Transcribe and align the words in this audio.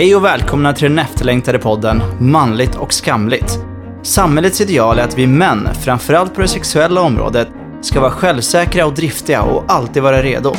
Hej 0.00 0.16
och 0.16 0.24
välkomna 0.24 0.72
till 0.72 0.88
den 0.88 0.98
efterlängtade 0.98 1.58
podden 1.58 2.02
Manligt 2.20 2.74
och 2.74 2.92
skamligt. 2.92 3.58
Samhällets 4.02 4.60
ideal 4.60 4.98
är 4.98 5.02
att 5.02 5.18
vi 5.18 5.26
män, 5.26 5.68
framförallt 5.84 6.34
på 6.34 6.40
det 6.40 6.48
sexuella 6.48 7.00
området, 7.00 7.48
ska 7.80 8.00
vara 8.00 8.10
självsäkra 8.10 8.86
och 8.86 8.94
driftiga 8.94 9.42
och 9.42 9.64
alltid 9.68 10.02
vara 10.02 10.22
redo. 10.22 10.54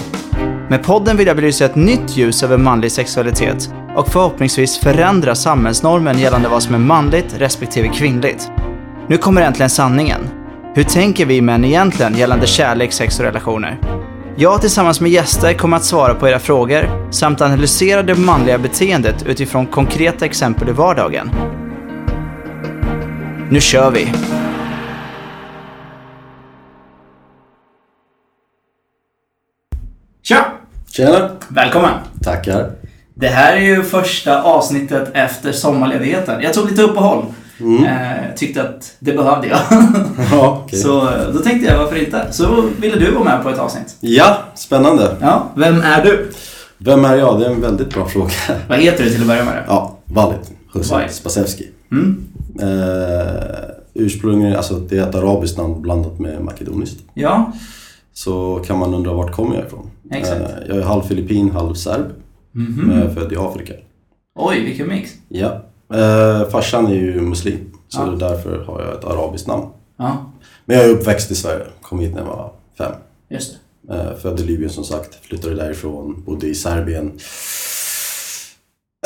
Med 0.69 0.83
podden 0.83 1.17
vill 1.17 1.27
jag 1.27 1.35
belysa 1.35 1.65
ett 1.65 1.75
nytt 1.75 2.17
ljus 2.17 2.43
över 2.43 2.57
manlig 2.57 2.91
sexualitet 2.91 3.73
och 3.95 4.07
förhoppningsvis 4.07 4.79
förändra 4.79 5.35
samhällsnormen 5.35 6.19
gällande 6.19 6.49
vad 6.49 6.63
som 6.63 6.75
är 6.75 6.79
manligt 6.79 7.35
respektive 7.37 7.87
kvinnligt. 7.87 8.51
Nu 9.07 9.17
kommer 9.17 9.41
äntligen 9.41 9.69
sanningen. 9.69 10.21
Hur 10.75 10.83
tänker 10.83 11.25
vi 11.25 11.41
män 11.41 11.65
egentligen 11.65 12.17
gällande 12.17 12.47
kärlek, 12.47 12.93
sex 12.93 13.19
och 13.19 13.25
relationer? 13.25 13.79
Jag 14.35 14.61
tillsammans 14.61 15.01
med 15.01 15.11
gäster 15.11 15.53
kommer 15.53 15.77
att 15.77 15.83
svara 15.83 16.13
på 16.13 16.29
era 16.29 16.39
frågor 16.39 17.11
samt 17.11 17.41
analysera 17.41 18.03
det 18.03 18.15
manliga 18.15 18.57
beteendet 18.57 19.23
utifrån 19.25 19.67
konkreta 19.67 20.25
exempel 20.25 20.69
i 20.69 20.71
vardagen. 20.71 21.31
Nu 23.49 23.61
kör 23.61 23.91
vi! 23.91 24.13
Tja! 30.23 30.45
Tjena! 30.91 31.29
Välkommen! 31.47 31.93
Tackar. 32.23 32.71
Det 33.13 33.27
här 33.27 33.55
är 33.55 33.61
ju 33.61 33.83
första 33.83 34.43
avsnittet 34.43 35.11
efter 35.13 35.51
sommarledigheten. 35.51 36.41
Jag 36.41 36.53
tog 36.53 36.69
lite 36.69 36.81
uppehåll. 36.81 37.25
Eh, 37.85 38.35
tyckte 38.35 38.61
att 38.63 38.95
det 38.99 39.13
behövde 39.13 39.47
jag. 39.47 39.59
Ja, 40.31 40.61
okej. 40.65 40.79
Så 40.79 41.07
eh, 41.09 41.29
då 41.33 41.39
tänkte 41.39 41.67
jag, 41.71 41.77
varför 41.79 41.95
inte? 42.05 42.27
Så 42.31 42.61
ville 42.79 42.95
du 42.99 43.11
vara 43.11 43.23
med 43.23 43.43
på 43.43 43.49
ett 43.49 43.59
avsnitt. 43.59 43.95
Ja, 43.99 44.37
spännande. 44.55 45.15
Ja, 45.21 45.51
vem 45.55 45.81
är 45.81 46.03
du? 46.03 46.31
Vem 46.77 47.05
är 47.05 47.15
jag? 47.15 47.39
Det 47.39 47.45
är 47.45 47.49
en 47.49 47.61
väldigt 47.61 47.93
bra 47.93 48.07
fråga. 48.07 48.29
Vad 48.69 48.79
heter 48.79 49.03
du 49.03 49.09
till 49.09 49.21
att 49.21 49.27
börja 49.27 49.45
med? 49.45 49.63
Ja, 49.67 49.97
Valit 50.05 50.51
Hussein. 50.73 51.09
Spasevski. 51.09 51.67
Mm. 51.91 52.23
Eh, 52.61 53.35
ursprungligen, 53.93 54.55
alltså 54.57 54.73
det 54.75 54.97
är 54.97 55.09
ett 55.09 55.15
arabiskt 55.15 55.57
namn 55.57 55.81
blandat 55.81 56.19
med 56.19 56.41
makedoniskt. 56.41 56.99
Ja, 57.13 57.51
Så 58.13 58.63
kan 58.67 58.77
man 58.79 58.93
undra 58.93 59.13
vart 59.13 59.31
kommer 59.31 59.55
jag 59.55 59.65
ifrån? 59.65 59.89
Exakt. 60.11 60.41
Eh, 60.41 60.47
jag 60.67 60.77
är 60.77 60.81
halv 60.81 61.01
filippin, 61.01 61.51
halv 61.51 61.73
serb. 61.73 62.05
Mhm. 62.51 62.83
Men 62.87 62.97
jag 62.99 63.05
är 63.09 63.13
född 63.13 63.31
i 63.33 63.35
Afrika. 63.37 63.73
oj 64.35 64.59
vilken 64.65 64.87
mix. 64.87 65.11
Ja. 65.29 65.61
Eh, 65.93 66.49
farsan 66.49 66.87
är 66.87 66.93
ju 66.95 67.21
muslim, 67.21 67.59
så 67.87 67.99
Ja. 67.99 68.27
därför 68.27 68.63
har 68.65 68.81
jag 68.81 68.93
ett 68.93 69.05
arabiskt 69.05 69.47
namn. 69.47 69.65
Ja, 69.97 70.31
Men 70.65 70.77
jag 70.77 70.85
är 70.85 70.89
uppväxt 70.89 71.31
i 71.31 71.35
Sverige, 71.35 71.65
kom 71.81 71.99
hit 71.99 72.11
när 72.11 72.19
jag 72.19 72.25
var 72.27 72.51
fem. 72.77 72.91
just 73.29 73.57
det. 73.87 73.93
Eh, 73.93 74.15
Född 74.17 74.39
i 74.39 74.43
Libyen 74.43 74.69
som 74.69 74.83
sagt, 74.83 75.25
flyttade 75.25 75.55
därifrån, 75.55 76.23
bodde 76.25 76.47
i 76.47 76.55
Serbien 76.55 77.19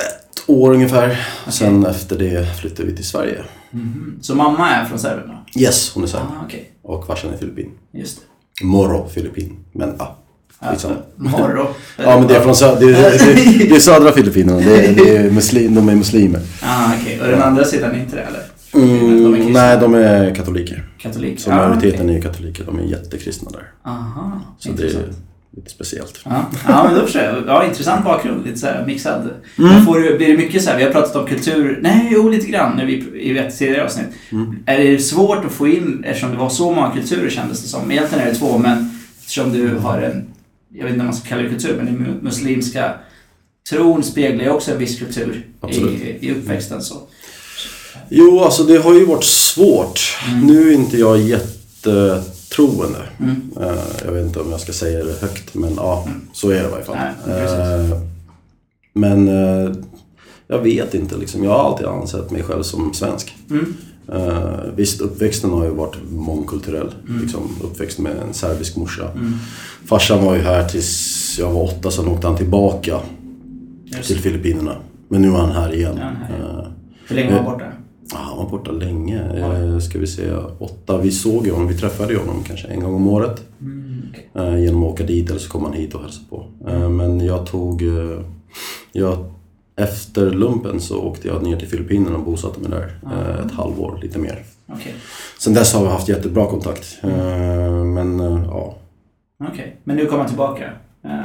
ett 0.01 0.49
år 0.49 0.73
ungefär. 0.73 1.27
Sen 1.47 1.85
efter 1.85 2.17
det 2.19 2.55
flyttade 2.59 2.89
vi 2.89 2.95
till 2.95 3.05
Sverige. 3.05 3.43
Mhm. 3.71 4.19
Så 4.21 4.35
mamma 4.35 4.69
är 4.69 4.85
från 4.85 4.99
Serbien 4.99 5.27
då? 5.53 5.59
Yes, 5.61 5.91
hon 5.93 6.03
är 6.03 6.07
serb. 6.07 6.21
Ah, 6.21 6.43
okej. 6.45 6.71
Och 6.81 7.07
farsan 7.07 7.33
är 7.33 7.37
filippin. 7.37 7.71
Just 7.91 8.19
det. 8.59 8.65
Moro, 8.65 9.07
filippin. 9.09 9.57
Men 9.71 9.95
ja, 9.99 10.15
Skitsamma. 10.61 10.95
Morro. 11.15 11.67
Ja 11.97 12.19
men 12.19 12.27
det 12.27 12.35
är 12.35 12.41
från 12.41 12.53
sö- 12.53 12.79
det, 12.79 12.85
är- 12.85 13.35
det, 13.35 13.65
det 13.69 13.75
är 13.75 13.79
södra 13.79 14.11
Filippinerna, 14.11 14.59
det, 14.59 14.85
är- 14.85 14.95
det 14.95 15.17
är 15.17 15.31
muslim, 15.31 15.75
de 15.75 15.89
är 15.89 15.95
muslimer. 15.95 16.39
Ah, 16.61 16.91
okej. 17.01 17.21
Och 17.21 17.27
den 17.27 17.41
andra 17.41 17.65
sidan 17.65 17.91
är 17.91 17.99
inte 17.99 18.15
det 18.15 18.21
eller? 18.21 18.41
Mm, 18.73 19.53
nej, 19.53 19.77
de 19.81 19.93
är 19.95 20.35
katoliker. 20.35 20.83
Katolik? 21.01 21.39
Så 21.39 21.51
Ah, 21.51 21.55
majoriteten 21.55 22.05
okej. 22.05 22.17
är 22.17 22.21
katoliker, 22.21 22.63
de 22.65 22.79
är 22.79 22.83
jättekristna 22.83 23.51
där. 23.51 23.63
Aha, 23.91 24.41
Så 24.59 24.69
det 24.69 24.71
intressant. 24.83 25.05
är 25.05 25.13
lite 25.57 25.69
speciellt. 25.69 26.19
Ja, 26.25 26.45
ja 26.67 26.83
men 26.83 26.95
då 26.95 27.01
förstår 27.01 27.21
jag. 27.21 27.43
Ja, 27.47 27.65
intressant 27.65 28.05
bakgrund. 28.05 28.45
Lite 28.45 28.59
så 28.59 28.65
här 28.67 28.85
mixad. 28.85 29.29
Mm. 29.59 29.85
Får 29.85 29.99
du, 29.99 30.17
blir 30.17 30.27
det 30.27 30.37
mycket 30.37 30.63
så 30.63 30.69
här, 30.69 30.77
vi 30.77 30.83
har 30.83 30.91
pratat 30.91 31.15
om 31.15 31.25
kultur, 31.27 31.79
nej 31.81 32.07
jo 32.11 32.29
lite 32.29 32.47
grann 32.47 32.77
när 32.77 32.85
vi, 32.85 32.93
i 33.21 33.37
ett 33.37 33.57
tidigare 33.57 33.83
avsnitt. 33.85 34.07
Mm. 34.31 34.55
Är 34.65 34.77
det 34.77 34.99
svårt 34.99 35.45
att 35.45 35.51
få 35.51 35.67
in, 35.67 36.03
eftersom 36.07 36.31
det 36.31 36.37
var 36.37 36.49
så 36.49 36.71
många 36.71 36.91
kulturer 36.91 37.29
kändes 37.29 37.61
det 37.61 37.67
som. 37.67 37.91
Egentligen 37.91 38.23
är 38.27 38.29
det 38.31 38.35
två, 38.37 38.57
men 38.57 38.99
eftersom 39.19 39.53
du 39.53 39.75
har 39.77 39.97
en, 40.01 40.25
jag 40.77 40.83
vet 40.83 40.91
inte 40.93 40.99
om 41.01 41.05
man 41.05 41.15
ska 41.15 41.27
kalla 41.29 41.41
det 41.41 41.49
kultur, 41.49 41.75
men 41.77 41.85
den 41.85 41.97
mu- 41.97 42.23
muslimska 42.23 42.93
tron 43.69 44.03
speglar 44.03 44.43
ju 44.43 44.49
också 44.49 44.71
en 44.71 44.77
viss 44.77 44.99
kultur 44.99 45.47
Absolut. 45.59 46.01
i, 46.01 46.17
i 46.27 46.31
uppväxten. 46.31 46.81
Så. 46.81 46.95
Jo, 48.09 48.39
alltså 48.39 48.63
det 48.63 48.77
har 48.77 48.93
ju 48.93 49.05
varit 49.05 49.23
svårt. 49.23 49.99
Mm. 50.29 50.47
Nu 50.47 50.69
är 50.69 50.73
inte 50.73 50.97
jag 50.97 51.19
jättetroende. 51.21 52.99
Mm. 53.19 53.51
Eh, 53.61 53.77
Jag 54.05 54.11
vet 54.11 54.25
inte 54.25 54.39
om 54.39 54.51
jag 54.51 54.59
ska 54.59 54.73
säga 54.73 55.03
det 55.03 55.21
högt, 55.21 55.53
men 55.53 55.73
ja, 55.75 56.07
så 56.33 56.49
är 56.49 56.53
det 56.61 56.67
i 56.67 56.71
varje 56.71 56.83
fall. 56.85 56.97
Nej. 57.27 57.37
Eh, 57.45 57.99
Men 58.93 59.27
eh, 59.27 59.71
jag 60.47 60.59
vet 60.59 60.93
inte, 60.93 61.17
liksom. 61.17 61.43
jag 61.43 61.51
har 61.51 61.63
alltid 61.71 61.87
ansett 61.87 62.31
mig 62.31 62.43
själv 62.43 62.63
som 62.63 62.93
svensk. 62.93 63.35
Mm. 63.49 63.73
Eh, 64.13 64.59
Visst, 64.75 65.01
uppväxten 65.01 65.49
har 65.49 65.65
ju 65.65 65.69
varit 65.71 65.95
mångkulturell. 66.11 66.95
Liksom, 67.21 67.41
uppväxt 67.63 67.99
med 67.99 68.17
en 68.17 68.33
serbisk 68.33 68.75
morsa. 68.75 69.11
Mm. 69.11 69.33
Farsan 69.85 70.25
var 70.25 70.35
ju 70.35 70.41
här 70.41 70.67
tills 70.69 71.35
jag 71.39 71.51
var 71.51 71.63
åtta, 71.63 71.91
sen 71.91 72.07
åkte 72.07 72.27
han 72.27 72.37
tillbaka 72.37 72.99
Just. 73.85 74.07
till 74.07 74.19
Filippinerna. 74.19 74.75
Men 75.07 75.21
nu 75.21 75.27
är 75.27 75.31
han 75.37 75.51
här 75.51 75.75
igen. 75.75 75.97
Han 75.97 76.15
här. 76.15 76.59
Eh, 76.59 76.67
Hur 77.07 77.15
länge 77.15 77.29
var 77.29 77.35
han 77.37 77.45
borta? 77.45 77.65
Ja, 78.11 78.17
han 78.17 78.37
var 78.37 78.49
borta 78.49 78.71
länge. 78.71 79.21
Eh, 79.37 79.79
ska 79.79 79.99
vi 79.99 80.07
se, 80.07 80.33
åtta. 80.59 80.97
Vi 80.97 81.11
såg 81.11 81.45
ju 81.45 81.51
honom, 81.51 81.67
vi 81.67 81.77
träffade 81.77 82.13
ju 82.13 82.19
honom 82.19 82.43
kanske 82.47 82.67
en 82.67 82.79
gång 82.79 82.95
om 82.95 83.07
året. 83.07 83.43
Mm. 83.61 84.01
Eh, 84.35 84.63
genom 84.63 84.83
att 84.83 84.93
åka 84.93 85.03
dit 85.03 85.29
eller 85.29 85.39
så 85.39 85.49
kom 85.49 85.63
han 85.63 85.73
hit 85.73 85.95
och 85.95 86.01
hälsade 86.01 86.25
på. 86.29 86.45
Eh, 86.67 86.89
men 86.89 87.19
jag 87.25 87.45
tog... 87.45 87.81
Eh, 87.81 88.19
jag, 88.91 89.17
efter 89.77 90.31
lumpen 90.31 90.81
så 90.81 90.99
åkte 91.01 91.27
jag 91.27 91.43
ner 91.43 91.57
till 91.57 91.67
Filippinerna 91.67 92.15
och 92.17 92.23
bosatte 92.23 92.59
mig 92.59 92.69
där 92.71 92.91
eh, 93.11 93.45
ett 93.45 93.51
halvår, 93.51 93.99
lite 94.01 94.19
mer. 94.19 94.43
Okej. 94.73 94.93
Sen 95.39 95.53
dess 95.53 95.73
har 95.73 95.83
vi 95.83 95.89
haft 95.89 96.07
jättebra 96.09 96.45
kontakt. 96.45 96.97
Eh, 97.03 97.09
men 97.83 98.19
eh, 98.19 98.41
ja. 98.47 98.75
Okej. 99.51 99.75
Men 99.83 99.95
nu 99.95 100.05
kommer 100.05 100.17
han 100.19 100.27
tillbaka? 100.27 100.63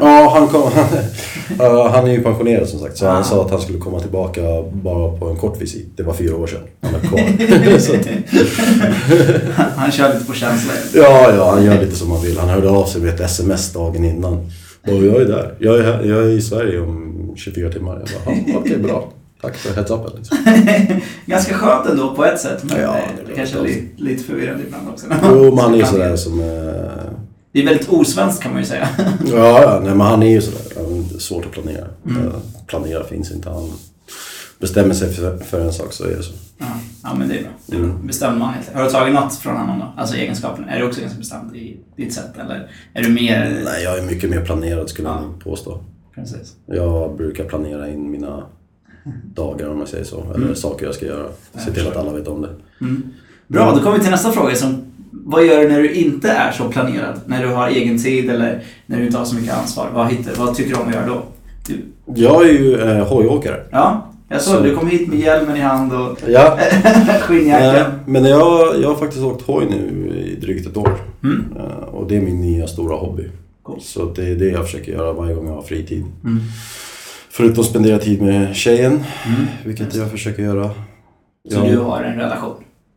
Ja, 0.00 0.30
han, 0.38 0.48
kom, 0.48 0.70
Ja, 1.58 1.88
han 1.88 2.06
är 2.06 2.12
ju 2.12 2.22
pensionerad 2.22 2.68
som 2.68 2.80
sagt. 2.80 2.98
Så 2.98 3.06
Ah. 3.06 3.10
han 3.12 3.24
sa 3.24 3.44
att 3.44 3.50
han 3.50 3.60
skulle 3.60 3.78
komma 3.78 4.00
tillbaka 4.00 4.40
bara 4.72 5.18
på 5.18 5.28
en 5.28 5.36
kort 5.36 5.60
visit. 5.62 5.96
Det 5.96 6.02
var 6.02 6.14
fyra 6.14 6.36
år 6.36 6.46
sedan 6.46 6.60
han 6.80 6.92
var 6.92 7.00
kvar. 7.00 7.20
han 9.76 9.92
kör 9.92 10.14
lite 10.14 10.26
på 10.26 10.32
känsla. 10.34 10.72
Ja, 10.94 11.34
ja, 11.34 11.50
han 11.54 11.64
gör 11.64 11.80
lite 11.80 11.96
som 11.96 12.10
han 12.10 12.22
vill. 12.22 12.38
Han 12.38 12.48
hörde 12.48 12.70
av 12.70 12.84
sig 12.84 13.00
med 13.02 13.14
ett 13.14 13.20
sms 13.20 13.72
dagen 13.72 14.04
innan. 14.04 14.50
Och 14.86 15.04
jag 15.04 15.16
är 15.22 15.24
där. 15.24 15.54
Jag 15.58 15.78
är, 15.78 15.82
här, 15.82 16.04
jag 16.04 16.18
är 16.24 16.28
i 16.28 16.40
Sverige 16.42 16.80
om 16.80 17.32
24 17.36 17.70
timmar. 17.72 17.92
Jag 17.92 18.24
bara, 18.24 18.34
"Ja, 18.46 18.54
okej, 18.58 18.78
bra. 18.78 19.12
Tack 19.42 19.56
för 19.56 19.74
heads 19.74 19.90
upen. 19.90 20.10
Liksom. 20.16 20.38
Ganska 21.26 21.54
skönt 21.54 21.86
ändå 21.86 22.14
på 22.14 22.24
ett 22.24 22.40
sätt, 22.40 22.64
men 22.64 22.80
Ja, 22.80 22.96
det 23.26 23.32
är 23.32 23.36
kanske 23.36 23.62
li, 23.62 23.88
lite 23.96 24.24
förvirrande 24.24 24.62
ibland 24.66 24.88
också. 24.88 25.06
Jo, 25.24 25.44
men 25.54 25.58
han 25.58 25.74
är 25.74 25.78
ju 25.78 25.84
sådär 25.92 26.16
som... 26.16 26.40
eh, 26.40 26.46
Det 27.52 27.60
är 27.60 27.64
väldigt 27.64 27.88
osvenskt 27.88 28.42
kan 28.42 28.52
man 28.52 28.60
ju 28.60 28.66
säga. 28.66 28.88
Ja, 29.32 29.62
ja, 29.62 29.80
nej, 29.84 29.94
men 29.94 30.00
han 30.06 30.22
är 30.22 30.30
ju 30.30 30.40
sådär. 30.40 30.60
Är 31.14 31.18
svårt 31.18 31.46
att 31.46 31.52
planera. 31.52 31.86
Mm. 32.06 32.22
Planera 32.66 33.04
finns 33.04 33.32
inte. 33.32 33.50
Han 33.50 33.70
bestämmer 34.60 34.94
sig 34.94 35.12
för, 35.12 35.38
för 35.38 35.60
en 35.60 35.72
sak 35.72 35.92
så 35.92 36.04
är 36.04 36.16
det 36.16 36.22
så. 36.22 36.32
Ja, 36.58 36.66
ja 37.02 37.14
men 37.18 37.28
det 37.28 37.34
är 37.38 37.42
bra. 37.42 37.50
Det 37.66 37.76
är 37.76 37.78
Mm. 37.80 37.90
bra. 37.90 38.06
Bestämd 38.06 38.38
man 38.38 38.54
helt 38.54 38.74
Har 38.74 38.84
du 38.84 38.90
tagit 38.90 39.14
något 39.14 39.34
från 39.34 39.56
honom 39.56 39.78
då? 39.78 40.00
Alltså 40.00 40.16
egenskapen. 40.16 40.64
Är 40.68 40.78
du 40.78 40.86
också 40.86 41.00
ganska 41.00 41.18
bestämd 41.18 41.56
i 41.56 41.76
ditt 41.96 42.14
sätt 42.14 42.30
eller 42.38 42.70
är 42.94 43.02
du 43.02 43.08
mer... 43.08 43.60
Nej, 43.64 43.82
jag 43.84 43.98
är 43.98 44.02
mycket 44.02 44.30
mer 44.30 44.44
planerad 44.44 44.88
skulle 44.88 45.08
Ja. 45.08 45.22
jag 45.22 45.44
påstå. 45.44 45.80
Precis. 46.14 46.52
Jag 46.66 47.16
brukar 47.16 47.44
planera 47.44 47.88
in 47.88 48.10
mina 48.10 48.42
dagar 49.34 49.68
om 49.68 49.78
jag 49.78 49.88
säger 49.88 50.04
så. 50.04 50.24
Eller 50.34 50.54
saker 50.54 50.86
jag 50.86 50.94
ska 50.94 51.06
göra. 51.06 51.26
Se 51.66 51.70
till 51.72 51.86
att 51.88 51.96
alla 51.96 52.12
vet 52.12 52.28
om 52.28 52.42
det. 52.42 52.50
Mm. 52.80 53.02
Bra, 53.46 53.74
då 53.74 53.80
kommer 53.82 53.96
vi 53.96 54.02
till 54.02 54.10
nästa 54.10 54.32
fråga 54.32 54.54
som 54.54 54.82
vad 55.12 55.44
gör 55.46 55.60
du 55.62 55.68
när 55.68 55.78
du 55.82 55.92
inte 55.94 56.30
är 56.30 56.52
så 56.52 56.68
planerad? 56.68 57.20
När 57.26 57.42
du 57.46 57.48
har 57.48 57.68
egen 57.68 58.02
tid 58.02 58.30
eller 58.30 58.62
när 58.86 58.98
du 58.98 59.06
inte 59.06 59.18
har 59.18 59.24
så 59.24 59.34
mycket 59.34 59.54
ansvar? 59.58 59.88
Vad, 59.94 60.10
hittar, 60.12 60.34
vad 60.44 60.54
tycker 60.54 60.70
du 60.74 60.80
om 60.80 60.88
att 60.88 60.94
göra 60.94 61.06
då? 61.06 61.22
Du, 61.66 61.84
Jag 62.22 62.42
är 62.48 62.52
ju 62.52 62.80
eh, 62.80 63.08
hojåkare. 63.08 63.62
ja, 63.70 64.09
jag 64.30 64.42
såg 64.42 64.54
Så- 64.54 64.62
du 64.62 64.76
kom 64.76 64.88
hit 64.88 65.08
med 65.08 65.18
hjälmen 65.18 65.56
i 65.56 65.60
hand 65.60 65.92
och 65.92 66.18
Ja. 66.28 66.58
Nej, 66.84 67.20
skinnjacka. 67.20 67.92
men 68.06 68.24
jag, 68.24 68.80
jag 68.82 68.88
har 68.88 68.96
faktiskt 68.96 69.22
åkt 69.24 69.42
hoj 69.46 69.66
nu 69.70 70.08
i 70.26 70.40
drygt 70.40 70.66
ett 70.66 70.76
år. 70.76 70.92
Mm. 71.24 71.44
Eh, 71.56 71.62
Och 71.94 72.08
det 72.08 72.16
är 72.16 72.20
min 72.20 72.40
nya 72.40 72.66
stora 72.66 72.96
hobby. 72.96 73.28
Cool. 73.62 73.80
Så 73.80 74.04
det 74.04 74.30
är 74.30 74.34
det 74.34 74.48
jag 74.48 74.64
försöker 74.64 74.92
göra 74.92 75.12
varje 75.12 75.34
gång 75.34 75.46
jag 75.46 75.54
har 75.54 75.62
fritid. 75.62 76.04
Mm. 76.24 76.40
Förutom 77.30 77.60
att 77.60 77.66
spendera 77.66 77.98
tid 77.98 78.22
med 78.22 78.56
tjejen, 78.56 78.92
Mm. 79.26 79.46
vilket 79.64 79.94
jag 79.94 80.10
försöker 80.10 80.42
göra. 80.42 80.70
Så 81.50 81.56
Jag- 81.58 81.66
du 81.68 81.78
har 81.78 82.02
en 82.02 82.18
relation? 82.18 82.54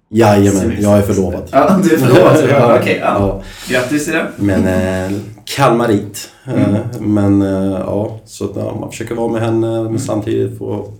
Jajamän, 0.09 0.73
jag 0.79 0.97
är 0.97 1.01
förlovad. 1.01 1.49
Ja, 1.51 1.79
du 1.83 1.93
är 1.93 1.97
förlovad. 1.97 2.37
Ja, 2.49 2.77
Okej, 2.81 2.97
ja. 3.01 3.15
ja. 3.19 3.41
Grattis 3.73 4.05
till 4.05 4.13
det. 4.13 4.27
Men 4.37 4.67
eh, 4.67 5.17
kalmarit. 5.45 6.29
Mm. 6.47 6.59
Eh, 6.75 6.79
men 6.99 7.41
eh, 7.41 7.79
ja, 7.79 8.19
så 8.25 8.45
att, 8.45 8.51
ja, 8.55 8.77
man 8.79 8.91
försöker 8.91 9.15
vara 9.15 9.31
med 9.31 9.41
henne 9.41 9.67
Mm. 9.79 9.83
men 9.91 9.99
samtidigt 9.99 10.57
få 10.57 10.93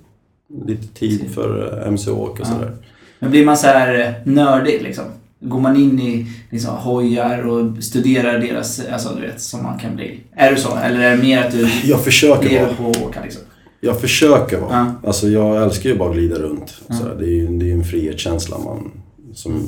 lite 0.68 0.88
tid 0.88 1.22
för 1.34 1.80
eh, 1.82 1.88
MC-åk 1.88 2.30
och 2.32 2.40
Ja. 2.40 2.46
sådär. 2.46 2.72
Men 3.20 3.32
blir 3.32 3.46
man 3.46 3.58
så 3.58 3.68
här 3.68 4.00
eh, 4.00 4.34
nördig 4.34 4.82
liksom? 4.84 5.06
Går 5.40 5.60
man 5.60 5.76
in 5.76 6.00
i 6.00 6.28
liksom, 6.50 6.76
hojar 6.76 7.48
och 7.48 7.84
studerar 7.84 8.40
deras, 8.40 8.82
alltså 8.92 9.16
du 9.16 9.22
vet, 9.22 9.42
som 9.42 9.64
man 9.64 9.80
kan 9.80 9.96
bli? 9.96 10.20
Är 10.36 10.52
du 10.52 10.58
så? 10.58 10.78
Eller 10.78 11.00
är 11.00 11.18
det 11.18 11.24
mer 11.24 11.44
att 11.44 11.52
du 11.52 11.70
Jag 11.84 12.04
försöker 12.04 12.50
lever 12.50 12.66
vara. 12.66 12.76
på 12.76 12.90
att 12.90 13.02
åka 13.04 13.24
liksom? 13.24 13.42
Jag 13.82 14.02
försöker 14.02 14.60
vara. 14.60 14.72
Ja. 15.02 15.08
Alltså 15.08 15.28
jag 15.28 15.64
älskar 15.64 15.90
ju 15.90 15.98
bara 15.98 16.10
att 16.10 16.16
glida 16.16 16.36
runt. 16.36 16.70
Så 16.88 16.94
här, 16.94 17.16
det 17.20 17.26
är 17.26 17.30
ju 17.32 17.48
det 17.48 17.70
är 17.70 17.74
en 17.74 17.84
frihetskänsla 17.84 18.58
man, 18.58 18.92
som 19.34 19.68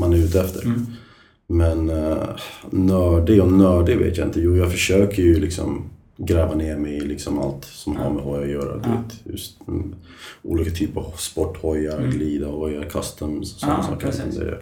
man 0.00 0.12
är 0.12 0.16
ute 0.16 0.40
efter. 0.40 0.64
Mm. 0.64 0.86
Men 1.48 1.90
uh, 1.90 2.16
nördig 2.70 3.42
och 3.42 3.52
nördig 3.52 3.96
vet 3.98 4.16
jag 4.18 4.26
inte. 4.26 4.40
Jo, 4.40 4.56
jag 4.56 4.72
försöker 4.72 5.22
ju 5.22 5.40
liksom 5.40 5.82
gräva 6.16 6.54
ner 6.54 6.76
mig 6.76 6.92
i 6.96 7.00
liksom 7.00 7.38
allt 7.38 7.64
som 7.64 7.96
har 7.96 8.10
med 8.10 8.22
hoj 8.24 8.42
att 8.44 8.50
göra. 8.50 8.74
Du 8.76 8.88
vet, 8.90 9.32
just, 9.32 9.68
mm, 9.68 9.94
olika 10.42 10.70
typer 10.70 11.00
av 11.00 11.12
sporthojar, 11.16 12.00
glida 12.12 12.46
hojar, 12.46 12.82
customs 12.82 13.54
och 13.54 13.60
sådana 13.60 13.74
Mm. 13.78 13.86
Ja, 13.90 13.94
saker. 13.94 14.06
precis. 14.06 14.36
Det 14.40 14.44
är, 14.46 14.58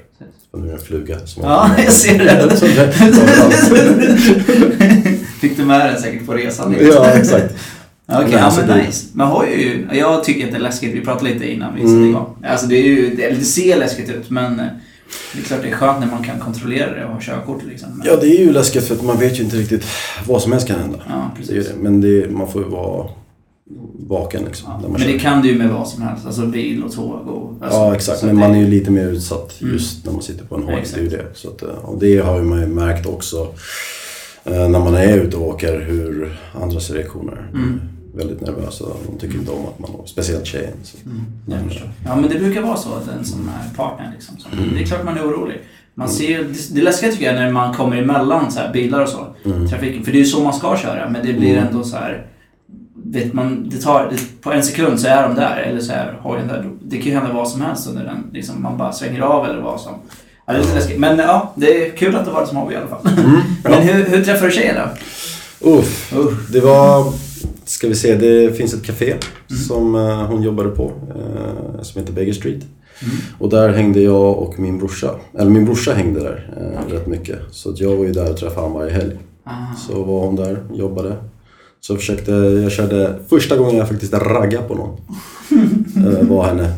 och 0.50 0.60
nu 0.60 0.68
är 0.68 0.72
en 0.72 0.78
fluga 0.80 1.26
som 1.26 1.42
Ja, 1.42 1.70
jag 1.78 1.92
ser 1.92 2.18
det. 2.18 2.56
Som 2.56 2.68
Fick 5.40 5.56
du 5.56 5.64
med 5.64 5.80
den 5.94 6.02
säkert 6.02 6.26
på 6.26 6.32
resan? 6.34 6.74
Ja, 6.80 7.10
exakt. 7.10 7.54
Okej, 8.06 8.20
Nej, 8.24 8.32
ja 8.32 8.38
alltså 8.40 8.66
men 8.66 8.78
nice. 8.78 9.06
Men 9.12 9.26
har 9.26 9.46
ju, 9.46 9.86
jag 9.92 10.24
tycker 10.24 10.44
att 10.46 10.50
det 10.50 10.56
är 10.58 10.60
läskigt. 10.60 10.94
Vi 10.94 11.00
pratade 11.00 11.30
lite 11.32 11.52
innan 11.52 11.74
vi 11.74 11.80
Mm. 11.80 11.92
satte 11.94 12.08
igång. 12.08 12.44
Alltså 12.50 12.66
det 12.66 12.76
är 12.76 12.82
ju, 12.82 13.14
det, 13.16 13.44
ser 13.44 13.76
läskigt 13.78 14.10
ut 14.10 14.30
men 14.30 14.60
eh, 14.60 14.66
det 15.34 15.38
är 15.40 15.42
klart 15.44 15.62
det 15.62 15.68
är 15.68 15.72
skönt 15.72 16.00
när 16.00 16.06
man 16.10 16.22
kan 16.24 16.38
kontrollera 16.38 16.94
det 16.94 17.04
och 17.04 17.10
ha 17.12 17.20
körkort 17.20 17.62
liksom. 17.68 17.88
Men, 17.98 18.06
Ja, 18.06 18.16
det 18.16 18.26
är 18.26 18.38
ju 18.40 18.52
läskigt 18.52 18.84
för 18.84 18.94
att 18.94 19.04
man 19.04 19.18
vet 19.18 19.38
ju 19.40 19.44
inte 19.44 19.56
riktigt 19.56 19.84
vad 20.26 20.42
som 20.42 20.52
helst 20.52 20.66
kan 20.66 20.80
hända. 20.80 20.98
ja, 21.08 21.30
Det 21.36 21.40
precis. 21.46 21.68
det. 21.68 21.74
Men 21.82 22.00
det, 22.00 22.30
man 22.30 22.48
får 22.52 22.62
ju 22.62 22.68
vara 22.68 23.08
vaken 24.08 24.42
liksom. 24.44 24.68
Ja, 24.82 24.88
men 24.88 25.00
det 25.00 25.12
kör. 25.12 25.18
kan 25.18 25.42
du 25.42 25.48
ju 25.48 25.58
med 25.58 25.70
vad 25.70 25.88
som 25.88 26.02
helst. 26.02 26.26
Alltså 26.26 26.46
bil 26.46 26.84
och 26.84 26.92
tåg 26.92 27.28
och... 27.28 27.50
Alltså, 27.62 27.78
Ja, 27.78 27.94
exakt. 27.94 28.22
Men 28.22 28.34
det- 28.34 28.40
man 28.40 28.54
är 28.54 28.58
ju 28.60 28.66
lite 28.66 28.90
mer 28.90 29.06
utsatt 29.08 29.60
Mm. 29.60 29.72
just 29.74 30.04
när 30.06 30.12
man 30.12 30.22
sitter 30.22 30.44
på 30.44 30.54
en. 30.56 30.66
Det 30.66 31.00
ju 31.00 31.08
det. 31.08 31.24
Så 31.34 31.48
att, 31.48 31.62
eh, 31.62 31.68
och 31.68 31.98
det 31.98 32.18
har 32.18 32.36
ju 32.36 32.42
man 32.44 32.60
ju 32.60 32.66
märkt 32.66 33.06
också 33.06 33.48
eh, 34.44 34.68
när 34.68 34.78
man 34.78 34.94
är 34.94 35.18
ute 35.18 35.36
och 35.36 35.48
åker 35.48 35.80
hur 35.80 36.38
andras 36.62 36.90
reaktioner. 36.90 37.46
Mm. 37.54 37.80
Väldigt 38.16 38.40
nervösa. 38.40 38.84
De 39.06 39.19
tycker 39.19 39.38
inte 39.38 39.50
om 39.50 39.66
att 39.66 39.78
man 39.78 39.90
åker. 39.90 40.08
Speciellt 40.08 40.46
tjejen. 40.46 40.72
Så. 40.82 40.96
Mm, 41.06 41.20
Men. 41.46 41.70
Ja, 42.06 42.16
men 42.16 42.28
det 42.31 42.38
brukar 42.38 42.62
vara 42.62 42.76
så 42.76 42.94
att 42.94 43.06
den 43.06 43.25
som 43.25 43.49
är 43.49 43.76
partner 43.76 44.11
liksom. 44.14 44.38
Så 44.38 44.49
Mm. 44.52 44.75
Det 44.75 44.81
är 44.82 44.87
klart 44.87 45.05
man 45.05 45.19
är 45.19 45.22
orolig. 45.22 45.61
Man 45.94 46.08
ser 46.08 46.28
ju, 46.28 46.44
det, 46.44 46.75
det 46.75 46.82
läskiga 46.82 47.11
tycker 47.12 47.25
jag 47.26 47.34
är 47.34 47.40
när 47.40 47.52
man 47.52 47.75
kommer 47.75 47.96
emellan 47.96 48.50
så 48.52 48.61
här, 48.61 48.72
bilar 48.72 49.00
och 49.02 49.08
så. 49.08 49.26
Mm. 49.44 49.69
Trafiken. 49.69 50.05
För 50.05 50.12
det 50.12 50.19
är 50.19 50.20
ju 50.20 50.26
så 50.26 50.40
man 50.44 50.55
ska 50.55 50.76
köra. 50.76 51.08
Men 51.11 51.26
det 51.26 51.32
blir 51.32 51.52
Mm. 51.52 51.66
ändå 51.66 51.84
så 51.84 51.96
här. 51.96 52.26
Vet 53.06 53.32
man, 53.32 53.69
det 53.69 53.76
tar, 53.76 54.08
det, 54.11 54.40
på 54.43 54.52
en 54.52 54.62
sekund 54.62 55.00
så 55.00 55.08
är 55.08 55.22
de 55.22 55.34
där. 55.34 55.56
Eller 55.56 55.81
så 55.81 55.93
är 55.93 56.19
hojen 56.22 56.49
där. 56.49 56.70
Det 56.82 56.96
kan 56.96 57.06
ju 57.06 57.12
hända 57.19 57.32
vad 57.32 57.49
som 57.49 57.61
helst 57.61 57.88
under 57.88 58.05
den. 58.05 58.31
Liksom, 58.32 58.62
man 58.62 58.78
bara 58.78 58.93
svänger 58.93 59.20
av 59.20 59.46
eller 59.46 59.61
vad 59.62 59.81
som. 59.81 59.93
Ja, 60.46 60.52
det 60.52 60.58
är 60.58 60.62
lite 60.62 60.75
läskigt. 60.75 61.00
Men 61.00 61.19
ja, 61.19 61.52
det 61.56 61.87
är 61.87 61.96
kul 61.96 62.16
att 62.16 62.25
du 62.25 62.31
har 62.31 62.40
det 62.40 62.46
som 62.46 62.56
hobby 62.56 62.75
i 62.75 62.76
alla 62.76 62.87
fall. 62.88 63.06
Mm. 63.19 63.31
Men 63.62 63.72
Ja. 63.72 63.78
hur, 63.78 64.05
hur 64.05 64.25
träffade 64.25 64.46
du 64.50 64.52
tjejen 64.56 64.76
då? 65.61 65.70
Uff, 65.70 66.12
det 66.52 66.61
var... 66.61 67.12
Ska 67.64 67.88
vi 67.88 67.94
se, 67.94 68.14
det 68.14 68.56
finns 68.56 68.75
ett 68.75 68.82
café 68.87 69.14
som 69.69 69.94
eh, 69.94 70.26
hon 70.26 70.43
jobbade 70.43 70.69
på. 70.69 70.93
eh, 71.08 71.82
som 71.82 72.00
heter 72.00 72.12
Baker 72.12 72.32
Street. 72.32 72.62
Mm. 73.02 73.14
Och 73.38 73.49
där 73.49 73.69
hängde 73.69 74.00
jag 74.00 74.38
och 74.38 74.58
min 74.58 74.78
brorsa. 74.78 75.11
Eller 75.38 75.50
min 75.50 75.64
brorsa 75.64 75.93
hängde 75.93 76.20
där 76.20 76.55
eh, 76.56 76.81
Okej. 76.87 76.99
rätt 76.99 77.06
mycket. 77.06 77.38
Så 77.50 77.70
att 77.70 77.81
jag 77.81 77.96
var 77.96 78.05
ju 78.05 78.12
där 78.12 78.31
och 78.31 78.37
träffade 78.37 78.61
honom 78.61 78.78
varje 78.81 78.93
helg. 78.93 79.16
Ah. 79.44 79.75
Så 79.88 80.02
var 80.05 80.20
hon 80.20 80.37
där, 80.37 80.62
jobbade. 80.75 81.16
Så 81.81 81.96
försökte, 81.96 82.32
jag 82.32 82.72
körde, 82.72 83.19
första 83.28 83.56
gången 83.56 83.76
jag 83.76 83.88
faktiskt 83.88 84.12
raggade 84.14 84.69
på 84.69 84.75
någon. 84.75 84.96
eh, 86.20 86.28
var 86.28 86.44
henne. 86.44 86.72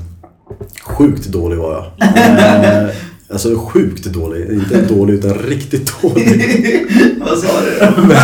Sjukt 0.83 1.27
dålig 1.27 1.59
var 1.59 1.73
jag. 1.73 1.85
Eh, 2.87 2.89
alltså 3.33 3.57
sjukt 3.59 4.05
dålig. 4.05 4.51
Inte 4.51 4.95
dålig 4.95 5.15
utan 5.15 5.35
riktigt 5.35 5.93
dålig. 6.03 6.87
vad 7.21 7.39
sa 7.39 7.47
du 7.61 7.87
då? 7.87 8.03
Men 8.07 8.17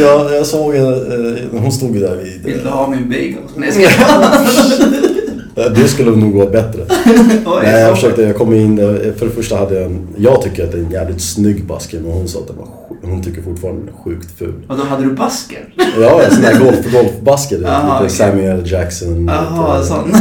jag, 0.00 0.34
jag 0.34 0.46
såg 0.46 0.74
henne, 0.74 0.96
eh, 0.96 1.60
hon 1.60 1.72
stod 1.72 1.94
ju 1.94 2.00
där 2.00 2.16
vid... 2.16 2.44
Vill 2.44 2.62
du 2.62 2.68
ha 2.68 2.88
min 2.90 3.08
bagel? 3.08 3.38
Nej. 3.56 3.72
Eh, 5.56 5.72
Det 5.72 5.88
skulle 5.88 6.10
nog 6.10 6.34
vara 6.34 6.50
bättre. 6.50 6.80
Oj, 7.46 7.60
Nej, 7.62 7.80
jag 7.80 7.94
försökte, 7.94 8.22
jag 8.22 8.36
kom 8.36 8.54
in, 8.54 8.78
eh, 8.78 9.12
för 9.18 9.26
det 9.26 9.32
första 9.32 9.56
hade 9.56 9.74
jag 9.74 9.84
en, 9.84 10.08
jag 10.16 10.42
tycker 10.42 10.64
att 10.64 10.72
det 10.72 10.78
är 10.78 10.82
en 10.82 10.90
jävligt 10.90 11.20
snygg 11.20 11.64
basker 11.66 12.00
men 12.00 12.12
hon 12.12 12.28
sa 12.28 12.38
att 12.38 12.46
den 12.46 12.56
var, 12.56 12.68
hon 13.02 13.22
tycker 13.22 13.42
fortfarande 13.42 13.80
den 13.80 13.88
är 13.88 13.98
sjukt 14.04 14.38
ful. 14.38 14.54
Och 14.68 14.76
då 14.76 14.84
hade 14.84 15.04
du 15.04 15.10
basker? 15.10 15.74
Ja, 16.00 16.22
en 16.22 16.30
sån 16.34 16.44
här 16.44 16.58
golf, 16.58 16.92
golfbasker, 16.92 17.64
Aha, 17.66 17.82
lite 18.02 18.04
okej. 18.04 18.10
Samuel 18.16 18.70
Jackson. 18.72 19.26
Jaha, 19.28 19.82
sån. 19.82 20.12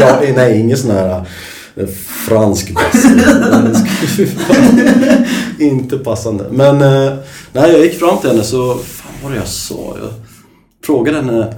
Ja, 0.00 0.20
nej, 0.36 0.60
ingen 0.60 0.76
sån 0.78 0.90
här 0.90 1.08
eh, 1.08 1.22
fransk 1.96 2.68
skulle 2.68 3.40
vara 3.50 3.70
Inte 5.58 5.98
passande. 5.98 6.44
Men 6.50 6.74
eh, 6.82 7.14
nej, 7.52 7.72
jag 7.72 7.80
gick 7.84 7.94
fram 7.98 8.18
till 8.18 8.30
henne 8.30 8.42
så, 8.42 8.74
fan 8.74 9.12
vad 9.22 9.32
det 9.32 9.36
jag 9.38 9.46
sa? 9.48 9.96
Jag 10.00 10.08
frågade 10.86 11.16
henne 11.16 11.54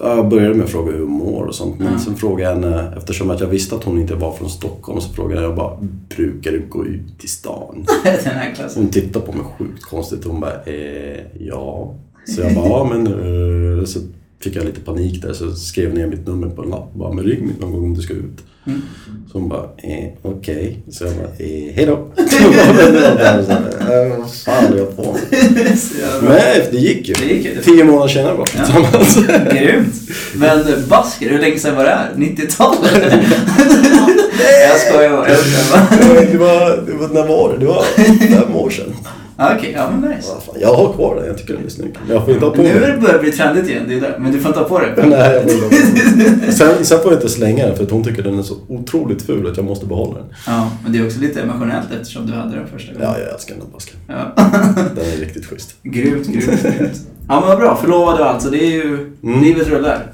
Ja, 0.00 0.16
Jag 0.16 0.28
började 0.28 0.54
med 0.54 0.64
att 0.64 0.70
fråga 0.70 0.92
hur 0.92 1.00
hon 1.00 1.10
mår 1.12 1.44
och 1.44 1.54
sånt. 1.54 1.78
Men 1.78 1.92
Ja. 1.92 1.98
sen 1.98 2.16
frågade 2.16 2.42
jag 2.42 2.54
henne, 2.54 2.94
eftersom 2.96 3.30
att 3.30 3.40
jag 3.40 3.46
visste 3.46 3.74
att 3.74 3.84
hon 3.84 4.00
inte 4.00 4.14
var 4.14 4.32
från 4.32 4.50
Stockholm, 4.50 5.00
så 5.00 5.08
frågade 5.12 5.42
jag 5.42 5.56
bara 5.56 5.78
Brukar 6.16 6.50
du 6.52 6.66
gå 6.68 6.86
ut 6.86 7.24
i 7.24 7.28
stan? 7.28 7.86
Hon 8.74 8.88
tittade 8.88 9.26
på 9.26 9.32
mig 9.32 9.42
sjukt 9.58 9.82
konstigt 9.84 10.24
och 10.24 10.32
hon 10.32 10.40
bara 10.40 10.62
eh, 10.64 11.20
ja. 11.40 11.94
Så 12.34 12.40
jag 12.40 12.54
bara 12.54 12.68
ja 12.68 12.90
men 12.92 13.06
eh, 13.06 13.84
så 13.84 13.98
fick 14.42 14.56
jag 14.56 14.64
lite 14.64 14.80
panik 14.80 15.22
där 15.22 15.32
så 15.32 15.52
skrev 15.52 15.94
ner 15.94 16.06
mitt 16.06 16.26
nummer 16.26 16.48
på 16.48 16.62
en 16.62 16.68
lapp. 16.70 16.94
Bara 16.94 17.12
men 17.12 17.24
ring 17.24 17.46
mig 17.46 17.54
någon 17.60 17.72
gång 17.72 17.84
om 17.84 17.94
du 17.94 18.02
ska 18.02 18.14
ut. 18.14 18.44
Mm. 18.68 18.82
Så 19.32 19.38
hon 19.38 19.48
bara 19.48 19.62
eh, 19.76 20.08
okej. 20.22 20.78
Så 20.90 21.04
jag 21.04 21.12
bara 21.14 21.28
eh, 21.38 21.74
hejdå. 21.74 21.98
Eh, 23.88 24.18
Vad 24.18 24.30
fan 24.34 24.64
håller 24.64 24.78
jag 24.78 24.96
på 24.96 25.02
med? 25.02 25.20
Men 26.22 26.72
det 26.72 26.78
gick 26.78 27.08
ju. 27.08 27.14
Det 27.14 27.24
gick 27.34 27.44
ju. 27.44 27.62
Tio 27.62 27.84
månader 27.84 28.08
senare 28.08 28.34
var 28.34 28.46
vi 28.46 28.52
tillsammans. 28.52 29.18
Grymt. 29.52 29.94
Men 30.34 30.64
basker, 30.88 31.30
hur 31.30 31.38
länge 31.38 31.58
sedan 31.58 31.76
var 31.76 31.84
det 31.84 31.90
här? 31.90 32.10
90-talet? 32.16 33.12
jag 34.68 34.80
skojar 34.80 35.10
bara. 35.10 35.28
Jag 35.28 35.38
skojar 35.38 35.70
bara. 35.72 36.20
det, 36.32 36.38
var, 36.38 36.84
det 36.86 36.92
var, 36.92 37.08
när 37.08 37.26
var 37.28 37.52
det? 37.52 37.58
Det 37.58 37.66
var 37.66 37.82
fem 38.42 38.56
år 38.56 38.70
sedan. 38.70 38.94
Ah, 39.40 39.54
Okej, 39.56 39.72
ja 39.76 39.90
men 39.90 40.10
nice. 40.10 40.32
Vad 40.34 40.42
fan, 40.42 40.54
Jag 40.60 40.74
har 40.74 40.92
kvar 40.92 41.16
den, 41.16 41.26
jag 41.26 41.38
tycker 41.38 41.54
den 41.54 41.64
är 41.64 41.68
snygg. 41.68 41.98
Men 42.06 42.16
jag 42.16 42.24
får 42.24 42.34
inte 42.34 42.46
ha 42.46 42.52
på 42.52 42.62
Nu 42.62 42.68
mig 42.74 42.76
är 42.76 42.92
det 42.92 43.00
börjar 43.00 43.18
bli 43.18 43.32
trendigt 43.32 43.68
igen, 43.68 43.84
det 43.88 43.94
är 43.94 44.00
det. 44.00 44.14
Men 44.18 44.32
du 44.32 44.38
får 44.40 44.48
inte 44.48 44.60
ha 44.60 44.68
på 44.68 44.78
det. 44.78 45.06
Nej, 45.06 45.32
jag 45.34 45.42
får 45.42 45.52
inte 45.52 45.64
ha 45.64 45.70
på 45.70 46.36
mig. 46.38 46.52
sen, 46.58 46.84
sen 46.84 46.98
får 46.98 47.12
jag 47.12 47.18
inte 47.18 47.28
slänga 47.28 47.66
den 47.66 47.76
för 47.76 47.84
att 47.84 47.90
hon 47.90 48.04
tycker 48.04 48.22
den 48.22 48.38
är 48.38 48.42
så 48.42 48.54
otroligt 48.68 49.22
ful 49.22 49.46
att 49.50 49.56
jag 49.56 49.66
måste 49.66 49.86
behålla 49.86 50.18
den. 50.18 50.26
Ja, 50.46 50.70
men 50.82 50.92
det 50.92 50.98
är 50.98 51.06
också 51.06 51.20
lite 51.20 51.40
emotionellt 51.40 51.86
eftersom 52.00 52.26
du 52.26 52.32
hade 52.32 52.56
den 52.56 52.66
första 52.66 52.92
gången. 52.92 53.08
Ja, 53.12 53.18
jag 53.18 53.34
älskar 53.34 53.54
den 53.54 53.64
basken. 53.72 53.96
Ja. 54.08 54.32
Den 54.96 55.04
är 55.04 55.16
riktigt 55.20 55.46
schysst. 55.46 55.74
Grymt, 55.82 56.26
grymt, 56.26 56.62
grymt. 56.62 57.00
Ja 57.28 57.40
men 57.40 57.48
vad 57.48 57.58
bra, 57.58 57.76
förlovad 57.76 58.20
och 58.20 58.26
allt, 58.26 58.42
så 58.42 58.48
det 58.50 58.58
är 58.64 58.70
ju... 58.70 59.12
Mm. 59.22 59.40
Livet 59.42 59.68
rullar. 59.68 60.12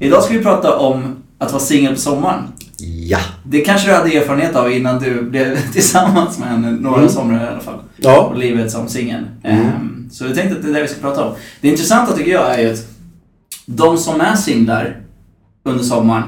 Idag 0.00 0.22
ska 0.22 0.34
vi 0.34 0.42
prata 0.42 0.76
om 0.76 1.16
att 1.38 1.52
vara 1.52 1.62
singel 1.62 1.94
på 1.94 2.00
sommaren. 2.00 2.42
Ja. 2.78 3.18
Det 3.44 3.60
kanske 3.60 3.88
du 3.88 3.94
hade 3.94 4.16
erfarenhet 4.16 4.56
av 4.56 4.72
innan 4.72 5.02
du 5.02 5.22
blev 5.22 5.56
tillsammans 5.72 6.38
med 6.38 6.48
henne 6.48 6.70
några 6.70 6.96
Mm. 6.98 7.08
somrar 7.08 7.44
i 7.44 7.48
alla 7.48 7.60
fall. 7.60 7.78
Ja. 7.96 8.20
Och 8.20 8.38
livet 8.38 8.70
som 8.70 8.88
singel. 8.88 9.24
Mm. 9.42 9.66
Ehm, 9.66 10.08
så 10.12 10.24
jag 10.24 10.34
tänkte 10.34 10.56
att 10.56 10.62
det 10.62 10.68
är 10.68 10.74
det 10.74 10.82
vi 10.82 10.88
ska 10.88 11.00
prata 11.00 11.24
om. 11.24 11.34
Det 11.60 11.68
intressanta 11.68 12.12
tycker 12.16 12.32
jag 12.32 12.54
är 12.54 12.58
ju 12.62 12.72
att 12.72 12.86
de 13.66 13.98
som 13.98 14.20
är 14.20 14.36
singlar 14.36 14.96
under 15.64 15.84
sommaren 15.84 16.22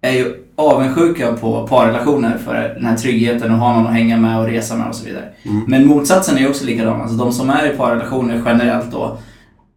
är 0.00 0.12
ju 0.12 0.34
avundsjuka 0.56 1.32
på 1.32 1.66
parrelationer 1.66 2.38
för 2.44 2.54
den 2.54 2.84
här 2.86 2.96
tryggheten 2.96 3.52
och 3.52 3.58
ha 3.58 3.74
någon 3.76 3.86
att 3.86 3.92
hänga 3.92 4.16
med 4.16 4.38
och 4.38 4.46
resa 4.46 4.76
med 4.76 4.88
och 4.88 4.94
så 4.94 5.04
vidare. 5.04 5.24
Mm. 5.42 5.64
Men 5.68 5.86
motsatsen 5.86 6.36
är 6.36 6.40
ju 6.40 6.48
också 6.48 6.64
likadan. 6.64 7.00
Alltså 7.00 7.16
de 7.16 7.32
som 7.32 7.50
är 7.50 7.72
i 7.72 7.76
parrelationer 7.76 8.42
generellt 8.46 8.92
då 8.92 9.18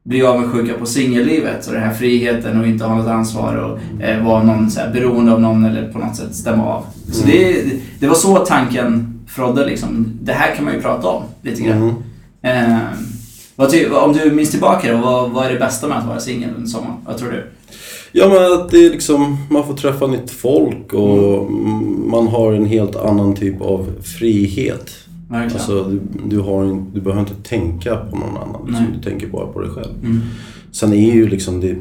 blir 0.04 0.24
avundsjuka 0.24 0.74
på 0.74 0.86
singellivet 0.86 1.68
och 1.68 1.74
den 1.74 1.84
här 1.84 1.94
friheten 1.94 2.60
och 2.60 2.68
inte 2.68 2.86
ha 2.86 2.96
något 2.96 3.08
ansvar 3.08 3.56
och 3.56 4.04
eh, 4.04 4.26
vara 4.26 4.44
någon 4.44 4.72
så 4.72 4.80
här, 4.80 4.94
beroende 4.94 5.32
av 5.34 5.42
någon 5.42 5.66
eller 5.66 5.92
på 5.92 6.00
något 6.00 6.16
sätt 6.16 6.36
stämma 6.36 6.66
av. 6.66 6.86
Så 7.12 7.24
Mm. 7.24 7.36
det, 7.38 7.64
det 8.00 8.08
var 8.08 8.16
så 8.16 8.38
tanken 8.38 9.20
frådde 9.28 9.66
liksom. 9.66 10.20
Det 10.22 10.34
här 10.34 10.56
kan 10.56 10.66
man 10.66 10.74
ju 10.74 10.82
prata 10.82 11.08
om 11.08 11.24
lite 11.42 11.62
grann. 11.62 11.96
Mm. 12.42 12.76
Eh, 12.78 14.04
om 14.04 14.14
du 14.14 14.32
minns 14.32 14.52
tillbaka 14.52 14.92
då, 14.92 14.98
vad, 14.98 15.32
vad 15.32 15.46
är 15.46 15.54
det 15.54 15.60
bästa 15.60 15.88
med 15.88 15.98
att 15.98 16.08
vara 16.08 16.20
singel 16.20 16.50
under 16.56 16.70
sommaren? 16.70 16.96
Vad 17.06 17.18
tror 17.18 17.32
du? 17.32 17.48
Ja 18.12 18.28
men 18.30 18.54
att 18.54 18.72
det 18.72 18.86
är 18.86 18.90
liksom, 18.90 19.38
man 19.50 19.68
får 19.68 19.74
träffa 19.74 20.08
nytt 20.08 20.32
folk 20.32 20.94
och 20.94 21.48
mm, 21.50 22.10
man 22.10 22.28
har 22.28 22.54
en 22.54 22.66
helt 22.66 22.96
annan 22.96 23.36
typ 23.36 23.62
av 23.62 23.88
frihet. 24.04 24.92
Verkligen. 25.32 25.56
Alltså 25.56 25.84
du, 25.84 26.00
du, 26.26 26.40
har 26.40 26.86
du 26.94 27.02
behöver 27.02 27.20
inte 27.22 27.50
tänka 27.50 27.96
på 27.96 28.16
någon 28.18 28.38
annan, 28.38 28.66
liksom, 28.68 28.86
du 28.98 29.10
tänker 29.10 29.28
bara 29.28 29.48
på 29.48 29.62
dig 29.62 29.70
själv. 29.70 29.94
mm. 30.04 30.20
Sen 30.72 30.94
är 30.94 31.14
ju 31.14 31.28
liksom 31.30 31.62
det, 31.62 31.76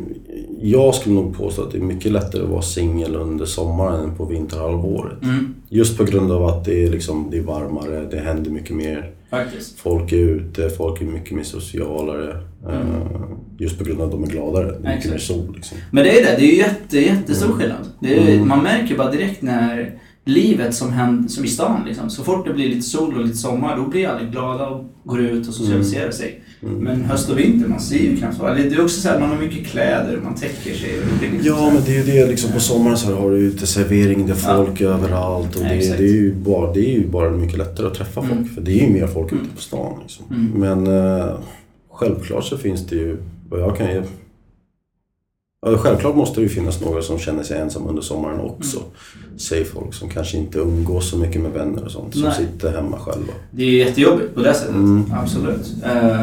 jag 0.63 0.95
skulle 0.95 1.15
nog 1.15 1.37
påstå 1.37 1.63
att 1.63 1.71
det 1.73 1.79
är 1.79 1.83
mycket 1.83 2.13
lättare 2.13 2.43
att 2.43 2.49
vara 2.49 2.63
singel 2.63 3.17
under 3.17 3.45
sommaren 3.45 4.05
än 4.11 4.15
på 4.17 4.25
vinterhalvåret. 4.25 5.23
Mm, 5.23 5.55
Just 5.69 5.99
på 5.99 6.05
grund 6.05 6.33
av 6.33 6.45
att 6.47 6.65
det 6.65 6.85
är, 6.85 6.91
liksom, 6.91 7.29
det 7.31 7.37
är 7.39 7.43
varmare, 7.43 8.07
det 8.11 8.19
händer 8.21 8.51
mycket 8.51 8.77
mer. 8.77 9.11
faktiskt. 9.31 9.79
Folk 9.79 10.13
är 10.13 10.17
ute, 10.17 10.71
folk 10.71 11.01
är 11.03 11.07
mycket 11.07 11.37
mer 11.37 11.43
socialare. 11.43 12.31
eh, 12.69 13.11
Just 13.59 13.79
på 13.79 13.85
grund 13.85 14.01
av 14.01 14.07
att 14.07 14.13
de 14.13 14.23
är 14.25 14.29
gladare. 14.29 14.65
Det 14.67 14.71
är 14.71 14.75
mycket 14.77 14.85
Mm. 14.87 14.97
Exakt. 14.97 15.11
mer 15.13 15.19
sol 15.45 15.55
liksom. 15.57 15.79
Men 15.91 16.05
det 16.05 16.11
är 16.21 16.25
det, 16.25 16.37
det 16.39 16.45
är 16.45 16.51
ju 16.53 16.57
jätte, 16.57 16.99
jättestor 17.01 17.53
skillnad. 17.53 17.87
Det 18.01 18.17
är, 18.19 18.35
Mm. 18.35 18.49
Man 18.49 18.63
märker 18.63 18.97
bara 18.97 19.11
direkt 19.11 19.43
när 19.43 19.99
livet 20.31 20.75
som 20.75 20.93
händer 20.93 21.29
som 21.29 21.45
i 21.45 21.49
stan. 21.49 21.81
Liksom. 21.87 22.11
Så 22.11 22.23
fort 22.25 22.47
det 22.47 22.53
blir 22.55 22.69
lite 22.69 22.83
sol 22.83 23.15
och 23.19 23.25
lite 23.25 23.37
sommar, 23.37 23.77
då 23.77 23.89
blir 23.89 24.09
alla 24.09 24.23
glada 24.23 24.67
och 24.69 24.85
går 25.05 25.21
ut 25.21 25.49
och 25.49 25.55
socialiserar 25.55 26.11
sig. 26.11 26.41
Mm. 26.63 26.75
Men 26.75 27.03
höst 27.05 27.31
och 27.31 27.39
vinter, 27.39 27.69
man 27.69 27.81
ser 27.81 27.99
ju 27.99 28.17
knappt 28.17 28.39
vad. 28.39 28.57
Det 28.57 28.63
är 28.63 28.83
också 28.85 29.01
så 29.01 29.09
här, 29.09 29.21
man 29.21 29.29
har 29.29 29.37
mycket 29.39 29.67
kläder, 29.67 30.21
man 30.25 30.35
täcker 30.35 30.75
sig. 30.75 30.91
och 30.99 31.23
liksom 31.23 31.41
Ja, 31.43 31.71
men 31.75 31.83
det 31.87 31.91
är 31.97 32.05
ju 32.07 32.13
det 32.13 32.27
liksom 32.27 32.53
på 32.53 32.61
sommaren 32.61 32.97
så 32.97 33.15
har 33.15 33.31
du 33.31 33.37
uteservering, 33.37 34.27
det 34.27 34.33
är 34.33 34.37
Ja. 34.49 34.65
folk 34.65 34.81
överallt 34.81 35.57
och 35.57 35.63
Ja, 35.65 35.69
det, 35.69 35.75
exakt. 35.75 35.99
det, 35.99 36.05
är 36.05 36.13
ju 36.13 36.35
bara, 36.35 36.73
det 36.73 36.81
är 36.81 36.93
ju 36.99 37.07
bara 37.09 37.31
mycket 37.31 37.59
lättare 37.59 37.87
att 37.87 37.95
träffa 37.95 38.21
folk. 38.23 38.33
Mm. 38.33 38.49
För 38.49 38.61
det 38.61 38.71
är 38.81 38.87
ju 38.87 38.93
mer 38.93 39.07
folk 39.07 39.33
Mm. 39.33 39.45
ute 39.45 39.55
på 39.57 39.63
stan. 39.63 39.99
Liksom. 40.03 40.25
Mm. 40.31 40.85
Men 40.85 41.19
eh, 41.21 41.35
självklart 41.93 42.45
så 42.45 42.59
finns 42.59 42.87
det 42.87 42.97
ju, 42.97 43.17
och 43.51 43.61
jag 43.61 43.77
kan 43.77 43.87
ju... 43.87 44.03
Ja, 45.67 45.79
självklart 45.79 46.17
måste 46.17 46.41
det 46.41 46.43
ju 46.43 46.49
finnas 46.49 46.81
några 46.81 47.03
som 47.03 47.19
känner 47.19 47.43
sig 47.43 47.59
ensam 47.59 47.87
under 47.87 48.03
sommaren 48.03 48.41
också. 48.41 48.79
Säger 49.37 49.65
folk 49.65 49.95
som 49.95 50.09
kanske 50.09 50.37
inte 50.39 50.59
umgås 50.59 51.11
så 51.11 51.19
mycket 51.19 51.43
med 51.43 51.51
vänner 51.53 51.85
och 51.85 51.91
sånt. 51.91 52.13
Som 52.15 52.23
Nej. 52.23 52.33
sitter 52.35 52.73
hemma 52.73 52.99
själva. 52.99 53.33
Det 53.51 53.63
är 53.63 53.67
ju 53.67 53.79
jättejobbigt 53.79 54.35
på 54.35 54.43
det 54.43 54.55
sättet. 54.55 54.75
Mm. 54.75 55.05
Absolut. 55.13 55.75
Eh, 55.85 56.21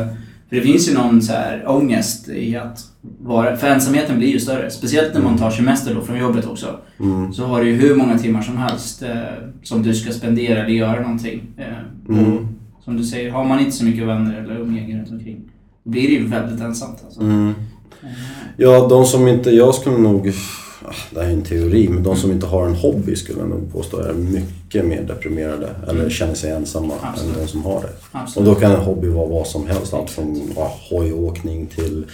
för 0.49 0.55
det 0.55 0.61
finns 0.61 0.89
ju 0.89 0.93
någon 0.93 1.21
så 1.21 1.33
här 1.33 1.63
ångest 1.67 2.29
i 2.29 2.55
att 2.55 2.79
vara... 3.21 3.57
För 3.57 3.67
ensamheten 3.67 4.17
blir 4.17 4.27
ju 4.27 4.39
större. 4.39 4.69
Speciellt 4.71 5.13
när 5.13 5.21
man 5.21 5.37
tar 5.37 5.51
semester 5.51 5.95
då 5.95 6.01
från 6.01 6.17
jobbet 6.19 6.45
också. 6.45 6.67
Mm. 6.99 7.33
Så 7.33 7.45
har 7.45 7.61
du 7.61 7.69
ju 7.69 7.75
hur 7.75 7.95
många 7.95 8.17
timmar 8.17 8.41
som 8.41 8.57
helst 8.57 9.01
eh, 9.03 9.09
som 9.63 9.83
du 9.83 9.93
ska 9.93 10.11
spendera 10.13 10.59
eller 10.59 10.69
göra 10.73 11.01
någonting. 11.01 11.41
Eh, 11.57 11.65
Mm. 12.09 12.47
som 12.85 12.97
du 12.97 13.03
säger, 13.03 13.31
har 13.31 13.43
man 13.45 13.59
inte 13.59 13.71
så 13.71 13.85
mycket 13.85 14.07
vänner 14.07 14.41
eller 14.43 14.59
umgänge 14.59 14.97
runt 14.99 15.11
omkring 15.11 15.41
då 15.83 15.91
blir 15.91 16.01
det 16.07 16.13
ju 16.13 16.27
väldigt 16.27 16.61
ensamt 16.61 17.01
alltså. 17.05 17.21
Mm. 17.21 17.53
Ja, 18.57 18.87
de 18.87 19.05
som 19.05 19.27
inte, 19.27 19.51
jag 19.51 19.75
skulle 19.75 19.97
nog, 19.97 20.33
ah, 20.85 20.93
det 21.11 21.21
här 21.21 21.27
är 21.27 21.33
en 21.33 21.41
teori, 21.41 21.89
men 21.89 22.03
de 22.03 22.15
som 22.15 22.31
inte 22.31 22.45
har 22.45 22.67
en 22.67 22.75
hobby 22.75 23.15
skulle 23.15 23.39
jag 23.39 23.49
nog 23.49 23.73
påstå 23.73 23.99
är 23.99 24.13
mycket 24.13 24.85
mer 24.85 25.01
deprimerade 25.01 25.69
eller 25.87 26.09
känner 26.09 26.35
sig 26.35 26.51
ensamma 26.51 26.93
Absolut. 27.01 27.35
än 27.35 27.41
de 27.41 27.47
som 27.47 27.63
har 27.63 27.81
det. 27.81 27.87
Och 27.87 28.19
absolut. 28.19 28.49
då 28.49 28.55
kan 28.55 28.71
en 28.71 28.81
hobby 28.81 29.07
vara 29.07 29.27
vad 29.27 29.47
som 29.47 29.67
helst, 29.67 29.93
allt 29.93 30.09
från 30.09 30.51
ja, 30.55 30.77
hojåkning 30.89 31.67
till 31.67 32.05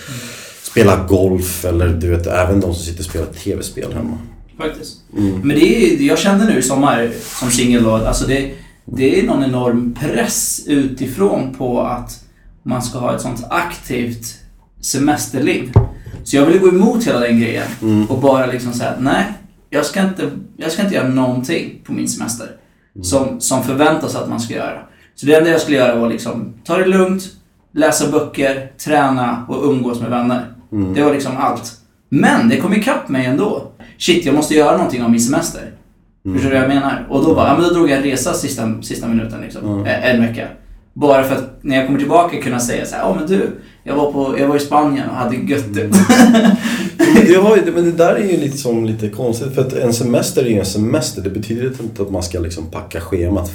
spela 0.62 1.04
golf 1.04 1.66
eller 1.66 1.88
du 1.88 2.10
vet, 2.10 2.28
även 2.28 2.60
de 2.60 2.74
som 2.74 2.84
sitter 2.84 3.00
och 3.00 3.06
spelar 3.06 3.26
tv-spel 3.26 3.94
hemma. 3.94 4.18
Faktiskt. 4.58 4.98
Mm. 5.18 5.40
Men 5.40 5.60
det 5.60 5.66
är, 5.66 6.02
jag 6.02 6.20
kände 6.20 6.46
nu 6.46 6.60
i 6.60 6.62
sommar 6.62 7.12
som 7.40 7.52
singel 7.52 7.84
då, 7.84 7.92
alltså 7.92 8.28
det, 8.28 8.52
det 8.86 9.20
är 9.20 9.24
någon 9.24 9.44
enorm 9.44 9.96
press 10.00 10.64
utifrån 10.68 11.56
på 11.58 11.82
att 11.82 12.24
man 12.64 12.82
ska 12.82 13.00
ha 13.00 13.16
ett 13.16 13.22
sånt 13.22 13.44
aktivt 13.50 14.36
semesterliv. 14.84 15.72
Så 16.24 16.36
jag 16.36 16.46
ville 16.46 16.60
gå 16.60 16.68
emot 16.68 17.08
hela 17.08 17.20
den 17.20 17.40
grejen 17.40 17.68
Mm. 17.82 18.06
och 18.06 18.20
bara 18.20 18.46
liksom 18.46 18.74
säga 18.74 18.94
nej, 19.00 19.24
jag 19.70 19.86
ska 19.86 20.02
inte, 20.02 20.30
jag 20.58 20.72
ska 20.72 20.82
inte 20.84 20.96
göra 20.96 21.08
någonting 21.08 21.80
på 21.84 21.94
min 21.94 22.08
semester 22.08 22.48
som, 23.02 23.42
som 23.42 23.64
förväntas 23.64 24.16
att 24.16 24.30
man 24.30 24.40
ska 24.40 24.54
göra. 24.54 24.80
Så 25.16 25.26
det 25.26 25.36
enda 25.36 25.50
jag 25.50 25.62
skulle 25.62 25.78
göra 25.78 25.96
var 25.96 26.10
liksom 26.10 26.54
ta 26.66 26.78
det 26.78 26.86
lugnt, 26.86 27.24
läsa 27.72 28.12
böcker, 28.12 28.72
träna 28.86 29.46
och 29.48 29.64
umgås 29.70 30.02
med 30.02 30.10
vänner. 30.10 30.46
Mm. 30.72 30.94
Det 30.94 31.04
var 31.04 31.14
liksom 31.14 31.38
allt. 31.38 31.72
Men 32.10 32.50
det 32.50 32.58
kom 32.58 32.74
ikapp 32.74 33.10
mig 33.10 33.26
ändå. 33.26 33.72
Shit, 33.98 34.26
jag 34.26 34.36
måste 34.36 34.54
göra 34.54 34.78
någonting 34.78 35.04
av 35.04 35.12
min 35.12 35.20
semester. 35.20 35.62
Mm. 36.26 36.38
Förstår 36.38 36.50
du 36.52 36.56
vad 36.60 36.70
jag 36.70 36.76
menar? 36.76 37.06
Och 37.10 37.24
då, 37.26 37.36
bara, 37.36 37.48
ja, 37.48 37.54
men 37.54 37.64
då 37.64 37.70
drog 37.74 37.90
jag 37.90 37.98
en 37.98 38.04
resa 38.04 38.34
sista, 38.34 38.82
sista 38.82 39.08
minuten 39.08 39.42
liksom. 39.42 39.66
Mm. 39.74 39.86
Eh, 39.86 40.10
En 40.10 40.22
vecka. 40.22 40.48
Bara 40.94 41.24
för 41.24 41.36
att 41.36 41.58
när 41.62 41.76
jag 41.78 41.86
kommer 41.86 42.00
tillbaka 42.00 42.42
kunna 42.42 42.60
säga 42.60 42.86
så 42.86 42.96
här, 42.96 43.02
ja 43.02 43.16
men 43.20 43.28
du, 43.28 43.50
jag 43.84 43.96
var, 43.96 44.12
på, 44.12 44.40
jag 44.40 44.48
var 44.48 44.56
i 44.56 44.60
Spanien 44.60 45.10
och 45.10 45.16
hade. 45.16 45.36
Mm. 45.36 45.92
Men 46.98 47.26
det, 47.28 47.36
har 47.42 47.58
ju, 47.58 47.72
men 47.72 47.84
det 47.86 47.92
där 47.92 48.16
är 48.16 48.32
ju 48.32 48.38
lite, 48.38 48.58
som 48.58 48.86
lite 48.86 49.10
konstigt 49.10 49.54
för 49.56 49.62
att 49.62 49.74
en 49.74 49.94
semester 49.94 50.44
är 50.46 50.50
ju 50.50 50.60
en 50.60 50.66
semester. 50.66 51.22
Det 51.22 51.30
betyder 51.30 51.68
inte 51.84 52.02
att 52.02 52.12
man 52.12 52.24
ska 52.24 52.40
liksom 52.40 52.66
packa 52.66 53.02
schemat 53.02 53.52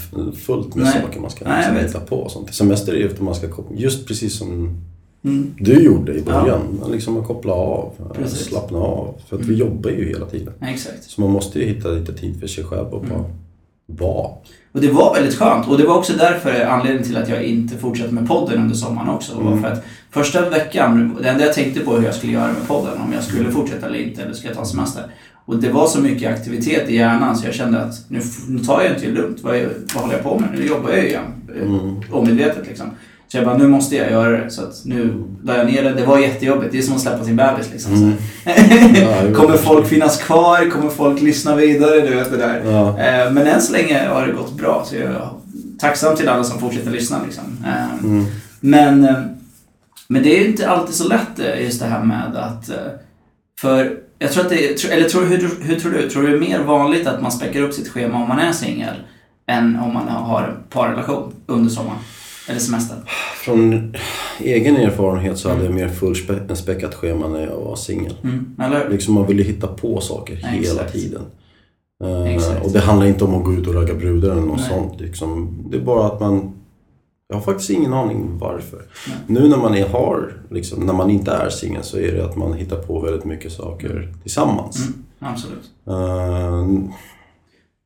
fullt 0.47 0.75
med 0.75 0.85
Nej. 0.85 1.03
saker 1.03 1.21
man 1.21 1.31
ska 1.31 1.45
Nej, 1.45 1.57
liksom 1.59 1.75
vet. 1.75 1.89
hitta 1.89 2.01
på. 2.01 2.17
Och 2.17 2.31
sånt. 2.31 2.55
Semester 2.55 2.93
är 2.93 2.97
ju 2.97 3.09
att 3.13 3.21
man 3.21 3.35
ska 3.35 3.47
just 3.77 4.07
precis 4.07 4.39
som 4.39 4.79
Mm. 5.25 5.55
du 5.59 5.83
gjorde 5.85 6.15
i 6.15 6.23
början. 6.23 6.61
Man 6.81 6.91
liksom 6.91 7.17
att 7.21 7.27
koppla 7.27 7.53
av, 7.53 7.93
Precis. 8.15 8.39
slappna 8.47 8.79
av. 8.79 9.15
För 9.29 9.37
att 9.37 9.43
vi 9.43 9.55
Mm. 9.55 9.67
jobbar 9.69 9.91
ju 9.91 10.09
hela 10.09 10.27
tiden. 10.27 10.53
Ja, 10.61 10.67
Exakt. 10.69 11.05
Så 11.05 11.21
man 11.21 11.31
måste 11.31 11.59
ju 11.59 11.65
hitta 11.67 11.89
lite 11.89 12.13
tid 12.13 12.41
för 12.41 12.47
sig 12.47 12.65
själv 12.65 12.87
och 12.95 13.01
bara 13.03 13.19
Mm. 13.19 13.31
vara. 13.87 14.29
Och 14.73 14.81
det 14.81 14.89
var 14.91 15.15
väldigt 15.15 15.35
skönt. 15.35 15.69
Och 15.69 15.79
det 15.79 15.85
var 15.87 15.97
också 15.99 16.13
därför 16.19 16.65
anledningen 16.65 17.05
till 17.07 17.17
att 17.17 17.29
jag 17.29 17.43
inte 17.45 17.77
fortsatte 17.77 18.15
med 18.15 18.29
podden 18.29 18.61
under 18.63 18.75
sommaren 18.75 19.09
också. 19.09 19.35
var 19.41 19.53
Mm. 19.53 19.63
för 19.63 19.69
att 19.71 19.85
första 20.11 20.51
veckan, 20.51 21.19
det 21.23 21.29
enda 21.29 21.45
jag 21.45 21.55
tänkte 21.55 21.81
på 21.81 21.97
hur 21.97 22.05
jag 22.05 22.15
skulle 22.15 22.33
göra 22.33 22.47
med 22.47 22.69
podden, 22.69 23.01
om 23.01 23.13
jag 23.13 23.23
skulle 23.25 23.51
fortsätta 23.51 23.87
eller 23.87 23.99
inte, 23.99 24.23
eller 24.23 24.33
ska 24.35 24.49
jag 24.49 24.57
ta 24.57 24.65
semester. 24.65 25.03
Och 25.45 25.57
det 25.57 25.69
var 25.71 25.87
så 25.87 26.01
mycket 26.01 26.33
aktivitet 26.35 26.89
i 26.89 26.97
hjärnan 26.97 27.37
så 27.37 27.47
jag 27.47 27.55
kände 27.55 27.81
att 27.83 27.95
nu, 28.09 28.21
nu 28.49 28.59
tar 28.59 28.83
jag 28.83 28.93
inte 28.95 29.07
det 29.07 29.13
lugnt. 29.13 29.39
Vad, 29.43 29.55
vad 29.95 30.03
håller 30.03 30.15
jag 30.15 30.23
på 30.23 30.39
med? 30.39 30.49
Nu 30.55 30.67
jobbar 30.67 30.91
jag 30.91 30.99
ju 30.99 31.09
igen. 31.09 31.23
eh, 31.57 31.63
Mm. 31.63 31.97
Omedvetet 32.13 32.67
liksom. 32.69 32.87
Så 33.29 33.37
jag 33.37 33.45
bara, 33.45 33.57
nu 33.59 33.69
måste 33.69 33.97
jag 33.97 34.11
göra 34.11 34.31
det. 34.45 34.51
Så 34.51 34.63
att 34.63 34.83
nu 34.85 35.25
la 35.45 35.57
jag 35.57 35.67
ner 35.67 35.83
det. 35.85 35.95
Det 35.95 36.07
var 36.07 36.19
jättejobbigt. 36.19 36.73
Det 36.73 36.79
är 36.79 36.83
som 36.83 36.95
att 36.95 37.01
släppa 37.01 37.25
sin 37.25 37.37
bebis 37.37 37.71
liksom. 37.73 37.95
Mm. 37.95 38.13
Ja. 38.95 39.35
Kommer 39.35 39.57
folk 39.57 39.87
finnas 39.87 40.17
kvar? 40.17 40.71
Kommer 40.71 40.91
folk 40.91 41.23
lyssna 41.23 41.57
vidare? 41.57 42.01
Du 42.01 42.15
vet 42.15 42.31
det 42.31 42.37
där. 42.37 42.63
Ja. 42.65 42.89
Eh, 43.01 43.33
Men 43.33 43.47
än 43.47 43.63
så 43.63 43.73
länge 43.73 44.09
har 44.09 44.27
det 44.27 44.33
gått 44.33 44.53
bra. 44.57 44.85
Så 44.87 44.95
jag 44.97 45.05
är 45.05 45.29
tacksam 45.81 46.17
till 46.17 46.29
alla 46.29 46.45
som 46.45 46.61
fortsätter 46.61 46.91
lyssna. 46.91 47.17
Liksom. 47.27 47.45
Eh, 47.67 48.05
Mm. 48.05 48.25
Men, 48.61 49.09
men 50.09 50.23
det 50.23 50.37
är 50.39 50.43
ju 50.43 50.49
inte 50.49 50.69
alltid 50.71 50.95
så 50.95 51.09
lätt 51.09 51.39
eh, 51.39 51.63
just 51.63 51.81
det 51.81 51.87
här 51.87 52.05
med 52.05 52.37
att... 52.37 52.69
eh, 52.69 52.77
För 53.61 53.99
jag 54.19 54.33
tror 54.33 54.43
att 54.45 54.51
det 54.51 54.69
är, 54.85 54.91
eller 54.93 55.09
tror, 55.09 55.25
hur, 55.25 55.51
hur 55.63 55.81
tror 55.81 55.93
du? 55.93 56.11
Tror 56.11 56.23
du 56.23 56.29
det 56.29 56.37
är 56.37 56.41
mer 56.51 56.63
vanligt 56.65 57.07
att 57.07 57.23
man 57.23 57.33
späckar 57.33 57.61
upp 57.63 57.75
sitt 57.75 57.89
schema 57.89 58.23
om 58.23 58.29
man 58.29 58.39
är 58.39 58.53
singel 58.53 58.95
än 59.47 59.77
om 59.77 59.95
man 59.95 60.09
har 60.09 60.43
en 60.43 60.57
parrelation 60.71 61.33
under 61.47 61.71
sommaren? 61.71 61.99
Eller 62.49 62.61
semestern? 62.61 62.99
Från 63.45 63.95
egen 64.39 64.77
erfarenhet 64.77 65.39
så 65.39 65.49
hade 65.49 65.65
jag 65.65 65.75
mer 65.75 65.89
fullspäckat 65.89 66.95
schema 66.95 67.29
när 67.29 67.41
jag 67.41 67.57
var 67.57 67.77
singel. 67.77 68.15
Mm. 68.25 68.55
Liksom 68.91 69.15
man 69.15 69.27
ville 69.27 69.43
hitta 69.43 69.67
på 69.67 70.01
saker 70.01 70.39
Ja, 70.43 70.49
hela 70.49 70.61
exakt. 70.63 70.93
tiden. 70.93 71.23
Eh, 72.05 72.35
Exakt. 72.35 72.65
och 72.65 72.71
det 72.73 72.81
handlar 72.81 73.07
inte 73.07 73.25
om 73.25 73.35
att 73.35 73.45
gå 73.45 73.53
ut 73.55 73.67
och 73.67 73.75
ragga 73.75 73.95
brudar 73.95 74.31
eller 74.31 74.41
något 74.41 74.61
Nej. 74.61 74.69
sånt. 74.69 75.01
Liksom, 75.01 75.59
det 75.71 75.77
är 75.77 75.81
bara 75.83 76.07
att 76.07 76.21
man... 76.21 76.53
Jag 77.29 77.37
har 77.37 77.43
faktiskt 77.43 77.71
ingen 77.71 77.93
aning 77.93 78.39
varför. 78.39 78.83
Nej. 79.09 79.17
Nu 79.27 79.49
när 79.49 79.57
man 79.57 79.75
är, 79.75 79.89
har, 79.89 80.33
liksom, 80.51 80.87
när 80.87 80.93
man 80.93 81.11
inte 81.11 81.31
är 81.31 81.51
singel 81.51 81.83
så 81.83 81.99
är 81.99 82.13
det 82.13 82.25
att 82.25 82.37
man 82.37 82.53
hittar 82.53 82.77
på 82.77 83.01
väldigt 83.01 83.25
mycket 83.25 83.53
saker 83.53 84.13
tillsammans. 84.23 84.87
Mm, 84.87 85.05
absolut. 85.19 85.71
Eh, 85.87 86.65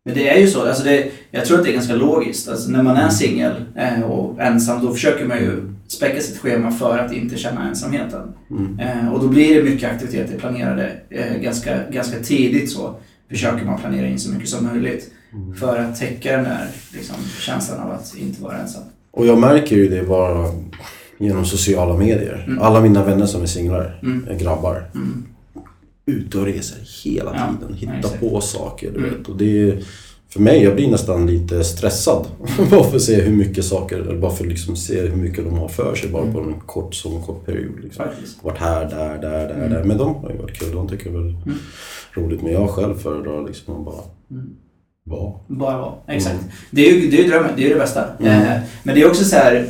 Men 0.05 0.15
det 0.15 0.29
är 0.29 0.39
ju 0.41 0.47
så. 0.47 0.67
Alltså 0.67 0.85
det, 0.85 1.11
jag 1.31 1.45
tror 1.45 1.59
att 1.59 1.65
det 1.65 1.71
är 1.71 1.75
ganska 1.75 1.95
logiskt. 1.95 2.49
Alltså 2.49 2.71
när 2.71 2.83
man 2.83 2.97
är 2.97 3.09
singel 3.09 3.65
eh, 3.77 4.03
och 4.03 4.41
ensam 4.41 4.87
då 4.87 4.93
försöker 4.93 5.27
man 5.27 5.39
ju 5.39 5.73
späcka 5.89 6.21
sitt 6.21 6.39
schema 6.39 6.71
för 6.71 6.99
att 6.99 7.13
inte 7.13 7.37
känna 7.37 7.69
ensamheten. 7.69 8.33
mm. 8.51 8.79
Eh, 8.79 9.13
och 9.13 9.21
då 9.21 9.29
blir 9.29 9.55
det 9.63 9.71
mycket 9.71 9.91
aktiviteter 9.91 10.39
planerade 10.39 10.93
eh, 11.11 11.37
ganska, 11.37 11.91
ganska 11.91 12.19
tidigt 12.19 12.71
så. 12.71 12.95
Försöker 13.31 13.65
man 13.65 13.79
planera 13.81 14.07
in 14.07 14.19
så 14.19 14.31
mycket 14.33 14.49
som 14.49 14.65
möjligt. 14.67 15.11
Mm. 15.33 15.55
För 15.55 15.79
att 15.79 16.01
täcka 16.01 16.33
den 16.37 16.45
där 16.45 16.67
liksom, 16.93 17.17
känslan 17.41 17.81
av 17.81 17.91
att 17.91 18.17
inte 18.17 18.43
vara 18.43 18.57
ensam. 18.59 18.83
Och 19.13 19.27
jag 19.27 19.39
märker 19.39 19.77
ju 19.77 19.89
det 19.89 20.03
bara 20.09 20.49
genom 21.19 21.45
sociala 21.45 21.97
medier. 21.97 22.45
Mm. 22.47 22.63
Alla 22.63 22.81
mina 22.81 23.05
vänner 23.05 23.27
som 23.27 23.43
är 23.43 23.47
singlar, 23.47 23.99
Mm. 24.03 24.27
är 24.31 24.39
grabbar, 24.39 24.91
Mm. 24.95 25.25
ute 26.07 26.39
och 26.39 26.45
reser 26.47 26.79
hela 27.05 27.35
Ja, 27.35 27.55
tiden. 27.61 27.75
Hitta 27.75 27.93
exakt. 27.99 28.21
på 28.21 28.41
saker, 28.41 28.91
du 28.91 28.99
Mm. 28.99 29.11
vet. 29.19 29.29
Och 29.29 29.37
det 29.37 29.69
är, 29.69 29.85
för 30.29 30.41
mig, 30.41 30.63
jag 30.63 30.75
blir 30.75 30.91
nästan 30.91 31.27
lite 31.27 31.65
stressad. 31.65 32.27
bara 32.71 32.85
för 32.85 32.97
att 32.97 33.03
se 33.03 33.21
hur 33.21 33.37
mycket 33.37 33.65
saker, 33.65 33.99
eller 33.99 34.17
bara 34.19 34.31
för 34.33 34.45
att 34.45 34.51
liksom 34.51 34.77
se 34.77 35.01
hur 35.01 35.17
mycket 35.17 35.45
de 35.45 35.59
har 35.59 35.69
för 35.69 35.95
sig 35.95 36.11
bara 36.11 36.33
på 36.33 36.41
en 36.41 36.55
kort, 36.67 36.95
så 36.95 37.11
kort 37.21 37.47
period. 37.47 37.81
Liksom. 37.83 38.05
Varit 38.43 38.59
här, 38.59 38.85
där, 38.91 39.19
där, 39.19 39.49
där, 39.49 39.55
Mm. 39.55 39.71
där. 39.71 39.85
Men 39.85 39.99
de 39.99 40.15
har 40.15 40.31
ju 40.31 40.37
varit 40.39 40.59
kul. 40.59 40.75
De 40.75 40.89
tycker 40.89 41.11
väl 41.11 41.21
Mm. 41.23 41.55
roligt. 42.15 42.43
Men 42.43 42.53
jag 42.53 42.71
själv 42.71 42.95
föredrar 42.99 43.47
liksom 43.47 43.75
att 43.79 43.85
bara 43.85 44.03
Mm. 44.31 44.51
Vara. 45.05 45.33
Bara 45.47 45.79
vara. 45.79 45.93
Exakt. 46.09 46.35
Mm. 46.35 46.45
Det 46.71 46.89
är 46.89 46.93
ju 46.95 47.11
det 47.11 47.25
är 47.25 47.29
drömmen. 47.29 47.51
Det 47.57 47.63
är 47.63 47.69
ju 47.69 47.75
det 47.75 47.81
bästa. 47.81 48.05
Mm. 48.21 48.43
Eh, 48.43 48.59
men 48.83 48.95
det 48.95 49.03
är 49.03 49.09
också 49.09 49.25
så 49.25 49.37
här. 49.37 49.67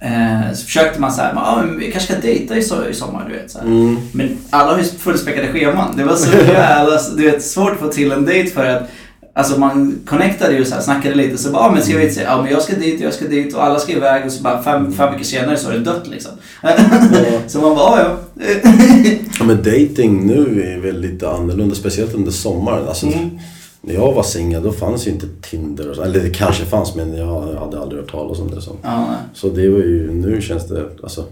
Eh, 0.00 0.54
så 0.54 0.64
försökte 0.64 1.00
man 1.00 1.12
så 1.12 1.22
här, 1.22 1.32
ah, 1.36 1.62
men 1.66 1.78
vi 1.78 1.92
kanske 1.92 2.12
ska 2.12 2.22
dejta 2.22 2.56
i, 2.56 2.60
so- 2.60 2.88
i 2.90 2.94
sommar, 2.94 3.26
du 3.28 3.34
vet. 3.36 3.50
Så. 3.50 3.58
Mm. 3.58 3.96
Men 4.12 4.36
alla 4.50 4.72
har 4.72 4.78
ju 4.78 4.84
fullspäckade 4.84 5.48
scheman. 5.48 5.96
Det 5.96 6.04
var 6.04 6.16
så 6.16 6.36
jävla 6.36 7.00
du 7.16 7.30
vet, 7.30 7.42
svårt 7.42 7.72
att 7.72 7.78
få 7.78 7.88
till 7.88 8.12
en 8.12 8.24
dejt 8.24 8.50
för 8.50 8.64
att 8.64 8.82
Alltså 9.36 9.60
man 9.60 9.98
connectade 10.06 10.54
ju 10.54 10.64
så 10.64 10.74
här, 10.74 10.82
snackade 10.82 11.14
lite 11.14 11.38
så 11.38 11.50
bara, 11.50 11.62
ah, 11.62 11.70
men 11.72 11.82
ska 11.82 11.96
vi 11.96 12.02
inte 12.02 12.14
säga, 12.14 12.28
ja 12.28 12.42
men 12.42 12.52
jag 12.52 12.62
ska 12.62 12.76
dit, 12.76 13.00
jag 13.00 13.12
ska 13.14 13.24
dit 13.24 13.54
och 13.54 13.64
alla 13.64 13.78
ska 13.78 13.92
iväg 13.92 14.26
och 14.26 14.32
så 14.32 14.42
bara 14.42 14.62
fem, 14.62 14.92
fem 14.92 15.12
veckor 15.12 15.24
senare 15.24 15.56
så 15.56 15.68
är 15.70 15.72
det 15.72 15.78
dött 15.78 16.06
liksom. 16.06 16.30
så 17.46 17.60
man 17.60 17.74
bara, 17.74 17.84
ah, 17.84 18.00
ja. 18.00 18.42
Ja, 19.38 19.44
men 19.44 19.56
dating 19.56 20.26
nu 20.26 20.62
är 20.74 20.78
väl 20.80 21.00
lite 21.00 21.28
annorlunda, 21.30 21.74
speciellt 21.74 22.14
under 22.14 22.30
sommaren. 22.32 22.88
Alltså, 22.88 23.06
Mm. 23.06 23.38
När 23.86 23.94
jag 23.94 24.12
var 24.12 24.22
singel 24.22 24.62
då 24.62 24.72
fanns 24.72 25.06
ju 25.06 25.10
inte 25.10 25.26
Tinder. 25.42 25.90
och 25.90 25.96
så- 25.96 26.02
Eller 26.02 26.20
det 26.20 26.30
kanske 26.30 26.64
fanns 26.64 26.94
men 26.94 27.16
jag 27.16 27.42
hade 27.58 27.80
aldrig 27.80 28.00
hört 28.00 28.10
talas 28.10 28.38
om 28.40 28.50
det. 28.50 28.60
Så, 28.60 28.76
ja, 28.82 29.06
så 29.34 29.48
det 29.48 29.68
var 29.68 29.78
ju, 29.78 30.12
nu 30.12 30.40
känns 30.40 30.68
det, 30.68 30.84
alltså. 31.02 31.24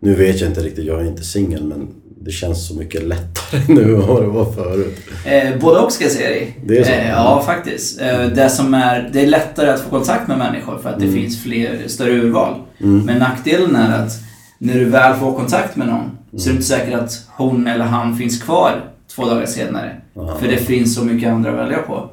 Nu 0.00 0.14
vet 0.14 0.40
jag 0.40 0.50
inte 0.50 0.60
riktigt, 0.62 0.84
jag 0.84 1.00
är 1.00 1.04
inte 1.06 1.24
singel 1.24 1.64
men 1.64 1.88
det 2.20 2.30
känns 2.30 2.68
så 2.68 2.74
mycket 2.74 3.02
lättare 3.02 3.60
nu 3.74 3.94
än 3.94 4.06
vad 4.06 4.22
det 4.22 4.28
var 4.28 4.52
förut. 4.52 4.96
Eh, 5.24 5.60
både 5.60 5.78
och 5.80 5.92
ska 5.92 6.04
jag 6.04 6.12
säga 6.12 6.28
dig. 6.28 6.58
Det 6.66 6.78
är 6.78 6.84
så? 6.84 6.90
Eh, 6.90 7.08
ja, 7.08 7.42
faktiskt. 7.46 8.00
Eh, 8.00 8.26
det, 8.26 8.48
som 8.50 8.74
är, 8.74 9.10
det 9.12 9.20
är 9.22 9.26
lättare 9.26 9.70
att 9.70 9.80
få 9.80 9.90
kontakt 9.90 10.28
med 10.28 10.38
människor 10.38 10.78
för 10.78 10.88
att 10.90 10.98
det 10.98 11.04
Mm. 11.06 11.16
finns 11.16 11.42
fler, 11.42 11.78
större 11.86 12.10
urval. 12.12 12.54
Men 12.78 13.18
nackdelen 13.18 13.76
är 13.76 13.98
att 14.04 14.12
när 14.58 14.74
du 14.74 14.84
väl 14.84 15.14
får 15.16 15.32
kontakt 15.34 15.76
med 15.76 15.86
någon 15.88 16.10
så 16.36 16.48
är 16.48 16.52
det 16.52 16.56
inte 16.56 16.66
säkert 16.68 16.94
att 16.94 17.12
hon 17.36 17.66
eller 17.66 17.84
han 17.84 18.16
finns 18.16 18.42
kvar 18.42 18.84
två 19.14 19.24
dagar 19.24 19.46
senare. 19.46 19.96
Ja. 20.14 20.36
För 20.40 20.48
det 20.48 20.56
finns 20.56 20.94
så 20.94 21.04
mycket 21.04 21.32
andra 21.32 21.50
att 21.50 21.58
välja 21.58 21.78
på. 21.78 22.10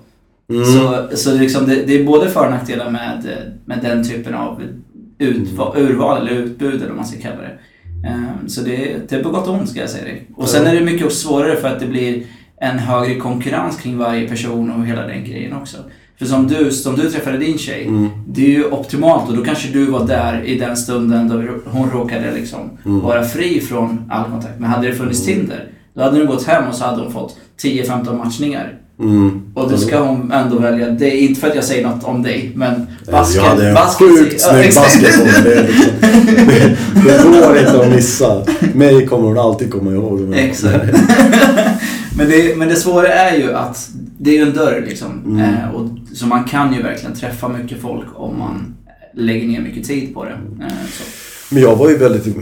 Mm. 0.50 0.65
Så, 0.65 1.08
så 1.17 1.29
det, 1.29 1.36
är 1.36 1.39
liksom, 1.39 1.65
det, 1.65 1.75
det 1.75 2.00
är 2.00 2.03
både 2.05 2.29
för 2.29 2.46
och 2.46 2.51
nackdelar 2.51 2.89
med, 2.91 3.25
med 3.65 3.79
den 3.81 4.03
typen 4.10 4.34
av 4.36 4.62
utva, 5.17 5.74
urval 5.77 6.17
eller 6.27 6.31
utbud 6.41 6.75
eller 6.75 6.88
vad 6.88 6.96
man 6.96 7.05
ska 7.05 7.22
kalla 7.22 7.41
det. 7.41 7.58
Ehm, 8.08 8.50
Så 8.50 8.62
det, 8.62 8.96
det 9.10 9.15
är 9.15 9.24
på 9.24 9.29
gott 9.29 9.48
och 9.48 9.53
ont 9.53 9.70
ska 9.70 9.79
jag 9.79 9.89
säga 9.89 10.03
det. 10.05 10.20
Och 10.36 10.48
sen 10.50 10.67
är 10.67 10.75
det 10.75 10.81
mycket 10.81 11.13
svårare 11.13 11.55
för 11.55 11.67
att 11.67 11.79
det 11.79 11.86
blir 11.88 12.24
en 12.58 12.79
högre 12.79 13.15
konkurrens 13.15 13.77
kring 13.77 13.98
varje 13.98 14.27
person 14.29 14.72
och 14.72 14.86
hela 14.86 15.08
den 15.08 15.24
grejen 15.25 15.53
också. 15.53 15.77
För 16.20 16.25
som 16.25 16.48
du, 16.48 16.72
som 16.72 16.96
du 16.96 17.10
träffade 17.10 17.38
din 17.38 17.58
tjej, 17.58 17.86
Mm. 17.88 18.10
det 18.27 18.46
är 18.46 18.50
ju 18.50 18.63
optimalt 18.65 19.29
och 19.29 19.38
då 19.38 19.43
kanske 19.43 19.70
du 19.74 19.86
var 19.86 20.08
där 20.08 20.43
i 20.43 20.60
den 20.60 20.77
stunden 20.77 21.27
då 21.27 21.43
hon 21.72 21.89
råkade 21.89 22.31
liksom 22.36 22.70
Mm. 22.86 23.00
vara 23.00 23.24
fri 23.24 23.60
från 23.62 24.05
all 24.10 24.31
kontakt. 24.31 24.60
Men 24.60 24.70
hade 24.70 24.88
det 24.88 24.93
funnits 24.93 25.25
Tinder, 25.25 25.67
då 25.93 26.01
hade 26.01 26.17
hon 26.17 26.27
gått 26.27 26.48
hem 26.48 26.67
och 26.67 26.75
så 26.75 26.86
hade 26.86 27.01
hon 27.01 27.12
fått 27.12 27.38
10-15 27.62 28.17
matchningar. 28.17 28.77
Mm. 29.00 29.41
Och 29.53 29.71
då 29.71 29.77
ska 29.77 30.00
hon 30.00 30.31
ändå 30.31 30.60
välja 30.60 30.89
dig, 30.89 31.17
inte 31.17 31.41
för 31.41 31.48
att 31.48 31.55
jag 31.55 31.63
säger 31.63 31.88
något 31.88 32.03
om 32.03 32.24
dig, 32.24 32.51
men 32.55 32.88
basket. 33.12 33.36
jag 33.36 33.43
hade 33.43 33.67
en 33.67 33.74
basket 33.74 34.07
sjukt 34.07 34.41
ja, 34.45 34.51
snygg 34.51 34.65
exakt. 34.65 35.01
basket 35.01 35.13
som 35.13 35.43
det, 35.43 35.53
är 35.53 35.63
liksom, 35.67 35.93
det, 37.05 37.17
det 37.17 37.24
går 37.24 37.57
inte 37.57 37.81
att 37.81 37.95
missa. 37.95 38.45
Mig 38.74 39.07
kommer 39.07 39.27
hon 39.27 39.38
alltid 39.38 39.71
komma 39.71 39.91
ihåg. 39.91 40.19
Men- 40.19 40.33
Exakt. 40.33 40.86
men, 42.17 42.29
det, 42.29 42.57
men 42.57 42.67
det 42.67 42.75
svåra 42.75 43.07
är 43.07 43.38
ju 43.38 43.53
att 43.53 43.89
det 44.17 44.29
är 44.29 44.36
ju 44.36 44.41
en 44.41 44.53
dörr 44.53 44.83
liksom. 44.88 45.24
Mm. 45.25 45.39
Eh, 45.39 45.69
och, 45.75 45.89
så 46.13 46.25
man 46.25 46.43
kan 46.43 46.74
ju 46.74 46.81
verkligen 46.81 47.15
träffa 47.15 47.48
mycket 47.48 47.81
folk 47.81 48.07
om 48.15 48.39
man 48.39 48.75
lägger 49.13 49.48
ner 49.48 49.62
mycket 49.62 49.88
tid 49.88 50.13
på 50.13 50.25
det. 50.25 50.31
Eh. 50.65 50.74
Men 51.50 51.62
jag 51.63 51.75
var 51.75 51.89
ju 51.89 51.98
väldigt... 51.98 52.38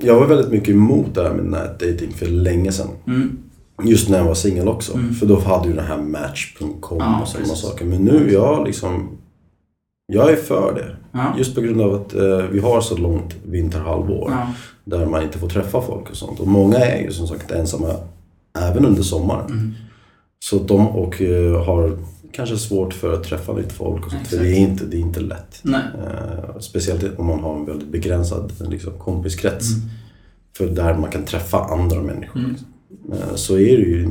Jag 0.00 0.20
var 0.20 0.26
väldigt 0.26 0.50
mycket 0.50 0.68
emot 0.68 1.14
det 1.14 1.22
här 1.22 1.34
med 1.34 1.44
nätdating 1.44 2.12
för 2.12 2.26
länge 2.26 2.72
sedan. 2.72 2.88
Mm. 3.06 3.38
Just 3.84 4.08
när 4.08 4.18
jag 4.18 4.24
var 4.24 4.34
singel 4.34 4.68
också. 4.68 4.94
Mm. 4.94 5.14
För 5.14 5.26
då 5.26 5.40
hade 5.40 5.68
ju 5.68 5.74
det 5.74 5.82
här 5.82 5.98
Match.com 5.98 6.98
Ja, 6.98 7.20
och 7.22 7.28
sådana 7.28 7.54
saker. 7.54 7.84
Men 7.84 8.04
nu, 8.04 8.32
jag 8.32 8.66
liksom... 8.66 9.08
Jag 10.06 10.32
är 10.32 10.36
för 10.36 10.74
det. 10.74 10.96
Ja. 11.12 11.34
Just 11.38 11.54
på 11.54 11.60
grund 11.60 11.80
av 11.80 11.94
att 11.94 12.14
eh, 12.14 12.44
vi 12.50 12.60
har 12.60 12.80
så 12.80 12.96
långt 12.96 13.36
vinterhalvår. 13.44 14.30
Ja. 14.30 14.46
Där 14.84 15.06
man 15.06 15.22
inte 15.22 15.38
får 15.38 15.48
träffa 15.48 15.82
folk 15.82 16.10
och 16.10 16.16
sånt. 16.16 16.40
Och 16.40 16.46
många 16.46 16.78
är 16.78 17.02
ju 17.02 17.10
som 17.10 17.26
sagt 17.26 17.50
ensamma 17.50 17.94
även 18.58 18.84
under 18.86 19.02
sommaren. 19.02 19.50
Mm. 19.50 19.74
Så 20.44 20.58
de 20.58 20.88
och 20.88 21.22
eh, 21.22 21.64
har 21.64 21.98
kanske 22.32 22.56
svårt 22.56 22.94
för 22.94 23.14
att 23.14 23.24
träffa 23.24 23.52
nytt 23.52 23.72
folk 23.72 24.06
och 24.06 24.12
sånt. 24.12 24.28
För 24.28 24.36
det 24.36 24.48
är 24.48 24.58
inte, 24.58 24.84
det 24.84 24.96
är 24.96 25.00
inte 25.00 25.20
lätt. 25.20 25.62
Eh, 25.66 26.58
speciellt 26.60 27.18
om 27.18 27.26
man 27.26 27.40
har 27.40 27.56
en 27.56 27.66
väldigt 27.66 27.88
begränsad 27.88 28.52
liksom, 28.70 28.92
kompiskrets. 28.98 29.74
Mm. 29.74 29.88
För 30.56 30.66
där 30.66 30.94
man 30.94 31.10
kan 31.10 31.24
träffa 31.24 31.58
andra 31.58 32.02
människor. 32.02 32.40
Mm. 32.40 32.50
liksom. 32.50 32.68
Eh, 33.12 33.34
så 33.34 33.54
är 33.54 33.76
det 33.76 33.82
ju 33.82 34.08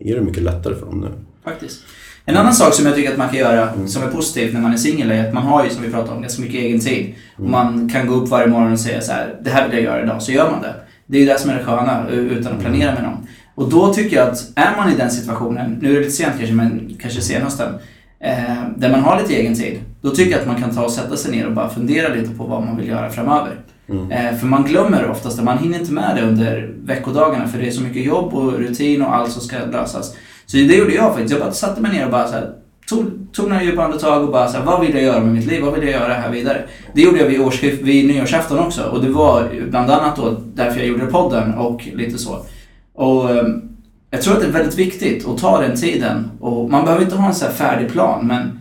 är 0.00 0.14
det 0.14 0.20
mycket 0.20 0.42
lättare 0.42 0.74
för 0.74 0.86
dem 0.86 1.00
nu. 1.00 1.08
Faktiskt. 1.44 1.80
En 2.24 2.36
annan 2.36 2.54
sak 2.54 2.74
som 2.74 2.86
jag 2.86 2.94
tycker 2.94 3.12
att 3.12 3.18
man 3.18 3.28
kan 3.28 3.38
göra 3.38 3.70
Mm. 3.70 3.88
som 3.88 4.02
är 4.02 4.06
positivt 4.06 4.52
när 4.52 4.60
man 4.60 4.72
är 4.72 4.76
singel 4.76 5.10
är 5.10 5.28
att 5.28 5.34
man 5.34 5.42
har 5.42 5.64
ju 5.64 5.70
som 5.70 5.82
vi 5.82 5.90
pratade 5.90 6.16
om 6.16 6.22
ganska 6.22 6.42
mycket 6.42 6.60
egen 6.60 6.80
tid. 6.80 7.14
Mm. 7.38 7.50
Man 7.50 7.90
kan 7.90 8.06
gå 8.06 8.14
upp 8.14 8.28
varje 8.28 8.46
morgon 8.46 8.72
och 8.72 8.80
säga 8.80 9.00
så 9.00 9.12
här: 9.12 9.40
det 9.42 9.50
här 9.50 9.68
vill 9.68 9.76
jag 9.76 9.84
göra 9.84 10.02
idag, 10.02 10.22
så 10.22 10.32
gör 10.32 10.50
man 10.50 10.62
det. 10.62 10.74
Det 11.06 11.16
är 11.16 11.20
ju 11.20 11.26
det 11.26 11.40
som 11.40 11.50
är 11.50 11.58
det 11.58 11.64
sköna, 11.64 12.08
utan 12.10 12.52
att 12.52 12.60
planera 12.60 12.94
med 12.94 13.02
någon. 13.02 13.26
Och 13.54 13.68
då 13.68 13.94
tycker 13.94 14.16
jag 14.16 14.28
att 14.28 14.52
är 14.54 14.76
man 14.76 14.92
i 14.92 14.96
den 14.96 15.10
situationen, 15.10 15.78
nu 15.80 15.90
är 15.90 15.94
det 15.94 16.00
lite 16.00 16.12
sent 16.12 16.34
kanske, 16.38 16.54
men 16.54 16.96
kanske 17.00 17.20
senhösten, 17.20 17.74
eh, 18.20 18.68
där 18.76 18.90
man 18.90 19.00
har 19.00 19.20
lite 19.20 19.34
egen 19.34 19.54
tid, 19.54 19.80
då 20.00 20.10
tycker 20.10 20.32
jag 20.32 20.40
att 20.40 20.46
man 20.46 20.62
kan 20.62 20.74
ta 20.74 20.84
och 20.84 20.90
sätta 20.90 21.16
sig 21.16 21.30
ner 21.30 21.46
och 21.46 21.52
bara 21.52 21.68
fundera 21.68 22.14
lite 22.14 22.34
på 22.34 22.44
vad 22.44 22.62
man 22.62 22.76
vill 22.76 22.88
göra 22.88 23.10
framöver. 23.10 23.60
Mm. 23.88 24.10
Eh, 24.10 24.34
för 24.34 24.46
man 24.46 24.64
glömmer 24.64 25.10
oftast 25.10 25.36
det, 25.36 25.42
man 25.42 25.58
hinner 25.58 25.78
inte 25.78 25.92
med 25.92 26.16
det 26.16 26.22
under 26.22 26.74
veckodagarna 26.84 27.48
för 27.48 27.58
det 27.58 27.66
är 27.66 27.70
så 27.70 27.82
mycket 27.82 28.04
jobb 28.04 28.34
och 28.34 28.52
rutin 28.52 29.02
och 29.02 29.14
allt 29.14 29.32
som 29.32 29.42
ska 29.42 29.56
lösas. 29.72 30.16
Så 30.46 30.56
det 30.56 30.76
gjorde 30.76 30.94
jag 30.94 31.12
faktiskt. 31.12 31.32
Jag 31.32 31.40
bara 31.40 31.52
satte 31.52 31.80
mig 31.80 31.92
ner 31.92 32.04
och 32.04 32.10
bara 32.10 32.28
så 32.28 32.32
här, 32.32 32.50
tog, 32.88 33.06
tog 33.32 33.48
några 33.48 33.62
djupa 33.62 33.84
andetag 33.84 34.22
och 34.24 34.32
bara 34.32 34.48
så 34.48 34.58
här, 34.58 34.64
vad 34.64 34.80
vill 34.80 34.94
jag 34.94 35.02
göra 35.02 35.20
med 35.20 35.34
mitt 35.34 35.46
liv? 35.46 35.62
Vad 35.62 35.74
vill 35.74 35.88
jag 35.88 36.00
göra 36.00 36.14
här 36.14 36.30
vidare? 36.30 36.64
Det 36.94 37.02
gjorde 37.02 37.18
jag 37.18 37.26
vid, 37.26 37.40
årsskift, 37.40 37.82
vid 37.82 38.06
nyårsafton 38.06 38.58
också 38.58 38.82
och 38.82 39.02
det 39.02 39.10
var 39.10 39.48
bland 39.70 39.90
annat 39.90 40.16
då 40.16 40.36
därför 40.54 40.78
jag 40.78 40.88
gjorde 40.88 41.06
podden 41.06 41.54
och 41.54 41.88
lite 41.94 42.18
så. 42.18 42.46
Och 42.94 43.30
ehm, 43.30 43.62
jag 44.10 44.22
tror 44.22 44.34
att 44.34 44.40
det 44.40 44.46
är 44.46 44.52
väldigt 44.52 44.78
viktigt 44.78 45.28
att 45.28 45.38
ta 45.38 45.60
den 45.60 45.76
tiden 45.76 46.30
och 46.40 46.70
man 46.70 46.84
behöver 46.84 47.04
inte 47.04 47.16
ha 47.16 47.28
en 47.28 47.34
så 47.34 47.44
här 47.44 47.52
färdig 47.52 47.88
plan 47.88 48.26
men 48.26 48.60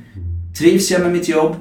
trivs 0.57 0.91
jag 0.91 1.01
med 1.01 1.11
mitt 1.11 1.29
jobb? 1.29 1.55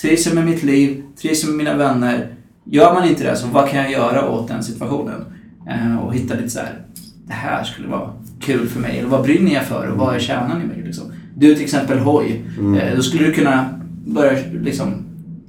Trivs 0.00 0.26
jag 0.26 0.34
med 0.34 0.44
mitt 0.44 0.62
liv? 0.62 1.02
Trivs 1.20 1.42
jag 1.42 1.48
med 1.48 1.56
mina 1.64 1.76
vänner? 1.76 2.34
Gör 2.64 2.94
man 2.94 3.08
inte 3.08 3.24
det, 3.24 3.36
så 3.36 3.46
vad 3.46 3.68
kan 3.68 3.82
jag 3.82 3.92
göra 3.92 4.30
åt 4.30 4.48
den 4.48 4.62
situationen? 4.62 5.24
Eh, 5.68 5.98
och 5.98 6.14
hitta 6.14 6.34
lite 6.34 6.50
så 6.50 6.58
här, 6.58 6.80
det 7.26 7.32
här 7.32 7.64
skulle 7.64 7.88
vara 7.88 8.10
kul 8.40 8.68
för 8.68 8.80
mig. 8.80 8.98
Eller 8.98 9.08
vad 9.08 9.22
brinner 9.22 9.54
jag 9.54 9.64
för 9.64 9.90
och 9.90 9.98
vad 9.98 10.14
är 10.14 10.18
kärnan 10.18 10.62
i 10.62 10.64
mig? 10.64 10.82
Liksom. 10.84 11.12
Du 11.36 11.54
till 11.54 11.64
exempel 11.64 11.98
hoj. 11.98 12.44
Eh, 12.58 12.96
då 12.96 13.02
skulle 13.02 13.26
du 13.26 13.32
kunna 13.32 13.80
börja 14.06 14.38
liksom, 14.62 14.94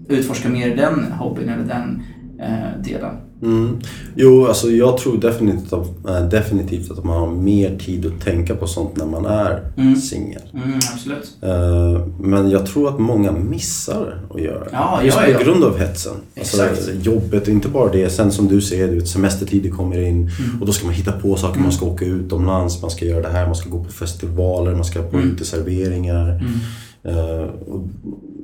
utforska 0.07 0.49
mer 0.49 0.75
den 0.75 1.11
hobbyn 1.11 1.49
eller 1.49 1.63
den 1.63 2.03
eh, 2.39 2.81
delen. 2.83 3.15
Mm. 3.41 3.77
Jo, 4.15 4.45
alltså 4.45 4.69
jag 4.71 4.97
tror 4.97 5.17
definitivt 5.17 5.73
att, 5.73 5.87
äh, 6.09 6.29
definitivt 6.29 6.91
att 6.91 7.03
man 7.03 7.19
har 7.19 7.31
mer 7.31 7.77
tid 7.77 8.05
att 8.05 8.21
tänka 8.25 8.55
på 8.55 8.67
sånt 8.67 8.97
när 8.97 9.05
man 9.05 9.25
är 9.25 9.63
Mm. 9.77 9.95
singel. 9.95 10.41
Mm, 10.53 10.79
absolut. 10.93 11.37
Eh, 11.41 12.07
Men 12.19 12.49
jag 12.49 12.65
tror 12.65 12.89
att 12.89 12.99
många 12.99 13.31
missar 13.31 14.23
att 14.33 14.41
göra 14.41 14.59
det. 14.59 14.69
Ja, 14.71 14.99
Just 15.03 15.17
ja, 15.17 15.23
på 15.25 15.31
ja. 15.31 15.39
grund 15.39 15.63
av 15.63 15.77
hetsen. 15.77 16.13
Alltså, 16.39 16.63
Exakt. 16.63 17.05
jobbet, 17.05 17.47
inte 17.47 17.67
bara 17.67 17.91
det. 17.91 18.09
Sen 18.09 18.31
som 18.31 18.47
du 18.47 18.61
säger, 18.61 18.87
du 18.87 18.95
vet, 18.95 19.07
semestertider 19.07 19.69
kommer 19.69 19.99
in 20.01 20.15
Mm. 20.15 20.29
och 20.61 20.65
då 20.65 20.71
ska 20.71 20.85
man 20.85 20.95
hitta 20.95 21.11
på 21.11 21.35
saker. 21.35 21.59
Man 21.59 21.71
ska 21.71 21.85
åka 21.85 22.05
utomlands, 22.05 22.81
man 22.81 22.91
ska 22.91 23.05
göra 23.05 23.21
det 23.21 23.29
här, 23.33 23.45
man 23.45 23.55
ska 23.55 23.69
gå 23.69 23.83
på 23.83 23.91
festivaler, 23.91 24.75
man 24.75 24.85
ska 24.85 25.01
på 25.01 25.17
Mm. 25.17 25.29
uteserveringar. 25.31 26.29
Mm. 26.29 26.49
Eh, 27.03 27.45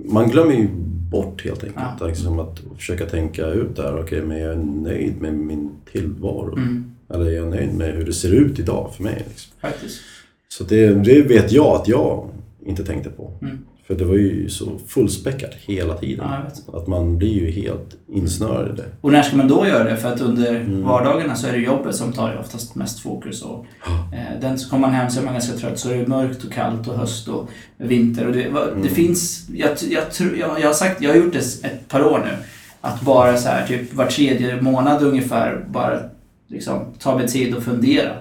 man 0.10 0.29
glömmer 0.29 0.53
ju 0.53 0.67
bort 1.15 1.45
helt 1.45 1.63
enkelt. 1.63 1.86
Ja. 1.99 2.08
Liksom 2.08 2.39
att 2.39 2.62
försöka 2.78 3.06
tänka 3.06 3.47
ut 3.47 3.75
där, 3.75 3.99
okej 3.99 4.21
men 4.21 4.38
jag 4.38 4.51
är 4.51 4.58
nöjd 4.58 5.21
med 5.21 5.34
min 5.34 5.71
tillvaro. 5.91 6.58
Mm, 6.58 6.95
Eller 7.10 7.32
jag 7.32 7.45
är 7.45 7.49
nöjd 7.49 7.73
med 7.73 7.93
hur 7.93 8.06
det 8.06 8.13
ser 8.13 8.32
ut 8.34 8.60
idag 8.60 8.93
för 8.95 9.04
mig. 9.04 9.25
Liksom. 9.28 9.51
Så 10.47 10.63
det, 10.63 10.93
det 10.93 11.21
vet 11.21 11.51
jag 11.51 11.75
att 11.75 11.88
jag 11.88 12.30
inte 12.65 12.84
tänkte 12.84 13.10
på. 13.10 13.32
Mm. 13.41 13.58
För 13.87 13.95
det 13.95 14.05
var 14.05 14.15
ju 14.15 14.49
så 14.49 14.79
fullspäckat 14.87 15.51
hela 15.53 15.93
tiden. 15.97 16.25
Ja. 16.29 16.77
Att 16.79 16.87
man 16.87 17.17
blir 17.17 17.33
ju 17.33 17.51
helt 17.51 17.95
insnörd 18.07 18.69
i 18.73 18.75
det. 18.77 18.85
Och 19.01 19.11
när 19.11 19.23
ska 19.23 19.37
man 19.37 19.47
då 19.47 19.67
göra 19.67 19.83
det? 19.83 19.97
För 19.97 20.13
att 20.13 20.21
under 20.21 20.55
Mm. 20.55 20.83
vardagarna 20.83 21.35
så 21.35 21.47
är 21.47 21.51
det 21.51 21.57
jobbet 21.57 21.95
som 21.95 22.13
tar 22.13 22.37
oftast 22.39 22.75
mest 22.75 22.99
fokus. 22.99 23.41
Och, 23.41 23.65
eh, 24.13 24.39
den 24.41 24.59
så 24.59 24.69
kommer 24.69 24.87
man 24.87 24.95
hem 24.95 25.09
så 25.09 25.19
är 25.19 25.23
man 25.25 25.33
ganska 25.33 25.57
trött. 25.57 25.79
Så 25.79 25.89
är 25.89 25.97
det 25.97 26.07
mörkt 26.07 26.43
och 26.43 26.51
kallt 26.53 26.87
och 26.87 26.93
höst 26.97 27.27
och 27.27 27.49
vinter. 27.77 28.27
Och 28.27 28.33
det, 28.33 28.39
det 28.43 28.49
Mm. 28.71 28.87
finns... 28.87 29.47
Jag, 29.53 29.69
jag, 29.89 30.11
tror- 30.11 30.37
jag, 30.37 30.59
jag 30.61 30.67
har 30.67 30.73
sagt, 30.73 31.01
jag 31.01 31.09
har 31.09 31.17
gjort 31.17 31.33
det 31.33 31.65
ett 31.67 31.87
par 31.87 32.03
år 32.05 32.19
nu. 32.25 32.31
Att 32.81 33.01
bara 33.01 33.37
så 33.37 33.49
här, 33.49 33.67
typ 33.67 33.93
var 33.93 34.05
tredje 34.05 34.61
månad 34.61 35.03
ungefär, 35.03 35.65
bara 35.69 35.99
liksom 36.47 36.79
ta 36.99 37.17
mig 37.17 37.27
tid 37.27 37.55
och 37.55 37.63
fundera. 37.63 38.11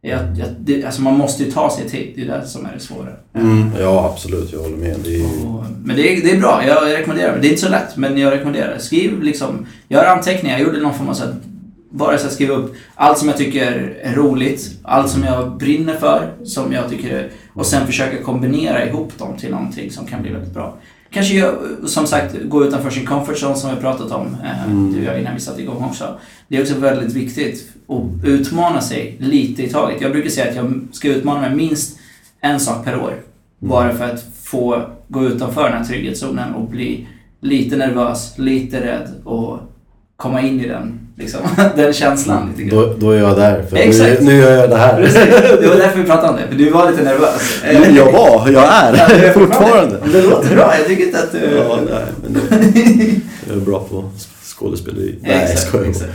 Jag, 0.00 0.20
jag, 0.36 0.48
det, 0.58 0.84
alltså 0.84 1.02
man 1.02 1.18
måste 1.18 1.44
ju 1.44 1.50
ta 1.50 1.70
sig 1.70 1.88
tid, 1.88 2.12
det 2.16 2.22
är 2.22 2.40
det 2.40 2.46
som 2.46 2.66
är 2.66 2.72
det 2.74 2.80
svåra. 2.80 3.10
Mm. 3.34 3.70
Ja, 3.80 4.10
absolut. 4.12 4.52
Jag 4.52 4.58
håller 4.58 4.76
med. 4.76 4.96
Det 5.04 5.16
är. 5.16 5.46
Och, 5.46 5.64
men 5.84 5.96
det 5.96 6.12
är, 6.12 6.22
det 6.22 6.30
är 6.30 6.40
bra, 6.40 6.62
jag 6.66 6.92
rekommenderar 6.92 7.34
det. 7.34 7.40
Det 7.40 7.46
är 7.46 7.50
inte 7.50 7.62
så 7.62 7.68
lätt, 7.68 7.96
men 7.96 8.18
jag 8.18 8.32
rekommenderar 8.32 8.74
det. 8.74 8.80
Skriv 8.80 9.22
liksom, 9.22 9.66
gör 9.88 10.04
anteckningar. 10.04 10.58
Jag 10.58 10.66
gjorde 10.66 10.80
någon 10.80 10.94
form 10.94 11.08
av 11.08 11.14
så 11.14 11.24
här, 11.24 11.34
bara 11.90 12.18
så 12.18 12.26
att 12.26 12.32
skriva 12.32 12.54
upp 12.54 12.74
allt 12.94 13.18
som 13.18 13.28
jag 13.28 13.36
tycker 13.36 13.96
är 14.02 14.14
roligt, 14.14 14.70
allt 14.82 15.10
som 15.10 15.24
jag 15.24 15.56
brinner 15.56 15.96
för, 15.96 16.32
som 16.44 16.72
jag 16.72 16.90
tycker 16.90 17.16
är, 17.16 17.30
och 17.52 17.66
sen 17.66 17.86
försöka 17.86 18.22
kombinera 18.22 18.86
ihop 18.86 19.18
dem 19.18 19.36
till 19.36 19.50
någonting 19.50 19.90
som 19.90 20.06
kan 20.06 20.22
bli 20.22 20.32
väldigt 20.32 20.54
bra. 20.54 20.76
Kanske 21.10 21.34
gör, 21.34 21.58
som 21.86 22.06
sagt 22.06 22.34
gå 22.44 22.64
utanför 22.64 22.90
sin 22.90 23.06
comfort 23.06 23.36
zone 23.42 23.56
som 23.56 23.74
vi 23.74 23.80
pratat 23.80 24.12
om, 24.12 24.26
eh, 24.44 24.64
Mm. 24.64 24.92
du 24.92 24.98
och 24.98 25.04
jag 25.04 25.20
innan 25.20 25.34
vi 25.34 25.40
satte 25.40 25.62
igång 25.62 25.84
också. 25.84 26.18
Det 26.48 26.56
är 26.56 26.62
också 26.62 26.74
väldigt 26.78 27.12
viktigt 27.16 27.68
att 27.88 28.24
utmana 28.28 28.80
sig 28.80 29.16
lite 29.20 29.62
i 29.62 29.68
taget. 29.68 30.00
Jag 30.00 30.12
brukar 30.12 30.30
säga 30.30 30.50
att 30.50 30.56
jag 30.56 30.80
ska 30.92 31.08
utmana 31.08 31.40
mig 31.40 31.54
minst 31.54 31.98
en 32.40 32.60
sak 32.60 32.84
per 32.84 33.00
år. 33.00 33.14
Bara 33.58 33.94
för 33.94 34.04
att 34.04 34.24
få 34.42 34.82
gå 35.08 35.24
utanför 35.24 35.64
den 35.68 35.72
här 35.78 35.84
trygghetszonen 35.84 36.54
och 36.54 36.68
bli 36.68 37.06
lite 37.40 37.76
nervös, 37.76 38.38
lite 38.38 38.80
rädd 38.80 39.08
och 39.24 39.58
komma 40.16 40.40
in 40.40 40.60
i 40.60 40.68
den, 40.68 41.07
liksom, 41.18 41.40
den 41.76 41.92
känslan 41.92 42.48
lite 42.56 42.62
grann. 42.70 42.78
Då, 42.84 42.94
då 42.98 43.10
är 43.10 43.18
jag 43.18 43.36
där. 43.36 43.62
För 43.70 43.76
Exakt. 43.76 44.20
nu, 44.20 44.26
nu 44.26 44.36
gör 44.38 44.52
jag 44.56 44.70
det 44.70 44.76
här. 44.76 45.00
Det 45.60 45.68
var 45.68 45.76
därför 45.76 45.98
vi 45.98 46.04
pratade 46.04 46.28
om 46.28 46.36
det, 46.36 46.48
för 46.48 46.54
du 46.54 46.70
var 46.70 46.90
lite 46.90 47.02
nervös. 47.02 47.62
jag 47.96 48.12
var, 48.12 48.48
jag 48.48 48.52
Ja, 48.52 48.70
är 48.70 49.22
är 49.24 49.32
fortfarande. 49.32 49.96
Det 50.12 50.22
låter 50.22 50.54
bra, 50.54 50.74
jag 50.78 50.86
tycker 50.86 51.04
inte 51.04 51.18
att 51.18 51.32
du... 51.32 51.38
Ja, 51.56 51.78
nej, 51.90 52.04
men 52.22 52.32
det, 52.32 52.40
jag 53.48 53.56
är 53.56 53.60
bra 53.60 53.80
på 53.90 54.10
skådespeleri. 54.44 55.14
Nej, 55.22 55.46
jag 55.50 55.58
skojar 55.58 55.84
bara. 55.84 55.90
exakt. 55.90 56.10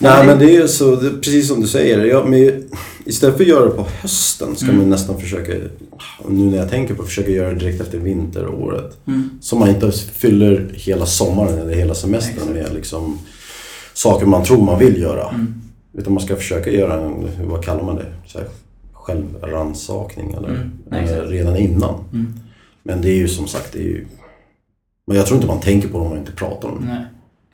Nej 0.00 0.26
men 0.26 0.38
det 0.38 0.44
är 0.44 0.60
ju 0.60 0.68
så, 0.68 0.96
det 0.96 1.10
precis 1.10 1.48
som 1.48 1.60
du 1.60 1.66
säger. 1.66 2.04
Jag, 2.04 2.28
men 2.28 2.64
istället 3.04 3.36
för 3.36 3.42
att 3.44 3.48
göra 3.48 3.64
det 3.64 3.70
på 3.70 3.86
hösten 4.02 4.56
ska 4.56 4.64
Mm. 4.66 4.76
man 4.78 4.90
nästan 4.90 5.20
försöka, 5.20 5.52
nu 6.28 6.44
när 6.50 6.56
jag 6.58 6.70
tänker 6.70 6.94
på 6.94 7.02
försöka 7.02 7.30
göra 7.30 7.48
det 7.52 7.54
direkt 7.58 7.80
efter 7.80 7.98
vinteråret. 7.98 8.96
Mm. 9.06 9.30
Så 9.40 9.56
man 9.56 9.68
inte 9.68 9.92
fyller 9.92 10.66
hela 10.74 11.06
sommaren 11.06 11.58
eller 11.58 11.74
hela 11.74 11.94
semestern 11.94 12.34
Exakt. 12.34 12.50
med 12.54 12.74
liksom 12.74 13.18
saker 13.98 14.26
man 14.26 14.44
tror 14.44 14.64
man 14.64 14.78
vill 14.78 15.02
göra. 15.02 15.28
Mm. 15.28 15.54
Utan 15.92 16.12
man 16.12 16.22
ska 16.22 16.36
försöka 16.36 16.70
göra 16.70 16.94
en, 17.00 17.28
vad 17.48 17.64
kallar 17.64 17.82
man 17.82 17.96
det? 17.96 18.06
Så 18.26 18.38
här, 18.38 18.48
självrannsakning 18.92 20.32
eller, 20.32 20.48
Mm, 20.48 20.70
eller 20.90 21.26
redan 21.26 21.56
innan. 21.56 21.94
Mm. 22.12 22.32
Men 22.82 23.02
det 23.02 23.10
är 23.10 23.16
ju 23.16 23.28
som 23.28 23.46
sagt, 23.46 23.72
det 23.72 23.78
är 23.78 23.82
ju... 23.82 24.06
Men 25.06 25.16
jag 25.16 25.26
tror 25.26 25.36
inte 25.36 25.46
man 25.46 25.60
tänker 25.60 25.88
på 25.88 25.98
det 25.98 26.04
om 26.04 26.10
man 26.10 26.18
inte 26.18 26.32
pratar 26.32 26.68
om 26.68 26.80
det. 26.80 26.86
Nej, 26.86 27.04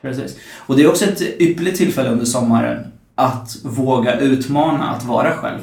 precis. 0.02 0.36
Och 0.56 0.76
det 0.76 0.82
är 0.82 0.88
också 0.88 1.04
ett 1.04 1.20
ypperligt 1.20 1.76
tillfälle 1.76 2.10
under 2.10 2.24
sommaren 2.24 2.86
att 3.14 3.56
våga 3.62 4.18
utmana 4.20 4.90
att 4.90 5.04
vara 5.04 5.32
själv. 5.32 5.58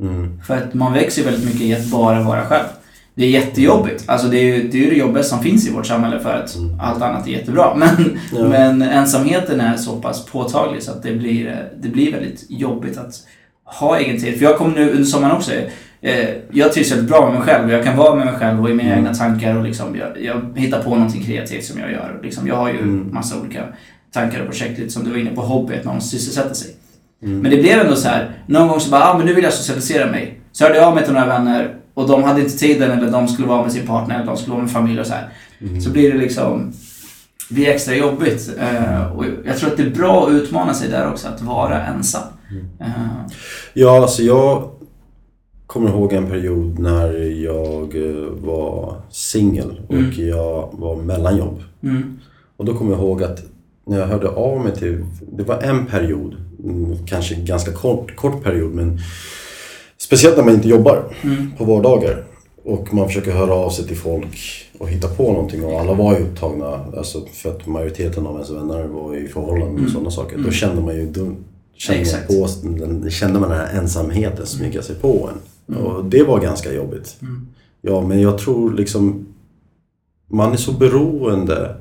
Mm. 0.00 0.42
För 0.46 0.56
att 0.56 0.74
man 0.74 0.92
växer 0.92 1.24
väldigt 1.24 1.44
mycket 1.44 1.60
i 1.60 1.74
att 1.74 1.90
bara 1.90 2.22
vara 2.22 2.44
själv. 2.44 2.66
Det 3.14 3.24
är 3.24 3.28
jättejobbigt. 3.30 4.04
Alltså 4.06 4.26
det 4.28 4.38
är 4.38 4.42
ju 4.56 4.68
det, 4.68 4.86
är 4.86 4.90
det 4.90 4.96
jobbigaste 4.96 5.30
som 5.34 5.42
finns 5.42 5.68
i 5.68 5.72
vårt 5.72 5.86
samhälle 5.86 6.20
för 6.20 6.34
att 6.34 6.56
Mm. 6.56 6.80
allt 6.80 7.02
annat 7.02 7.26
är 7.26 7.30
jättebra. 7.30 7.74
Men, 7.76 8.18
Ja. 8.32 8.48
men 8.48 8.82
ensamheten 8.82 9.60
är 9.60 9.76
så 9.76 9.96
pass 10.00 10.26
påtaglig 10.26 10.82
så 10.82 10.90
att 10.92 11.02
det 11.02 11.12
blir, 11.12 11.68
det 11.82 11.88
blir 11.88 12.12
väldigt 12.12 12.46
jobbigt 12.48 12.98
att 12.98 13.14
ha 13.64 13.98
egen 13.98 14.20
tid. 14.20 14.36
För 14.38 14.44
jag 14.44 14.56
kommer 14.56 14.74
nu 14.74 14.90
under 14.90 15.04
sommaren 15.04 15.36
också, 15.36 15.52
eh, 16.00 16.28
jag 16.50 16.72
trivs 16.72 16.92
väldigt 16.92 17.08
bra 17.08 17.24
med 17.30 17.34
mig 17.38 17.42
själv. 17.48 17.72
Jag 17.72 17.84
kan 17.84 17.96
vara 17.96 18.14
med 18.14 18.26
mig 18.26 18.34
själv 18.34 18.62
och 18.62 18.70
i 18.70 18.74
mina 18.74 18.92
Mm. 18.92 18.98
egna 18.98 19.14
tankar 19.14 19.56
och 19.56 19.64
liksom, 19.64 19.96
jag, 19.96 20.24
jag 20.24 20.60
hittar 20.60 20.82
på 20.82 20.90
någonting 20.90 21.22
kreativt 21.24 21.64
som 21.64 21.80
jag 21.80 21.92
gör. 21.92 22.20
Liksom, 22.22 22.46
jag 22.46 22.56
har 22.56 22.68
ju 22.68 22.78
Mm. 22.78 23.08
massa 23.14 23.40
olika 23.40 23.64
tankar 24.12 24.40
och 24.40 24.46
projekt, 24.46 24.78
lite 24.78 24.90
som 24.90 25.04
du 25.04 25.10
var 25.10 25.18
inne 25.18 25.30
på, 25.30 25.40
hobby, 25.42 25.74
att 25.76 25.84
man 25.84 25.94
måste 25.94 26.16
sysselsätta 26.16 26.54
sig. 26.54 26.70
Mm. 27.22 27.38
Men 27.40 27.50
det 27.50 27.56
blev 27.56 27.80
ändå 27.80 27.96
så 27.96 28.08
här, 28.08 28.30
någon 28.46 28.68
gång 28.68 28.80
så 28.80 28.90
bara, 28.90 29.04
ah, 29.04 29.16
men 29.18 29.26
nu 29.26 29.34
vill 29.34 29.44
jag 29.44 29.52
socialisera 29.52 30.10
mig. 30.10 30.40
Så 30.52 30.64
hörde 30.64 30.76
jag 30.78 30.88
av 30.88 30.94
mig 30.94 31.04
till 31.04 31.12
några 31.12 31.26
vänner 31.26 31.74
och 31.94 32.08
de 32.08 32.22
hade 32.22 32.40
inte 32.40 32.58
tiden 32.58 32.90
eller 32.90 33.10
de 33.10 33.28
skulle 33.28 33.48
vara 33.48 33.62
med 33.62 33.72
sin 33.72 33.86
partner 33.86 34.14
eller 34.14 34.26
de 34.26 34.36
skulle 34.36 34.52
vara 34.52 34.62
med 34.62 34.72
familj 34.72 35.00
och 35.00 35.06
så 35.06 35.12
här. 35.12 35.28
Mm. 35.60 35.80
Så 35.80 35.90
blir 35.90 36.12
det 36.12 36.18
liksom, 36.18 36.72
det 37.48 37.54
blir 37.54 37.68
extra 37.68 37.94
jobbigt. 37.94 38.50
Eh, 38.60 39.12
och 39.16 39.24
jag 39.44 39.56
tror 39.56 39.70
att 39.70 39.76
det 39.76 39.82
är 39.82 39.90
bra 39.90 40.26
att 40.26 40.32
utmana 40.32 40.74
sig 40.74 40.88
där 40.90 41.10
också, 41.10 41.28
att 41.28 41.42
vara 41.42 41.86
ensam. 41.86 42.22
Eh, 42.80 42.86
Ja, 43.74 43.96
alltså 44.02 44.22
jag 44.22 44.70
kommer 45.66 45.88
ihåg 45.90 46.12
en 46.12 46.26
period 46.26 46.78
när 46.78 47.12
jag 47.44 47.96
eh, 48.10 48.26
var 48.44 48.94
singel 49.10 49.80
och 49.88 49.94
Mm. 49.94 50.28
jag 50.28 50.68
var 50.72 50.96
mellanjobb. 50.96 51.62
mm, 51.82 52.18
Och 52.56 52.64
då 52.64 52.74
kommer 52.74 52.90
jag 52.92 53.00
ihåg 53.00 53.22
att 53.22 53.42
när 53.86 53.98
jag 53.98 54.06
hörde 54.06 54.28
av 54.28 54.60
mig 54.60 54.74
till... 54.76 55.04
Det 55.32 55.42
var 55.42 55.62
en 55.62 55.86
period, 55.86 56.36
kanske 57.06 57.34
en 57.34 57.44
ganska 57.44 57.72
kort, 57.72 58.16
kort 58.16 58.42
period, 58.44 58.74
men 58.74 58.98
speciellt 60.04 60.36
när 60.36 60.44
man 60.44 60.54
inte 60.54 60.68
jobbar 60.68 61.04
mm, 61.22 61.52
på 61.58 61.64
vardagar 61.64 62.24
och 62.64 62.94
man 62.94 63.06
försöker 63.08 63.32
höra 63.32 63.54
av 63.54 63.70
sig 63.70 63.86
till 63.86 63.96
folk 63.96 64.38
och 64.78 64.88
hitta 64.88 65.08
på 65.08 65.32
någonting 65.32 65.64
och 65.64 65.80
alla 65.80 65.94
var 65.94 66.18
ju 66.18 66.24
upptagna, 66.24 66.80
alltså 66.96 67.26
för 67.32 67.50
att 67.50 67.66
majoriteten 67.66 68.26
av 68.26 68.34
ens 68.34 68.50
vänner 68.50 68.84
var 68.84 69.16
i 69.16 69.28
förhållanden 69.28 69.72
och 69.74 69.78
Mm. 69.78 69.90
sådana 69.90 70.10
saker. 70.10 70.36
Då 70.36 70.40
Mm. 70.42 70.52
kände 70.52 70.82
man 70.82 70.94
ju 70.96 71.06
då 71.10 71.32
kände 71.76 72.00
Exakt. 72.00 72.30
man, 72.30 72.38
på, 72.78 72.84
den, 72.84 73.10
kände 73.10 73.40
man 73.40 73.50
den 73.50 73.58
här 73.58 73.78
ensamheten 73.78 74.46
smyga 74.46 74.82
sig 74.82 74.96
på 74.96 75.30
en. 75.68 75.76
Och 75.76 76.04
det 76.04 76.22
var 76.22 76.40
ganska 76.40 76.72
jobbigt. 76.72 77.16
mm, 77.22 77.48
Ja, 77.80 78.00
men 78.00 78.20
jag 78.20 78.38
tror 78.38 78.72
liksom 78.72 79.26
man 80.28 80.52
är 80.52 80.56
så 80.56 80.72
beroende 80.72 81.76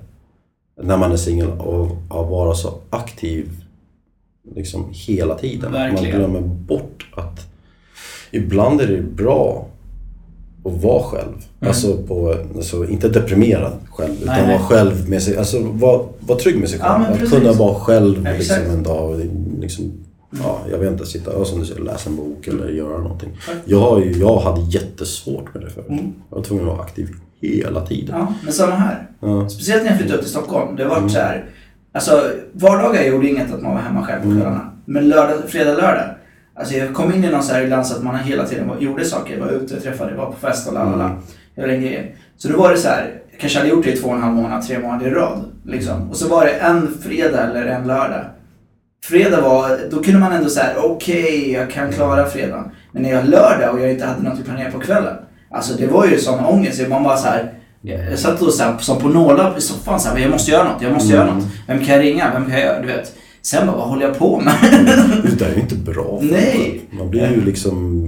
när 0.82 0.98
man 0.98 1.12
är 1.12 1.18
singel 1.18 1.52
av 1.52 1.98
att 2.10 2.30
vara 2.30 2.54
så 2.56 2.74
aktiv 2.90 3.50
liksom 4.56 4.86
hela 4.92 5.36
tiden. 5.38 5.72
Verkligen. 5.72 6.20
Man 6.22 6.32
glömmer 6.32 6.48
bort 6.48 7.08
att 7.16 7.48
ibland 8.32 8.82
är 8.82 8.88
det 8.88 9.02
bra 9.02 9.68
att 10.66 10.84
vara 10.84 11.04
själv. 11.04 11.34
Alltså, 11.60 11.98
på, 12.08 12.36
alltså 12.56 12.88
inte 12.88 13.10
deprimerad 13.10 13.74
själv, 13.92 14.14
utan 14.22 14.28
Nej, 14.36 14.48
nej. 14.48 14.58
vara 14.58 14.68
själv 14.68 15.10
med 15.10 15.24
sig. 15.24 15.38
Alltså 15.38 15.60
vara 15.64 16.02
var 16.20 16.36
trygg 16.36 16.58
med 16.60 16.70
sig 16.70 16.80
Ja, 16.80 16.86
själv. 16.86 17.16
men 17.20 17.24
att 17.24 17.32
kunna 17.34 17.52
vara 17.54 17.76
själv 17.76 18.16
liksom, 18.24 18.36
Exakt. 18.36 18.68
en 18.68 18.84
dag. 18.84 19.22
Liksom, 19.62 19.92
ja, 20.44 20.60
jag 20.72 20.78
vet 20.78 20.92
inte, 20.92 21.06
sitta 21.06 21.32
och 21.32 21.48
som 21.48 21.60
du 21.60 21.66
säger, 21.66 21.82
läsa 21.82 22.10
en 22.10 22.16
bok 22.16 22.48
eller 22.48 22.70
göra 22.70 22.98
någonting. 22.98 23.30
Jag, 23.66 24.06
jag 24.16 24.40
hade 24.40 24.62
jättesvårt 24.62 25.54
med 25.54 25.64
det 25.64 25.70
förut. 25.70 25.90
Mm. 25.90 26.14
Jag 26.30 26.38
var 26.38 26.44
tvungen 26.44 26.66
att 26.66 26.72
vara 26.74 26.82
aktiv 26.84 27.10
hela 27.42 27.86
tiden. 27.86 28.16
ja, 28.20 28.34
men 28.44 28.54
samma 28.54 28.76
här. 28.76 29.08
Ja. 29.20 29.50
Speciellt 29.50 29.84
när 29.84 29.90
jag 29.90 29.98
flyttade 30.00 30.18
upp 30.18 30.24
till 30.26 30.32
Stockholm. 30.32 30.76
Det 30.76 30.86
var 30.86 30.98
Mm. 30.98 31.10
så 31.10 31.20
här, 31.20 31.46
alltså 31.94 32.24
vardagar 32.54 33.04
gjorde 33.04 33.28
inget 33.28 33.54
att 33.54 33.62
man 33.62 33.72
var 33.76 33.82
hemma 33.82 34.06
själv 34.06 34.22
på 34.22 34.26
Mm. 34.28 34.38
kvällarna. 34.42 34.72
Men 34.86 35.10
lördag, 35.10 35.38
fredag, 35.48 35.72
lördag. 35.74 36.06
Alltså 36.62 36.76
jag 36.76 36.94
kom 36.94 37.14
in 37.14 37.24
i 37.24 37.30
någon 37.30 37.44
så 37.44 37.54
här 37.54 37.62
ibland 37.62 37.88
så 37.88 37.96
att 37.96 38.04
man 38.04 38.16
hela 38.20 38.46
tiden 38.46 38.68
var, 38.68 38.78
gjorde 38.80 39.06
saker, 39.06 39.40
var 39.40 39.48
ute, 39.48 39.82
träffade, 39.82 40.16
var 40.16 40.26
på 40.26 40.48
fest 40.48 40.68
och 40.68 40.74
lalala. 40.74 41.06
Mm. 41.06 41.18
Hela 41.56 41.68
den 41.68 41.82
grejen. 41.82 42.06
Så 42.38 42.48
då 42.48 42.58
var 42.58 42.72
det 42.72 42.78
så 42.78 42.88
här, 42.88 43.12
jag 43.32 43.40
kanske 43.40 43.60
hade 43.60 43.70
gjort 43.72 43.84
det 43.86 43.92
i 43.92 43.98
två 43.98 44.08
och 44.10 44.16
en 44.16 44.22
halv 44.22 44.34
månad, 44.36 44.68
tre 44.68 44.80
månader 44.80 45.08
i 45.08 45.10
rad. 45.10 45.46
Liksom. 45.66 46.10
Och 46.10 46.16
så 46.18 46.28
var 46.28 46.46
det 46.46 46.52
en 46.52 46.98
fredag 47.04 47.42
eller 47.44 47.66
en 47.66 47.88
lördag. 47.88 48.26
Fredag 49.06 49.42
var, 49.42 49.80
då 49.92 50.04
kunde 50.04 50.20
man 50.20 50.32
ändå 50.34 50.50
säga 50.50 50.70
okej, 50.84 51.52
jag 51.52 51.72
kan 51.72 51.92
klara 51.92 52.26
fredagen. 52.26 52.72
Men 52.92 53.02
när 53.04 53.10
jag 53.12 53.26
lördag 53.30 53.74
och 53.74 53.82
jag 53.82 53.92
inte 53.92 54.06
hade 54.06 54.24
något 54.30 54.46
planerat 54.46 54.74
på 54.74 54.80
kvällen. 54.80 55.16
Alltså 55.52 55.74
det 55.78 55.88
var 55.88 56.06
ju 56.06 56.18
sån 56.18 56.46
ångest. 56.46 56.88
Man 56.90 57.04
bara 57.04 57.18
så 57.18 57.28
här, 57.28 57.54
jag 57.82 58.20
satt 58.20 58.40
då 58.40 58.52
så 58.52 58.64
här, 58.64 58.78
som 58.78 59.00
på 59.00 59.08
nålar 59.08 59.58
i 59.58 59.62
soffan 59.62 60.00
så 60.00 60.10
här, 60.10 60.18
jag 60.20 60.32
måste 60.32 60.52
göra 60.52 60.64
något, 60.64 60.82
jag 60.82 60.94
måste 60.94 61.14
göra 61.14 61.24
Mm. 61.24 61.36
något. 61.36 61.48
Vem 61.68 61.80
kan 61.86 61.96
jag 61.96 62.04
ringa? 62.04 62.32
Vem 62.34 62.46
kan 62.46 62.54
jag 62.54 62.62
göra? 62.66 62.82
Du 62.82 62.88
vet. 62.88 63.16
Sen 63.42 63.68
bara, 63.68 63.78
vad 63.78 63.88
håller 63.88 64.06
jag 64.06 64.18
på 64.20 64.40
med? 64.40 64.54
Det 65.24 65.36
där 65.40 65.46
är 65.52 65.56
ju 65.56 65.62
inte 65.62 65.76
bra. 65.76 66.20
för 66.20 66.26
Nej. 66.32 66.82
Man 66.92 67.10
blir 67.10 67.32
ju 67.32 67.46
liksom 67.46 68.08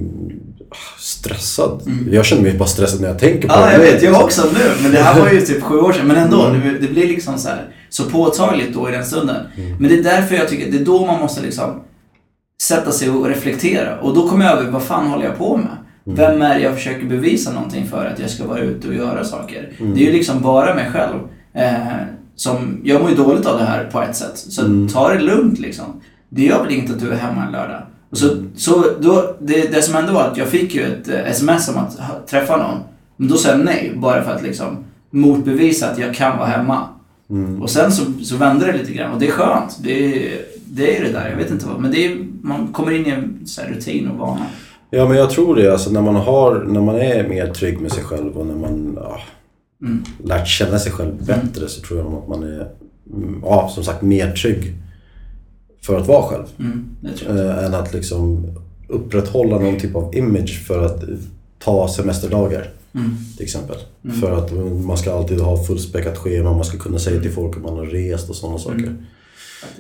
ah, 0.69 0.75
stressad. 0.99 1.81
Mm. 1.87 2.13
Jag 2.13 2.25
känner 2.25 2.41
mig 2.41 2.57
bara 2.57 2.67
stressad 2.67 3.01
när 3.01 3.07
jag 3.07 3.19
tänker 3.19 3.47
på 3.47 3.53
Ja, 3.53 3.65
det. 3.65 3.71
jag 3.73 3.79
vet. 3.79 4.03
Jag 4.03 4.23
också 4.23 4.41
nu. 4.53 4.71
Men 4.83 4.91
det 4.91 4.97
här 4.97 5.19
var 5.21 5.29
ju 5.29 5.41
typ 5.41 5.63
sju 5.63 5.77
år 5.79 5.93
sedan. 5.93 6.07
Men 6.07 6.17
ändå, 6.17 6.45
Mm. 6.45 6.61
det, 6.73 6.79
det 6.79 6.93
blir 6.93 7.07
liksom 7.07 7.37
så 7.37 7.49
här 7.49 7.67
så 7.89 8.03
påtagligt 8.09 8.73
då 8.73 8.89
i 8.89 8.91
den 8.91 9.05
stunden. 9.05 9.35
Mm. 9.57 9.77
Men 9.77 9.89
det 9.89 9.97
är 9.99 10.03
därför 10.03 10.35
jag 10.35 10.47
tycker, 10.47 10.71
det 10.71 10.77
är 10.77 10.85
då 10.85 11.05
man 11.05 11.19
måste 11.19 11.41
liksom 11.41 11.81
sätta 12.61 12.91
sig 12.91 13.09
och 13.09 13.27
reflektera. 13.27 13.99
Och 13.99 14.15
då 14.15 14.29
kommer 14.29 14.45
jag 14.45 14.57
över, 14.57 14.71
vad 14.71 14.83
fan 14.83 15.07
håller 15.07 15.25
jag 15.25 15.37
på 15.37 15.57
med? 15.57 15.67
Mm. 16.07 16.17
Vem 16.17 16.41
är 16.41 16.55
det 16.55 16.61
jag 16.61 16.75
försöker 16.75 17.05
bevisa 17.05 17.51
någonting 17.53 17.87
för 17.87 18.05
att 18.05 18.19
jag 18.19 18.29
ska 18.29 18.47
vara 18.47 18.59
ute 18.59 18.87
och 18.87 18.93
göra 18.93 19.23
saker? 19.23 19.71
Mm. 19.79 19.93
Det 19.95 20.01
är 20.01 20.05
ju 20.05 20.11
liksom 20.11 20.41
bara 20.41 20.75
mig 20.75 20.89
själv. 20.93 21.15
Eh, 21.55 21.97
som, 22.35 22.77
jag 22.83 23.01
mår 23.01 23.09
ju 23.09 23.15
dåligt 23.15 23.45
av 23.45 23.57
det 23.59 23.65
här 23.65 23.89
på 23.91 24.01
ett 24.01 24.15
sätt. 24.15 24.37
Så 24.37 24.65
Mm. 24.65 24.87
ta 24.87 25.09
det 25.13 25.19
lugnt 25.19 25.59
liksom. 25.59 25.85
Det 26.29 26.43
gör 26.45 26.63
väl 26.63 26.73
inget 26.73 26.91
att 26.91 26.99
du 26.99 27.09
är 27.11 27.15
hemma 27.15 27.45
en 27.45 27.51
lördag. 27.51 27.81
Och 28.09 28.17
så, 28.17 28.31
Mm. 28.31 28.51
så 28.55 28.85
då, 28.99 29.35
det, 29.39 29.71
det 29.73 29.81
som 29.81 29.95
hände 29.95 30.11
var 30.11 30.21
att 30.23 30.37
jag 30.37 30.47
fick 30.47 30.75
ju 30.75 30.81
ett 30.81 31.09
eh, 31.09 31.25
sms 31.31 31.69
om 31.69 31.77
att 31.77 32.27
träffa 32.27 32.57
någon. 32.57 32.77
Men 33.17 33.27
då 33.29 33.37
sa 33.37 33.49
jag 33.49 33.59
nej, 33.59 33.91
bara 33.95 34.23
för 34.23 34.31
att 34.31 34.43
liksom 34.43 34.77
motbevisa 35.11 35.89
att 35.89 35.97
jag 35.99 36.15
kan 36.15 36.37
vara 36.37 36.47
hemma. 36.47 36.87
Mm. 37.29 37.61
Och 37.61 37.69
sen 37.69 37.91
så, 37.91 38.03
så 38.23 38.37
vände 38.37 38.65
det 38.65 38.77
lite 38.77 38.91
grann 38.93 39.11
och 39.13 39.19
det 39.19 39.27
är 39.27 39.31
skönt. 39.31 39.77
Det 39.83 40.31
det, 40.65 40.97
är 40.97 41.03
det 41.03 41.11
där, 41.11 41.29
jag 41.29 41.37
vet 41.37 41.51
inte 41.51 41.65
vad. 41.67 41.79
Men 41.81 41.91
det 41.91 42.05
är, 42.05 42.17
man 42.41 42.67
kommer 42.67 42.91
in 42.91 43.05
i 43.05 43.09
en 43.09 43.39
så 43.45 43.61
rutin 43.69 44.07
och 44.07 44.17
vana. 44.17 44.45
Ja, 44.89 45.07
men 45.07 45.17
jag 45.17 45.29
tror 45.29 45.55
det. 45.55 45.71
Alltså, 45.71 45.89
när, 45.91 46.01
man 46.01 46.15
har, 46.15 46.63
när 46.67 46.81
man 46.81 46.95
är 46.95 47.27
mer 47.27 47.47
trygg 47.47 47.81
med 47.81 47.91
sig 47.91 48.03
själv 48.03 48.37
och 48.37 48.45
när 48.47 48.55
man 48.55 48.97
ja, 49.01 49.19
Mm. 49.83 50.03
lärt 50.23 50.47
känna 50.47 50.79
sig 50.79 50.91
själv 50.91 51.25
bättre 51.25 51.67
så 51.67 51.81
tror 51.81 51.99
jag 51.99 52.13
att 52.13 52.27
man 52.27 52.43
är, 52.43 52.67
mm, 53.13 53.41
ja, 53.43 53.71
som 53.75 53.83
sagt, 53.83 54.01
mer 54.01 54.31
trygg 54.31 54.73
för 55.81 55.99
att 55.99 56.07
vara 56.07 56.23
själv. 56.23 56.45
Mm. 56.59 56.95
Eh, 57.27 57.65
än 57.65 57.73
att 57.73 57.93
liksom 57.93 58.47
upprätthålla 58.87 59.59
någon 59.59 59.79
typ 59.79 59.95
av 59.95 60.15
image 60.15 60.65
för 60.67 60.85
att 60.85 61.03
ta 61.59 61.87
semesterdagar. 61.87 62.69
Mm. 62.95 63.11
till 63.37 63.43
exempel. 63.43 63.77
Mm. 64.03 64.21
För 64.21 64.31
att 64.31 64.51
man 64.85 64.97
ska 64.97 65.13
alltid 65.13 65.39
ha 65.39 65.63
fullspäckat 65.63 66.17
schema, 66.17 66.53
man 66.53 66.65
ska 66.65 66.77
kunna 66.77 66.99
säga 66.99 67.21
till 67.21 67.31
folk 67.31 67.57
att 67.57 67.63
man 67.63 67.77
har 67.77 67.85
rest 67.85 68.29
och 68.29 68.35
sådana 68.35 68.57
saker. 68.57 68.77
Mm. 68.77 68.97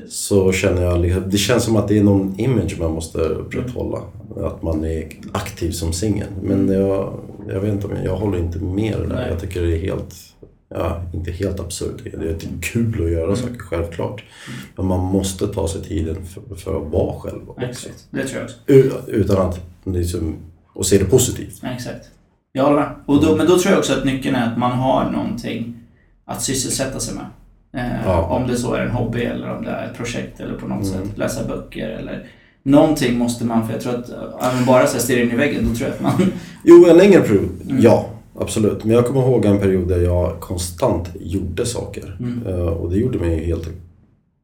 Så 0.09 0.51
känner 0.51 0.81
jag, 0.81 1.01
liksom, 1.01 1.23
det 1.29 1.37
känns 1.37 1.63
som 1.63 1.75
att 1.75 1.87
det 1.87 1.97
är 1.97 2.03
någon 2.03 2.39
image 2.39 2.79
man 2.79 2.91
måste 2.91 3.17
upprätthålla. 3.17 4.01
Att 4.43 4.61
man 4.61 4.85
är 4.85 5.09
aktiv 5.31 5.71
som 5.71 5.93
singel. 5.93 6.27
Men 6.41 6.69
jag, 6.69 7.13
jag 7.49 7.59
vet 7.59 7.73
inte 7.73 7.87
om 7.87 7.93
jag, 8.03 8.15
håller 8.15 8.37
inte 8.37 8.59
med 8.59 8.93
det 8.99 9.07
där. 9.07 9.15
Nej. 9.15 9.29
Jag 9.29 9.39
tycker 9.39 9.61
det 9.61 9.77
är 9.77 9.81
helt, 9.81 10.15
ja, 10.69 11.01
inte 11.13 11.31
helt 11.31 11.59
absurt. 11.59 12.03
Det 12.03 12.29
är 12.29 12.37
kul 12.61 13.03
att 13.05 13.11
göra 13.11 13.35
saker, 13.35 13.57
självklart. 13.57 14.23
Men 14.75 14.85
man 14.85 14.99
måste 14.99 15.47
ta 15.47 15.67
sig 15.67 15.81
tiden 15.83 16.25
för, 16.25 16.55
för 16.55 16.77
att 16.85 16.91
vara 16.91 17.19
själv 17.19 17.49
också. 17.49 17.65
Exakt, 17.65 18.07
det 18.11 18.23
tror 18.27 18.41
jag 18.41 18.43
också. 18.89 19.11
Utan 19.11 19.47
att 19.47 19.61
liksom, 19.85 20.35
och 20.73 20.85
se 20.85 20.97
det 20.97 21.05
positivt. 21.05 21.59
Ja, 21.61 21.69
exakt. 21.69 22.05
Jag 22.51 22.63
håller 22.63 22.75
med. 22.75 22.89
Och 23.05 23.21
då, 23.25 23.35
men 23.35 23.47
då 23.47 23.57
tror 23.57 23.71
jag 23.71 23.79
också 23.79 23.93
att 23.93 24.05
nyckeln 24.05 24.35
är 24.35 24.51
att 24.51 24.57
man 24.57 24.71
har 24.71 25.11
någonting 25.11 25.75
att 26.25 26.41
sysselsätta 26.41 26.99
sig 26.99 27.15
med. 27.15 27.25
Eh, 27.85 28.01
Ja. 28.05 28.21
Om 28.21 28.47
det 28.47 28.57
så 28.57 28.73
är 28.73 28.81
en 28.81 28.91
hobby 28.91 29.21
eller 29.23 29.49
om 29.57 29.63
det 29.63 29.71
är 29.71 29.85
ett 29.89 29.97
projekt 29.97 30.39
eller 30.39 30.53
på 30.53 30.67
något 30.67 30.87
Mm. 30.93 31.07
sätt 31.07 31.17
läsa 31.17 31.47
böcker 31.47 31.89
eller 31.89 32.27
någonting 32.63 33.17
måste 33.17 33.45
man, 33.45 33.65
för 33.67 33.73
jag 33.73 33.81
tror 33.81 33.93
att 33.95 34.09
även 34.53 34.65
bara 34.65 34.87
så 34.87 34.93
här 34.93 34.99
stirra 35.03 35.21
in 35.21 35.31
i 35.31 35.35
väggen, 35.35 35.67
då 35.69 35.75
tror 35.75 35.89
jag 35.89 35.95
att 35.95 36.01
man... 36.19 36.31
Jo, 36.63 36.85
en 36.89 36.97
längre 36.97 37.19
period. 37.21 37.49
Mm. 37.69 37.81
Ja, 37.81 38.05
absolut. 38.39 38.83
Men 38.83 38.95
jag 38.95 39.05
kommer 39.05 39.21
ihåg 39.21 39.45
en 39.45 39.59
period 39.59 39.87
där 39.87 39.99
jag 40.01 40.39
konstant 40.39 41.09
gjorde 41.19 41.65
saker. 41.65 42.17
Mm. 42.19 42.47
Eh, 42.47 42.65
Och 42.67 42.89
det 42.91 42.97
gjorde 42.97 43.19
mig 43.19 43.45
helt 43.45 43.69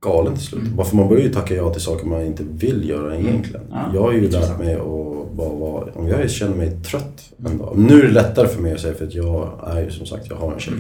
galen 0.06 0.34
till 0.36 0.46
slut. 0.46 0.62
Bara 0.64 0.88
för 0.88 0.96
man 0.96 1.08
börjar 1.10 1.24
ju 1.24 1.34
tacka 1.34 1.56
ja 1.56 1.70
till 1.74 1.82
saker 1.82 2.06
man 2.08 2.26
inte 2.26 2.44
vill 2.44 2.90
göra 2.90 3.16
egentligen. 3.18 3.62
Ja, 3.72 3.92
jag 3.94 4.02
har 4.02 4.12
ju 4.12 4.30
lärt 4.30 4.60
mig 4.60 4.74
att 4.76 5.32
bara 5.36 5.50
vara, 5.50 5.84
om 5.96 6.08
jag 6.08 6.30
känner 6.32 6.56
mig 6.56 6.72
trött 6.92 7.22
en 7.46 7.58
dag. 7.58 7.74
Nu 7.78 8.00
är 8.00 8.04
det 8.04 8.12
lättare 8.12 8.48
för 8.48 8.62
mig 8.62 8.74
att 8.74 8.80
säga 8.80 8.94
för 8.94 9.06
att 9.06 9.14
jag 9.16 9.50
är 9.68 9.82
ju 9.82 9.92
som 9.92 10.06
sagt, 10.06 10.26
jag 10.30 10.36
har 10.36 10.54
en 10.54 10.60
tjej. 10.60 10.74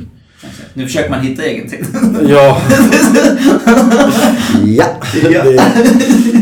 Exakt. 0.43 0.75
Nu 0.75 0.83
försöker 0.85 1.09
man 1.09 1.19
hitta 1.21 1.43
egen 1.43 1.69
tid. 1.69 1.85
Ja. 2.29 2.61
ja. 4.65 4.85
Ja. 5.31 5.63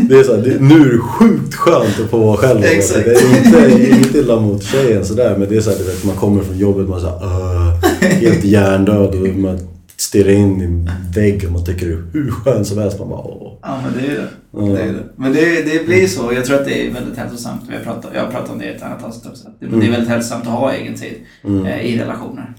Det, 0.08 0.18
är 0.18 0.24
så 0.24 0.36
här, 0.36 0.42
det, 0.42 0.60
nu 0.60 0.74
är 0.74 0.92
det 0.92 0.98
sjukt 0.98 1.54
skönt 1.54 2.00
att 2.04 2.10
få 2.10 2.18
vara 2.18 2.36
själv. 2.36 2.64
Exakt. 2.64 3.04
Det 3.04 3.12
är 3.12 3.68
inte, 3.68 3.88
inget 3.88 4.14
illa 4.14 4.40
mot 4.40 4.62
tjejen 4.62 5.04
sådär 5.04 5.36
men 5.38 5.48
det 5.48 5.56
är 5.56 5.60
så 5.60 5.70
här, 5.70 5.78
vet, 5.78 6.04
man 6.04 6.16
kommer 6.16 6.42
från 6.42 6.58
jobbet 6.58 6.88
man 6.88 6.98
är 6.98 7.00
så 7.00 7.08
här, 7.08 8.10
helt 8.10 8.44
hjärndöd 8.44 9.14
och 9.14 9.38
man 9.38 9.58
stirrar 9.96 10.30
in 10.30 10.60
i 10.60 10.64
en 10.64 10.90
vägg 11.14 11.44
och 11.46 11.52
man 11.52 11.64
tycker 11.64 11.86
det 11.86 11.92
är 11.92 12.02
hur 12.12 12.30
skönt 12.30 12.66
som 12.66 12.78
helst. 12.78 12.98
Man 12.98 13.08
bara, 13.08 13.20
Åh. 13.20 13.58
Ja, 13.62 13.80
men 13.84 13.92
det 14.02 14.12
är 14.12 14.14
det. 14.14 14.28
Det, 14.74 14.82
är 14.82 14.92
det. 14.92 15.04
Men 15.16 15.32
det, 15.32 15.62
det 15.62 15.86
blir 15.86 16.06
så. 16.06 16.32
Jag 16.32 16.44
tror 16.44 16.56
att 16.56 16.64
det 16.64 16.86
är 16.86 16.92
väldigt 16.92 17.16
hälsosamt. 17.16 17.62
Vi 17.68 17.76
har 17.76 17.82
pratat, 17.82 18.10
jag 18.14 18.24
har 18.24 18.30
pratat 18.30 18.50
om 18.50 18.58
det 18.58 18.64
i 18.64 18.74
ett 18.74 18.82
annat 18.82 19.04
avsnitt 19.04 19.26
också. 19.26 19.48
Det, 19.60 19.66
det 19.66 19.86
är 19.86 19.90
väldigt 19.90 20.08
hälsosamt 20.08 20.46
att 20.46 20.52
ha 20.52 20.72
egen 20.72 20.94
tid 20.94 21.14
eh, 21.44 21.80
i 21.80 21.98
relationer. 21.98 22.54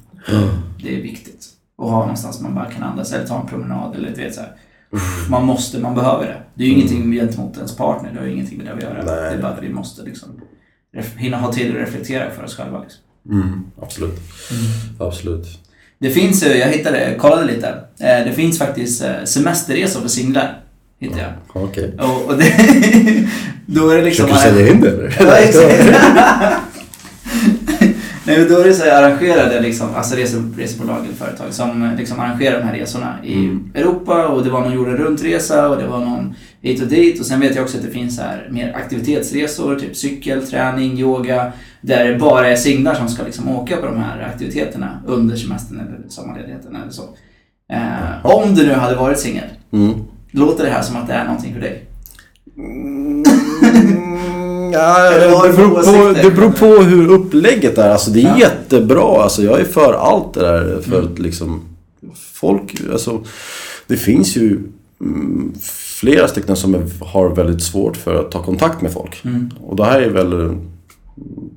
Det 0.84 0.98
är 0.98 1.02
viktigt. 1.02 1.46
Och 1.78 1.92
ha 1.92 2.00
någonstans 2.00 2.42
man 2.42 2.56
bara 2.56 2.66
kan 2.66 2.84
andas 2.84 3.14
eller 3.14 3.28
ta 3.28 3.42
en 3.42 3.48
promenad 3.48 3.96
eller 3.96 4.10
du 4.16 4.24
vet 4.24 4.36
så 4.36 4.42
här. 4.42 4.52
Man 5.30 5.46
måste, 5.46 5.80
man 5.80 5.96
behöver 5.96 6.26
det. 6.26 6.38
Det 6.54 6.64
är 6.64 6.68
ju 6.68 6.74
ingenting 6.74 7.12
gentemot 7.12 7.58
ens 7.58 7.76
partner. 7.78 8.12
Det 8.14 8.20
har 8.20 8.26
ju 8.26 8.34
ingenting 8.34 8.58
med 8.58 8.68
det 8.68 8.74
att 8.74 8.82
göra. 8.84 8.94
Nej. 9.06 9.06
Det 9.32 9.38
är 9.38 9.42
bara 9.42 9.52
att 9.52 9.64
vi 9.64 9.70
måste 9.70 10.02
liksom 10.04 10.42
hinna 11.18 11.38
ha 11.38 11.54
tid 11.54 11.72
att 11.72 11.82
reflektera 11.82 12.32
för 12.32 12.44
oss 12.44 12.56
själva. 12.58 12.80
Liksom. 12.82 13.02
Mm, 13.42 13.64
absolut. 13.82 14.20
Absolut. 15.00 15.48
Det 16.00 16.10
finns, 16.10 16.44
jag 16.46 16.68
hittade, 16.68 17.16
kollade 17.20 17.46
lite. 17.46 17.68
Eh, 18.00 18.26
Det 18.26 18.34
finns 18.36 18.58
faktiskt 18.60 19.04
eh, 19.04 19.24
semesterresor 19.26 20.02
för 20.02 20.08
singlar. 20.10 20.62
Hittade 21.00 21.22
jag. 21.22 21.64
Okej. 21.64 21.98
Och, 22.00 22.26
och 22.26 22.38
det, 22.38 22.46
då 23.66 23.90
är 23.90 23.98
det 23.98 24.04
liksom... 24.04 24.28
Försöker 24.28 24.52
du 24.52 24.58
sälja 24.58 24.74
in 24.74 24.82
det 24.82 24.90
eller? 24.90 26.56
Nej, 28.30 28.46
då 28.50 28.60
är 28.60 28.64
det 28.68 28.74
så 28.74 28.84
här 28.84 29.04
arrangerade 29.04 29.62
liksom, 29.62 29.88
alltså 29.96 30.16
resor, 30.16 30.44
resebolag 30.58 31.06
eller 31.06 31.16
företag 31.16 31.54
som 31.54 31.84
eh, 31.84 31.96
liksom 31.96 32.20
arrangerar 32.20 32.60
de 32.60 32.66
här 32.66 32.74
resorna 32.74 33.16
i 33.24 33.34
Mm. 33.34 33.72
Europa 33.76 34.28
och 34.28 34.44
det 34.44 34.50
var 34.50 34.62
någon 34.62 34.74
jorden 34.74 34.98
runt-resa 34.98 35.70
och 35.70 35.78
det 35.78 35.88
var 35.88 36.00
någon 36.00 36.34
hit 36.62 36.82
och 36.82 36.88
dit 36.88 37.20
och 37.20 37.26
sen 37.26 37.40
vet 37.40 37.56
jag 37.56 37.64
också 37.64 37.78
att 37.78 37.84
det 37.84 37.90
finns 37.92 38.16
så 38.16 38.22
här 38.22 38.48
mer 38.52 38.74
aktivitetsresor, 38.76 39.76
typ 39.80 39.96
cykel, 39.96 40.48
träning, 40.48 41.00
yoga 41.00 41.52
där 41.82 42.06
det 42.06 42.20
bara 42.20 42.48
är 42.48 42.56
singlar 42.56 42.96
som 42.96 43.08
ska 43.10 43.24
liksom 43.24 43.50
åka 43.50 43.78
på 43.78 43.86
de 43.86 43.98
här 43.98 44.22
aktiviteterna 44.34 45.02
under 45.08 45.36
semestern 45.36 45.80
eller 45.80 46.00
sommarledigheten 46.10 46.76
eller 46.76 46.92
så. 46.92 47.04
Eh, 47.72 48.26
om 48.26 48.56
du 48.56 48.68
nu 48.68 48.74
hade 48.74 48.96
varit 48.96 49.20
singel, 49.20 49.44
Mm. 49.74 49.94
låter 50.32 50.64
det 50.64 50.70
här 50.72 50.82
som 50.82 50.96
att 50.96 51.08
det 51.08 51.14
är 51.14 51.24
någonting 51.26 51.54
för 51.54 51.62
dig? 51.62 51.86
Ja, 54.74 55.10
det, 55.20 55.20
beror 55.20 56.14
på, 56.14 56.14
det 56.22 56.32
beror 56.32 56.52
på 56.52 56.66
hur 56.84 57.12
upplägget 57.12 57.78
är. 57.78 57.90
Alltså 57.90 58.12
det 58.12 58.20
är 58.20 58.24
Ja. 58.24 58.40
jättebra. 58.40 59.24
Alltså 59.24 59.44
jag 59.44 59.60
är 59.60 59.66
för 59.66 59.94
allt 59.94 60.34
det 60.34 60.40
där. 60.42 60.82
För 60.82 60.98
Mm. 61.00 61.14
att 61.14 61.20
liksom... 61.20 61.62
Folk, 62.34 62.76
alltså... 62.92 63.22
Det 63.88 63.98
finns 63.98 64.36
ju 64.38 64.60
mm, 65.02 65.54
flera 66.00 66.28
stycken 66.28 66.56
som 66.56 66.76
är, 66.76 66.82
har 67.06 67.30
väldigt 67.30 67.64
svårt 67.64 67.98
för 67.98 68.16
att 68.16 68.32
ta 68.32 68.44
kontakt 68.44 68.82
med 68.82 68.92
folk. 68.92 69.22
Mm. 69.26 69.52
Och 69.62 69.76
det 69.76 69.86
här 69.86 70.02
är 70.02 70.10
väl 70.10 70.56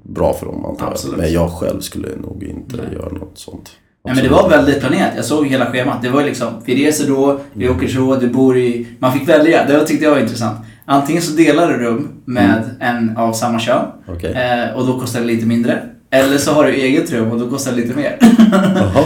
bra 0.03 0.33
för 0.35 0.47
dem 0.47 0.65
antar 0.65 0.97
jag. 1.05 1.19
Men 1.19 1.33
jag 1.33 1.51
själv 1.51 1.81
skulle 1.81 2.09
nog 2.23 2.43
inte 2.43 2.77
Nej. 2.77 2.87
göra 2.95 3.09
något 3.13 3.33
sånt. 3.35 3.71
Nej, 4.05 4.15
men 4.15 4.25
det 4.25 4.31
var 4.31 4.49
väldigt 4.49 4.81
planerat. 4.81 5.13
Jag 5.17 5.25
såg 5.25 5.47
hela 5.47 5.67
schemat. 5.67 6.03
Det 6.03 6.09
var 6.09 6.25
liksom, 6.25 6.49
vi 6.65 6.87
reser 6.87 7.09
då, 7.09 7.41
vi 7.53 7.69
åker 7.69 7.89
så, 7.89 8.17
du 8.17 8.29
bor 8.29 8.59
i... 8.59 8.87
Man 8.99 9.13
fick 9.13 9.29
välja. 9.29 9.65
Det 9.65 9.87
tyckte 9.87 10.05
jag 10.05 10.13
var 10.13 10.21
intressant. 10.21 10.59
Antingen 10.85 11.23
så 11.23 11.37
delar 11.37 11.69
du 11.69 11.79
rum 11.79 12.09
med 12.25 12.77
en 12.81 13.17
av 13.17 13.33
samma 13.33 13.59
kön 13.59 13.87
Okej. 14.09 14.33
eh, 14.33 14.77
och 14.77 14.87
då 14.87 15.01
kostar 15.01 15.21
det 15.21 15.27
lite 15.27 15.47
mindre. 15.47 15.83
Eller 16.11 16.39
så 16.39 16.53
har 16.53 16.65
du 16.65 16.73
eget 16.73 17.13
rum 17.13 17.31
och 17.31 17.39
då 17.39 17.51
kostar 17.51 17.73
det 17.73 17.77
lite 17.77 17.97
mer. 17.97 18.19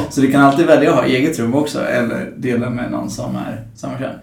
Så 0.11 0.21
du 0.21 0.33
kan 0.33 0.43
alltid 0.43 0.67
välja 0.67 0.91
att 0.91 0.97
ha 0.97 1.05
eget 1.05 1.39
rum 1.39 1.55
också 1.55 1.85
eller 1.85 2.33
dela 2.37 2.71
med 2.71 2.91
någon 2.91 3.11
som 3.11 3.37
är 3.37 3.65
samma 3.75 3.99
kön. 3.99 4.15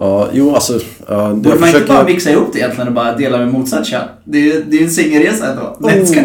Ja, 0.00 0.28
jo 0.32 0.54
alltså... 0.54 0.72
Ja, 1.08 1.28
Borde 1.28 1.28
jag 1.28 1.42
man 1.42 1.52
inte 1.52 1.64
försöker- 1.66 1.86
bara 1.94 2.04
mixa 2.04 2.30
ihop 2.30 2.48
det 2.52 2.58
egentligen 2.58 2.88
och 2.88 2.94
bara 2.94 3.16
dela 3.16 3.38
med 3.38 3.48
motsatt 3.48 3.86
kön? 3.86 4.08
Det 4.24 4.38
är 4.38 4.42
ju 4.42 4.64
det 4.68 4.76
är 4.76 4.80
ju 4.80 4.84
en 4.86 4.90
singelresa 4.92 5.46
ändå. 5.46 5.62
Oh. 5.62 5.92
Ja, 5.92 5.96
Jag 5.96 6.08
skojar 6.08 6.24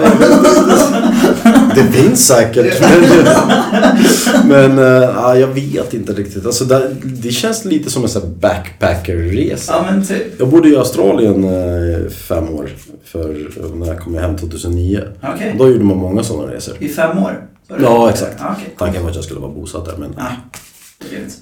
bara. 0.00 1.74
Det 1.74 1.82
finns 1.92 2.26
säkert. 2.26 2.82
Men, 4.48 4.78
eh, 4.78 4.84
ja, 5.14 5.36
jag 5.36 5.46
vet 5.48 5.94
inte 5.94 6.12
riktigt. 6.12 6.46
Alltså, 6.46 6.64
det, 6.64 6.90
det 7.02 7.30
känns 7.30 7.64
lite 7.64 7.90
som 7.90 8.02
en 8.02 8.08
sån 8.08 8.38
backpackerresa. 8.40 9.72
Ja 9.76 9.84
men 9.90 10.04
typ. 10.06 10.22
Jag 10.40 10.48
bodde 10.48 10.68
i 10.68 10.76
Australien 10.76 11.44
eh, 11.44 12.08
fem 12.10 12.48
år 12.48 12.70
för 13.04 13.36
när 13.74 13.86
jag 13.86 13.98
kom 14.00 14.14
hem 14.14 14.36
2009. 14.38 15.00
Okej. 15.34 15.54
Då 15.58 15.68
gjorde 15.70 15.84
man 15.84 15.96
många 15.96 16.22
sådana 16.22 16.52
resor. 16.52 16.74
I 16.80 16.88
fem 16.88 17.18
år? 17.18 17.46
Ja, 17.82 18.10
exakt. 18.10 18.36
Ja, 18.38 18.54
okej. 18.58 18.74
Tanken 18.78 19.02
var 19.02 19.10
att 19.10 19.16
jag 19.16 19.24
skulle 19.24 19.40
vara 19.40 19.50
bosatt 19.52 19.84
där 19.84 19.94
men 19.98 20.14
Ja. 20.16 20.24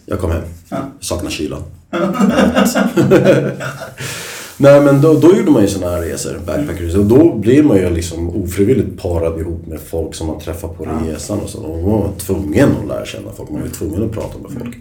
Jag 0.07 0.19
kom 0.21 0.31
hem. 0.31 0.43
Ja. 0.69 0.77
Jag 0.77 1.05
saknar 1.05 1.31
kylan. 1.31 1.63
Nej 4.57 4.81
men 4.81 5.01
då, 5.01 5.15
då 5.15 5.37
gjorde 5.37 5.51
man 5.51 5.63
ju 5.63 5.69
sådana 5.69 5.93
här 5.97 6.03
resor, 6.03 6.39
backpackerresor. 6.47 6.99
Och 7.01 7.07
då 7.07 7.35
blir 7.35 7.63
man 7.63 7.77
ju 7.77 7.91
liksom 7.91 8.29
ofrivilligt 8.45 9.03
parad 9.03 9.41
ihop 9.41 9.67
med 9.67 9.81
folk 9.81 10.15
som 10.15 10.27
man 10.27 10.41
träffar 10.41 10.69
på 10.69 10.85
resan 11.07 11.39
och 11.41 11.49
så. 11.51 11.59
Och 11.59 11.83
man 11.89 12.01
var 12.01 12.11
tvungen 12.19 12.69
att 12.83 12.89
lära 12.89 13.05
känna 13.07 13.31
folk. 13.37 13.51
Man 13.51 13.61
var 13.61 13.67
ju 13.67 13.73
tvungen 13.75 14.03
att 14.05 14.13
prata 14.13 14.39
med 14.39 14.51
folk. 14.63 14.77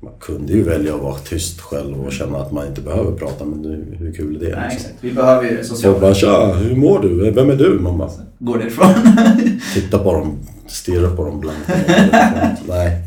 Man 0.00 0.12
kunde 0.20 0.52
ju 0.52 0.62
välja 0.62 0.94
att 0.94 1.00
vara 1.02 1.14
tyst 1.18 1.60
själv 1.60 2.00
och 2.06 2.12
känna 2.12 2.38
att 2.38 2.52
man 2.52 2.66
inte 2.66 2.80
behöver 2.80 3.12
prata. 3.12 3.44
Men 3.44 3.58
nu, 3.62 3.96
hur 3.98 4.12
kul 4.12 4.36
är 4.36 4.40
det? 4.40 4.56
Nej, 4.56 4.68
Liksom? 4.70 4.76
exakt. 4.76 4.94
Vi 5.00 5.12
behöver 5.12 5.50
ju 5.50 5.64
sociala. 5.64 5.98
bara 5.98 6.14
tja, 6.14 6.52
hur 6.52 6.76
mår 6.76 6.98
du? 7.00 7.30
Vem 7.30 7.50
är 7.50 7.56
du? 7.56 7.78
Man 7.80 7.98
bara 7.98 8.10
Går 8.38 8.58
därifrån. 8.58 8.88
tittar 9.74 9.98
på 9.98 10.12
dem, 10.12 10.38
stirrar 10.66 11.16
på 11.16 11.24
dem 11.24 11.40
blankt. 11.40 11.68
Nej. 12.68 12.98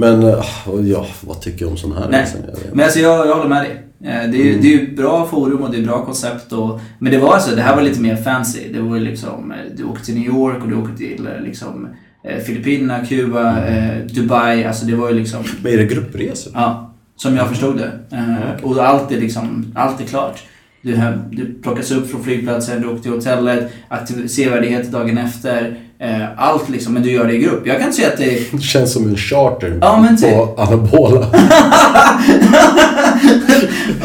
Men 0.00 0.22
eh, 0.22 0.44
ja, 0.82 1.06
vad 1.20 1.40
tycker 1.40 1.60
jag 1.64 1.70
om 1.70 1.76
sån 1.76 1.92
här 1.92 2.08
Nej. 2.10 2.26
vet 2.46 2.74
Men 2.74 2.84
alltså 2.84 2.98
jag, 3.00 3.26
jag 3.26 3.34
håller 3.34 3.48
med 3.48 3.62
dig. 3.64 3.70
Eh, 4.04 4.30
Det 4.30 4.36
är, 4.40 4.44
ju, 4.44 4.58
det 4.60 4.74
är 4.74 4.78
ju 4.78 4.96
bra 4.96 5.26
forum 5.26 5.62
och 5.62 5.70
det 5.70 5.78
är 5.78 5.82
bra 5.82 6.04
koncept. 6.04 6.52
Och, 6.52 6.80
men 6.98 7.12
det 7.12 7.18
var 7.18 7.34
alltså, 7.34 7.56
det 7.56 7.62
här 7.62 7.76
var 7.76 7.82
lite 7.82 8.00
mer 8.00 8.16
fancy. 8.16 8.72
Det 8.72 8.80
var 8.80 8.98
liksom, 8.98 9.52
eh, 9.52 9.58
du 9.76 9.84
åkte 9.84 10.04
till 10.04 10.14
New 10.14 10.26
York 10.26 10.62
och 10.62 10.68
du 10.68 10.76
åkte 10.76 10.96
till 10.96 11.26
eh, 11.36 11.42
liksom, 11.44 11.88
Filippinerna, 12.46 13.06
Kuba, 13.06 13.66
eh, 13.66 13.98
Dubai. 14.14 14.64
Alltså 14.64 14.86
det 14.86 14.94
var 14.96 15.08
ju 15.08 15.14
liksom, 15.14 15.44
Men 15.62 15.72
är 15.72 15.76
det 15.76 15.84
gruppresor? 15.84 16.52
ja, 16.56 16.94
som 17.16 17.36
jag 17.36 17.48
förstod 17.48 17.76
det. 17.78 18.16
Eh, 18.16 18.64
Och 18.64 18.84
allt 18.86 19.12
är 19.12 19.20
liksom, 19.20 19.72
allt 19.74 20.00
är 20.00 20.04
klart. 20.04 20.42
Du, 20.82 20.98
du 21.30 21.54
plockas 21.62 21.90
upp 21.90 22.10
från 22.10 22.24
flygplatsen, 22.24 22.82
du 22.82 22.88
åker 22.88 23.02
till 23.02 23.10
hotellet, 23.12 23.72
aktiv- 23.88 24.26
sevärdhet 24.26 24.92
dagen 24.92 25.18
efter. 25.18 25.78
Eh, 26.02 26.22
allt 26.36 26.68
liksom, 26.68 26.94
men 26.94 27.02
du 27.02 27.10
gör 27.10 27.26
det 27.26 27.34
i 27.34 27.38
grupp. 27.38 27.66
Jag 27.66 27.80
kan 27.80 27.92
säga 27.92 28.08
att 28.08 28.16
det 28.16 28.52
Det 28.52 28.62
känns 28.62 28.92
som 28.92 29.08
en 29.08 29.16
charter 29.16 29.78
Ja, 29.80 30.00
men 30.00 30.16
typ. 30.16 30.30
på 30.30 30.54
anabola. 30.58 31.26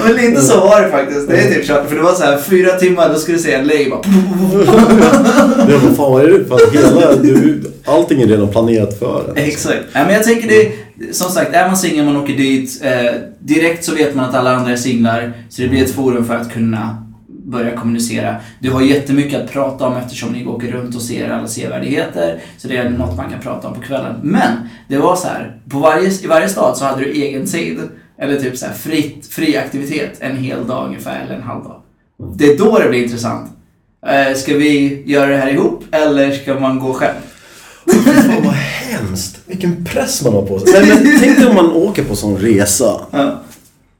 Men 0.06 0.16
lite 0.16 0.42
så 0.42 0.60
var 0.60 0.82
det 0.82 0.90
faktiskt. 0.90 1.28
Det 1.30 1.38
är 1.38 1.54
typ 1.54 1.68
kört. 1.68 1.90
För 1.90 1.96
det 1.96 2.02
var 2.02 2.14
så 2.14 2.24
här 2.24 2.38
fyra 2.38 2.72
timmar, 2.72 3.10
då 3.10 3.16
skulle 3.16 3.38
du 3.38 3.44
se 3.44 3.62
LA 3.62 3.74
bara... 3.90 4.02
Ja, 5.70 5.80
vad 5.84 5.96
fan 5.98 6.22
är 6.22 6.28
det? 6.28 6.46
För 6.46 6.56
att 6.56 6.74
hela, 6.74 7.16
du, 7.16 7.64
allting 7.86 8.22
är 8.22 8.28
redan 8.28 8.48
planerat 8.48 9.00
för 9.00 9.24
en. 9.30 9.38
Exakt. 9.46 9.84
Nej, 9.94 10.04
men 10.06 10.14
jag 10.14 10.24
tänker 10.24 10.48
det, 10.50 10.72
som 11.16 11.30
sagt, 11.32 11.54
är 11.56 11.68
man 11.68 11.78
singel 11.78 12.06
man 12.06 12.18
åker 12.18 12.34
dit, 12.34 12.82
eh, 12.84 13.12
direkt 13.40 13.86
så 13.86 13.96
vet 13.96 14.16
man 14.16 14.26
att 14.26 14.36
alla 14.36 14.56
andra 14.56 14.72
är 14.72 14.76
singlar. 14.78 15.34
Så 15.50 15.62
det 15.62 15.68
blir 15.68 15.84
ett 15.84 15.92
forum 15.96 16.26
för 16.26 16.36
att 16.36 16.54
kunna 16.54 17.05
börja 17.46 17.78
kommunicera. 17.78 18.36
Du 18.60 18.72
har 18.72 18.82
jättemycket 18.82 19.42
att 19.42 19.52
prata 19.52 19.88
om 19.88 19.98
eftersom 19.98 20.32
ni 20.32 20.46
åker 20.46 20.72
runt 20.72 20.96
och 20.96 21.02
ser 21.02 21.30
alla 21.30 21.48
sevärdheter. 21.48 22.40
Så 22.58 22.68
det 22.68 22.78
är 22.78 22.90
något 22.90 23.18
man 23.18 23.30
kan 23.30 23.40
prata 23.40 23.68
om 23.68 23.74
på 23.74 23.82
kvällen. 23.82 24.16
Men 24.24 24.52
det 24.88 24.98
var 24.98 25.16
så 25.16 25.28
här, 25.28 25.58
på 25.70 25.80
varje, 25.80 26.10
i 26.24 26.28
varje 26.28 26.50
stad 26.50 26.78
så 26.78 26.86
hade 26.86 27.02
du 27.02 27.12
egen 27.12 27.46
tid. 27.46 27.78
Eller 28.20 28.40
typ 28.40 28.58
så 28.58 28.66
här 28.66 28.74
fritt, 28.74 29.28
fri 29.28 29.58
aktivitet 29.58 30.18
en 30.20 30.38
hel 30.38 30.68
dag 30.68 30.88
ungefär, 30.88 31.22
eller 31.26 31.36
en 31.36 31.44
halv 31.44 31.64
dag. 31.64 31.82
Det 32.36 32.46
är 32.46 32.58
då 32.58 32.80
det 32.80 32.90
blir 32.90 33.04
intressant. 33.04 33.52
Eh, 34.08 34.36
ska 34.36 34.58
vi 34.58 35.04
göra 35.06 35.28
det 35.28 35.38
här 35.38 35.48
ihop 35.54 35.84
eller 35.92 36.32
ska 36.32 36.60
man 36.60 36.80
gå 36.80 36.94
själv? 36.94 37.16
Fan 38.04 38.44
vad 38.44 38.54
hemskt. 38.54 39.40
Vilken 39.46 39.86
press 39.86 40.24
man 40.24 40.34
har 40.34 40.42
på 40.42 40.60
sig. 40.60 40.74
Nej, 40.74 41.04
men 41.04 41.20
tänk 41.20 41.38
dig 41.38 41.48
om 41.48 41.56
man 41.56 41.72
åker 41.72 42.04
på 42.04 42.16
sån 42.16 42.38
resa 42.38 43.02
Ja. 43.12 43.42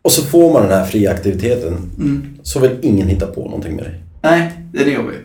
Och 0.06 0.12
så 0.12 0.22
får 0.24 0.54
man 0.54 0.62
den 0.62 0.72
här 0.72 0.86
fria 0.86 1.12
aktiviteten. 1.12 1.92
Mm. 1.98 2.28
Så 2.44 2.60
vill 2.60 2.78
ingen 2.82 3.08
hitta 3.08 3.28
på 3.28 3.42
någonting 3.46 3.76
med 3.76 3.84
dig. 3.86 4.04
Nej, 4.22 4.52
den 4.74 4.88
är 4.88 4.92
jobbig. 4.92 5.16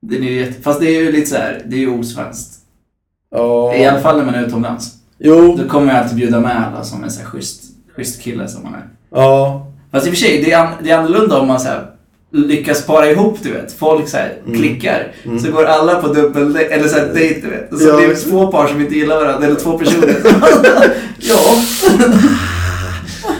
Den 0.00 0.22
är 0.22 0.30
jätte... 0.30 0.62
Fast 0.62 0.80
det 0.80 0.86
är 0.86 1.00
ju 1.02 1.12
lite 1.12 1.26
så 1.26 1.36
här, 1.36 1.62
det 1.66 1.76
är 1.76 1.80
ju 1.80 1.90
osvenskt. 1.90 2.54
Ja. 3.30 3.74
I 3.74 3.84
alla 3.86 4.00
fall 4.00 4.18
när 4.18 4.24
man 4.24 4.34
är 4.34 4.46
utomlands. 4.46 4.94
Jo. 5.18 5.56
Då 5.58 5.68
kommer 5.68 5.92
jag 5.92 6.02
alltid 6.02 6.16
bjuda 6.16 6.40
med 6.40 6.66
alla 6.66 6.84
som 6.84 7.04
en 7.04 7.10
så 7.10 7.20
här 7.20 7.26
schysst, 7.26 7.62
schysst 7.96 8.22
kille 8.22 8.48
som 8.48 8.62
man 8.62 8.74
är. 8.74 8.84
Ja. 9.10 9.66
Fast 9.92 10.06
i 10.06 10.10
och 10.10 10.14
för 10.14 10.20
sig, 10.20 10.42
det 10.42 10.52
är, 10.52 10.58
an, 10.58 10.72
det 10.82 10.90
är 10.90 10.98
annorlunda 10.98 11.40
om 11.40 11.48
man 11.48 11.60
så 11.60 11.68
här, 11.68 11.90
lyckas 12.32 12.86
para 12.86 13.10
ihop, 13.10 13.38
du 13.42 13.52
vet. 13.52 13.72
Folk 13.72 14.08
så 14.08 14.16
här, 14.16 14.32
klickar. 14.54 15.12
Så 15.44 15.52
går 15.52 15.64
alla 15.64 15.94
på 16.02 16.08
dubbel 16.08 16.56
eller 16.56 16.88
så 16.88 16.96
här, 16.98 17.06
dejt, 17.14 17.40
du 17.40 17.50
vet. 17.50 17.72
Och 17.72 17.78
så 17.78 17.88
Ja. 17.88 17.96
blir 17.96 18.08
det 18.08 18.14
två 18.14 18.46
par 18.52 18.66
som 18.68 18.80
inte 18.80 18.94
gillar 18.94 19.16
varandra, 19.24 19.46
eller 19.46 19.60
två 19.60 19.78
personer. 19.78 20.08
ja. 21.18 21.54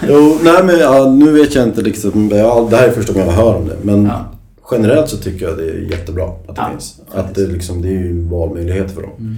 Jo, 0.09 0.39
nej 0.43 0.65
men 0.65 0.79
ja, 0.79 1.07
nu 1.11 1.33
vet 1.33 1.55
jag 1.55 1.65
inte 1.65 1.83
liksom, 1.83 2.31
ja, 2.35 2.67
det 2.71 2.77
här 2.77 2.89
är 2.89 2.93
första 2.93 3.13
gången 3.13 3.29
jag 3.29 3.35
hör 3.37 3.55
om 3.55 3.69
det. 3.69 3.77
Men 3.83 4.05
Ja. 4.05 4.25
generellt 4.71 5.09
så 5.09 5.17
tycker 5.17 5.47
jag 5.47 5.57
det 5.57 5.65
är 5.71 5.91
jättebra 5.91 6.25
att 6.49 6.57
det 6.57 6.63
finns. 6.71 7.01
Att 7.15 7.35
det, 7.35 7.47
liksom, 7.47 7.83
det 7.83 7.89
är 7.89 7.93
ju 7.93 8.21
valmöjlighet 8.29 8.95
för 8.95 9.03
dem. 9.03 9.11
Mm. 9.19 9.37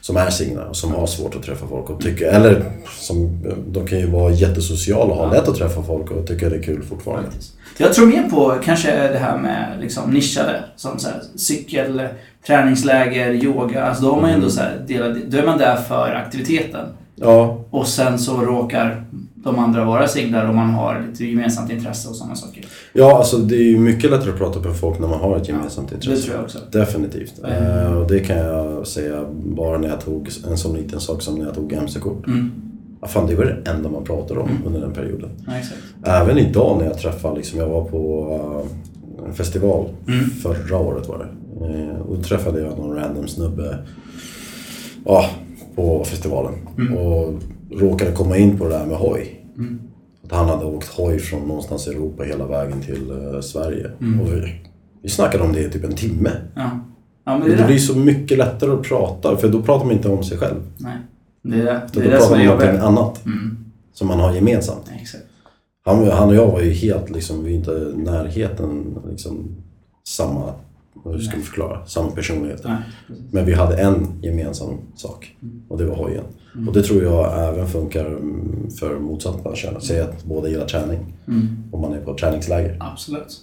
Som 0.00 0.16
är 0.16 0.30
singlar 0.30 0.64
och 0.64 0.76
som 0.76 0.92
har 0.94 1.06
svårt 1.06 1.34
att 1.36 1.42
träffa 1.42 1.66
folk 1.66 1.90
och 1.90 2.00
tycker, 2.00 2.26
eller 2.26 2.64
som, 3.00 3.42
de 3.68 3.86
kan 3.86 3.98
ju 3.98 4.06
vara 4.10 4.32
jättesociala 4.32 5.04
och 5.12 5.16
ha 5.16 5.32
lätt 5.32 5.48
att 5.48 5.56
träffa 5.56 5.82
folk 5.82 6.10
och 6.10 6.26
tycka 6.26 6.48
det 6.48 6.56
är 6.56 6.62
kul 6.62 6.82
fortfarande. 6.82 7.28
Jag 7.78 7.92
tror 7.94 8.06
mer 8.06 8.22
på 8.22 8.54
kanske 8.64 9.08
det 9.08 9.18
här 9.18 9.38
med 9.38 9.76
liksom 9.80 10.10
nischade, 10.10 10.64
som 10.76 10.98
så 10.98 11.08
här, 11.08 11.22
cykel, 11.36 12.02
träningsläger, 12.46 13.32
yoga. 13.32 13.84
Alltså 13.84 14.02
då, 14.04 14.10
har 14.12 14.20
man 14.20 14.30
ändå 14.30 14.50
så 14.50 14.60
här, 14.60 14.84
delat, 14.88 15.16
då 15.28 15.38
är 15.38 15.46
man 15.46 15.58
där 15.58 15.76
för 15.76 16.12
aktiviteten. 16.14 16.86
Ja, 17.14 17.64
Och 17.70 17.86
sen 17.86 18.18
så 18.18 18.36
råkar 18.40 19.04
de 19.46 19.58
andra 19.58 19.84
vara 19.84 20.08
singlar 20.08 20.48
och 20.48 20.54
man 20.54 20.70
har 20.70 21.04
lite 21.10 21.24
gemensamt 21.24 21.72
intresse 21.72 22.08
och 22.08 22.16
sådana 22.16 22.34
saker. 22.34 22.64
ja 22.92 23.18
alltså 23.18 23.36
det 23.38 23.54
är 23.56 23.62
ju 23.70 23.78
mycket 23.78 24.10
lättare 24.10 24.30
att 24.30 24.38
prata 24.38 24.60
med 24.60 24.76
folk 24.76 24.98
när 24.98 25.08
man 25.08 25.20
har 25.20 25.36
ett 25.36 25.48
gemensamt 25.48 25.88
Det 25.88 25.94
intresse. 25.94 26.22
tror 26.22 26.36
jag 26.36 26.44
också. 26.44 26.58
Definitivt. 26.72 27.34
Mm. 27.44 27.86
Eh, 27.86 27.92
och 27.92 28.08
det 28.08 28.18
kan 28.20 28.36
jag 28.36 28.86
säga 28.86 29.24
bara 29.44 29.78
när 29.78 29.88
jag 29.88 30.00
tog 30.00 30.28
en 30.50 30.56
sån 30.58 30.76
liten 30.76 31.00
sak 31.00 31.22
som 31.22 31.34
när 31.34 31.44
jag 31.44 31.54
tog 31.54 31.72
MC-kort. 31.72 32.26
Mm. 32.26 32.52
Ja, 33.00 33.06
fan, 33.08 33.26
det 33.26 33.34
var 33.34 33.44
det 33.44 33.70
enda 33.70 33.88
man 33.90 34.04
pratade 34.04 34.40
om 34.40 34.48
under 34.66 34.80
den 34.80 34.92
perioden. 34.92 35.30
Ja. 35.46 36.12
Även 36.12 36.38
idag 36.38 36.78
när 36.78 36.86
jag 36.86 36.98
träffar, 36.98 37.36
liksom, 37.36 37.58
jag 37.60 37.68
var 37.68 37.84
på 37.84 38.30
eh, 39.20 39.26
en 39.28 39.34
festival 39.34 39.88
Mm. 40.08 40.30
förra 40.30 40.78
året 40.78 41.08
var 41.08 41.18
det. 41.18 41.28
Eh, 41.66 42.00
och 42.00 42.16
då 42.16 42.22
träffade 42.22 42.60
jag 42.60 42.78
någon 42.78 42.96
random 42.96 43.28
snubbe 43.28 43.78
ja, 45.04 45.24
på 45.74 46.04
festivalen. 46.04 46.52
Mm. 46.78 46.96
Och 46.96 47.32
råkade 47.70 48.12
komma 48.12 48.36
in 48.36 48.58
på 48.58 48.64
det 48.64 48.70
där 48.70 48.86
med 48.86 48.96
hoj. 48.96 49.35
Mm. 49.58 49.80
Att 50.24 50.32
han 50.32 50.48
hade 50.48 50.64
åkt 50.64 50.88
hoj 50.88 51.18
från 51.18 51.48
någonstans 51.48 51.86
i 51.88 51.90
Europa 51.90 52.22
hela 52.22 52.46
vägen 52.46 52.80
till 52.82 53.10
eh, 53.10 53.40
Sverige. 53.40 53.90
Mm. 54.00 54.20
Och 54.20 54.32
vi, 54.32 54.60
vi 55.02 55.08
snackade 55.08 55.44
om 55.44 55.52
det 55.52 55.60
i 55.60 55.70
typ 55.70 55.84
en 55.84 55.94
timme. 55.94 56.30
Ja. 56.54 56.70
Ja, 57.24 57.38
men 57.38 57.48
det 57.48 57.56
det 57.56 57.64
blir 57.66 57.78
så 57.78 57.98
mycket 57.98 58.38
lättare 58.38 58.70
att 58.70 58.82
prata, 58.82 59.36
för 59.36 59.48
då 59.48 59.62
pratar 59.62 59.84
man 59.86 59.94
inte 59.94 60.08
om 60.08 60.24
sig 60.24 60.38
själv. 60.38 60.56
Nej. 60.76 60.96
Det 61.42 61.56
är 61.60 61.64
det, 61.64 61.80
Då 61.92 62.00
det, 62.00 62.06
är 62.06 62.10
det 62.10 62.18
pratar 62.18 62.30
man 62.30 62.40
om 62.40 62.46
någonting 62.46 62.80
annat 62.80 63.26
Mm. 63.26 63.56
som 63.92 64.08
man 64.08 64.20
har 64.20 64.32
gemensamt. 64.34 64.90
Exakt. 65.00 65.24
Han, 65.84 66.10
han 66.10 66.28
och 66.28 66.34
jag 66.34 66.46
var 66.46 66.60
ju 66.60 66.70
helt 66.70 67.10
liksom, 67.10 67.44
vi 67.44 67.52
är 67.52 67.56
inte 67.56 67.70
i 67.70 67.92
närheten 67.96 68.98
liksom 69.10 69.56
samma, 70.04 70.52
hur 71.04 71.18
ska 71.18 71.36
man 71.36 71.44
förklara, 71.46 71.86
samma 71.86 72.10
personligheter. 72.10 72.68
Nej. 72.68 73.16
Men 73.30 73.44
vi 73.46 73.54
hade 73.54 73.76
en 73.76 74.06
gemensam 74.22 74.74
sak 74.96 75.36
Mm. 75.42 75.62
och 75.68 75.78
det 75.78 75.84
var 75.84 75.94
hojen. 75.96 76.24
Och 76.68 76.72
det 76.72 76.82
tror 76.82 77.02
jag 77.02 77.48
även 77.48 77.66
funkar 77.68 78.06
mm, 78.06 78.70
för 78.78 78.98
motsatta 78.98 79.54
kön. 79.56 79.80
Säg 79.80 80.00
att 80.00 80.24
båda 80.24 80.48
gillar 80.48 80.66
träning 80.66 80.98
Mm. 81.28 81.48
om 81.72 81.80
man 81.80 81.92
är 81.92 82.00
på 82.00 82.14
träningsläger. 82.18 82.76
Absolut. 82.80 83.40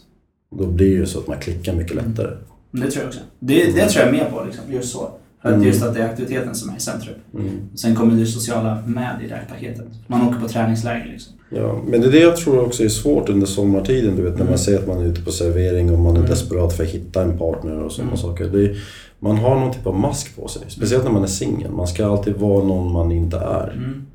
Då 0.52 0.66
blir 0.68 0.88
det 0.90 0.94
ju 0.96 1.06
så 1.06 1.20
att 1.20 1.28
man 1.28 1.40
klickar 1.40 1.76
mycket 1.76 1.96
lättare. 1.96 2.38
Det 2.72 2.92
tror 2.92 3.04
jag 3.04 3.08
också. 3.08 3.20
Det, 3.40 3.72
det 3.76 3.90
tror 3.90 4.06
jag 4.06 4.14
mer 4.14 4.26
på, 4.32 4.44
liksom, 4.44 4.64
just 4.74 4.92
så. 4.92 5.10
Att 5.46 5.54
Mm. 5.54 5.68
just 5.68 5.84
att 5.84 5.94
det 5.94 6.00
är 6.02 6.06
aktiviteten 6.10 6.56
som 6.56 6.70
är 6.70 6.78
i 6.78 6.80
centrum. 6.80 7.16
Mm. 7.34 7.50
Sen 7.76 7.96
kommer 7.96 8.16
det 8.16 8.26
sociala 8.26 8.84
med 8.86 9.20
i 9.26 9.28
det 9.28 9.36
här 9.36 9.46
paketet. 9.50 9.86
Man 10.08 10.28
åker 10.28 10.40
på 10.40 10.48
träningsläger 10.48 11.06
liksom. 11.12 11.34
Ja, 11.50 11.82
men 11.88 12.02
det 12.02 12.08
är 12.08 12.12
det 12.12 12.20
jag 12.20 12.38
tror 12.38 12.66
också 12.66 12.84
är 12.84 12.90
svårt 12.90 13.30
under 13.30 13.48
sommartiden. 13.48 14.16
Du 14.16 14.22
vet 14.22 14.32
när 14.34 14.40
Mm. 14.42 14.50
man 14.50 14.58
säger 14.60 14.80
att 14.80 14.88
man 14.88 14.98
är 14.98 15.06
ute 15.06 15.22
på 15.22 15.32
servering 15.32 15.92
och 15.94 16.00
man 16.00 16.14
är 16.14 16.18
Mm. 16.18 16.30
desperat 16.30 16.74
för 16.74 16.84
att 16.84 16.90
hitta 16.90 17.22
en 17.24 17.38
partner 17.38 17.80
och 17.84 17.92
sådana 17.92 18.12
Mm. 18.12 18.22
saker. 18.22 18.58
Är, 18.58 18.78
man 19.20 19.38
har 19.38 19.60
någon 19.60 19.74
typ 19.74 19.88
av 19.88 20.00
mask 20.00 20.36
på 20.36 20.48
sig. 20.48 20.62
Speciellt 20.68 21.04
när 21.04 21.12
man 21.12 21.24
är 21.24 21.28
singel. 21.28 21.72
Man 21.72 21.88
ska 21.88 22.06
alltid 22.08 22.36
vara 22.36 22.64
någon 22.64 22.92
man 22.92 23.12
inte 23.12 23.38
är. 23.38 23.72
Mm. 23.78 24.06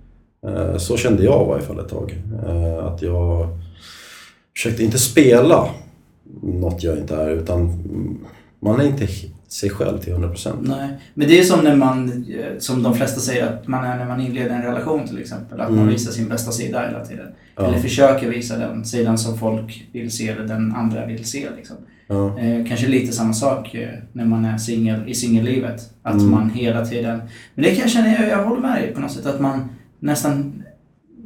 Eh, 0.72 0.76
Så 0.78 0.96
kände 0.96 1.24
jag 1.24 1.46
i 1.46 1.48
varje 1.48 1.62
fall 1.64 1.78
ett 1.80 1.88
tag. 1.88 2.22
Eh, 2.48 2.84
Att 2.86 3.02
jag 3.02 3.48
försökte 4.56 4.84
inte 4.84 4.98
spela 4.98 5.68
något 6.42 6.82
jag 6.82 6.98
inte 6.98 7.14
är 7.16 7.30
utan 7.30 7.60
mm, 7.60 8.18
man 8.60 8.80
är 8.80 8.84
inte 8.84 9.06
sig 9.48 9.70
själv 9.70 9.98
till 9.98 10.12
100%. 10.14 10.52
Nej, 10.62 10.88
men 11.14 11.28
det 11.28 11.38
är 11.40 11.44
som 11.44 11.64
när 11.64 11.76
man, 11.76 12.08
eh, 12.38 12.58
som 12.58 12.82
de 12.82 12.94
flesta 12.94 13.20
säger 13.20 13.46
att 13.46 13.66
man 13.68 13.84
är 13.84 13.96
när 13.96 14.04
man 14.06 14.20
inleder 14.20 14.50
en 14.50 14.62
relation 14.62 15.08
till 15.08 15.18
exempel. 15.18 15.61
Att 15.61 15.68
man 15.70 15.78
Mm. 15.78 15.88
visar 15.90 16.12
sin 16.12 16.28
bästa 16.28 16.52
sida 16.52 16.87
hela 16.87 17.04
tiden. 17.04 17.26
Ja. 17.56 17.66
Eller 17.66 17.78
försöker 17.78 18.28
visa 18.30 18.56
den 18.58 18.84
sidan 18.84 19.18
som 19.18 19.38
folk 19.38 19.88
vill 19.92 20.11
se 20.11 20.28
eller 20.28 20.44
den 20.46 20.72
andra 20.76 21.06
vill 21.06 21.24
se. 21.24 21.46
Liksom. 21.56 21.76
Ja. 22.06 22.38
Eh, 22.38 22.66
kanske 22.68 22.87
lite 22.88 23.12
samma 23.12 23.32
sak 23.32 23.74
eh, 23.74 23.88
när 24.12 24.24
man 24.24 24.44
är 24.44 24.58
singel 24.58 25.00
i 25.08 25.14
singellivet. 25.14 25.90
Att 26.02 26.14
Mm. 26.14 26.30
man 26.30 26.50
hela 26.50 26.87
tiden... 26.87 27.22
Men 27.54 27.64
det 27.64 27.70
kan 27.70 27.80
jag 27.80 27.90
känna, 27.90 28.08
jag, 28.12 28.28
jag 28.28 28.44
håller 28.44 28.61
med 28.62 28.82
dig 28.82 28.94
på 28.94 29.00
något 29.00 29.12
sätt, 29.12 29.26
att 29.26 29.40
man 29.40 29.68
nästan 30.00 30.62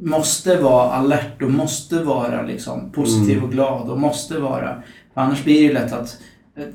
måste 0.01 0.57
vara 0.57 0.91
alert 0.91 1.41
och 1.41 1.51
måste 1.51 2.03
vara 2.03 2.41
liksom 2.41 2.91
positiv 2.91 3.31
Mm. 3.37 3.43
och 3.43 3.51
glad 3.51 3.89
och 3.89 3.99
måste 3.99 4.39
vara... 4.39 4.83
För 5.13 5.21
annars 5.21 5.43
blir 5.43 5.53
det 5.55 5.61
ju 5.67 5.73
lätt 5.73 5.93
att... 5.93 6.17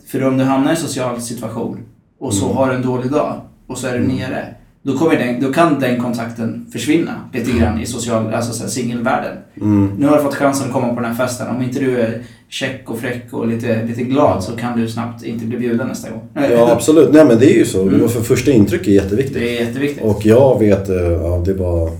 För 0.06 0.24
om 0.24 0.38
du 0.38 0.44
hamnar 0.44 0.72
i 0.72 0.74
en 0.74 0.80
social 0.80 1.20
situation 1.20 1.78
och 2.20 2.34
så 2.34 2.44
Mm. 2.44 2.56
har 2.56 2.68
du 2.70 2.74
en 2.76 2.82
dålig 2.82 3.10
dag 3.10 3.40
och 3.66 3.78
så 3.78 3.86
är 3.86 3.98
du 3.98 4.06
nere. 4.06 4.54
Då, 4.82 4.98
kommer 4.98 5.16
den, 5.16 5.40
då 5.40 5.52
kan 5.52 5.80
den 5.80 6.00
kontakten 6.02 6.66
försvinna 6.72 7.12
lite 7.32 7.50
grann 7.58 7.80
i 7.80 7.86
social, 7.86 8.34
alltså 8.34 8.68
singelvärlden. 8.68 9.36
Mm. 9.60 9.90
Nu 9.98 10.06
har 10.06 10.16
du 10.16 10.22
fått 10.22 10.34
chansen 10.34 10.66
att 10.66 10.72
komma 10.72 10.88
på 10.88 11.00
den 11.00 11.04
här 11.04 11.26
festen. 11.26 11.46
Om 11.56 11.62
inte 11.62 11.80
du 11.80 12.00
är 12.00 12.22
check 12.48 12.90
och 12.90 12.98
fräck 12.98 13.26
och 13.32 13.48
lite, 13.48 13.84
lite 13.84 14.02
glad 14.02 14.44
så 14.44 14.52
kan 14.52 14.80
du 14.80 14.88
snabbt 14.88 15.22
inte 15.24 15.44
bli 15.46 15.58
bjuden 15.58 15.86
nästa 15.88 16.10
gång. 16.10 16.22
ja, 16.34 16.72
absolut. 16.72 17.12
Nej 17.12 17.24
men 17.24 17.38
det 17.38 17.46
är 17.54 17.58
ju 17.58 17.64
så. 17.64 17.82
Mm. 17.82 18.08
För 18.08 18.20
första 18.20 18.50
intryck 18.50 18.86
är 18.88 18.92
jätteviktigt. 18.92 19.34
Det 19.34 19.58
är 19.58 19.64
jätteviktigt. 19.66 20.04
Och 20.04 20.26
jag 20.26 20.58
vet, 20.58 20.88
eh, 20.88 20.96
ja, 20.96 21.42
det 21.46 21.54
var 21.54 21.90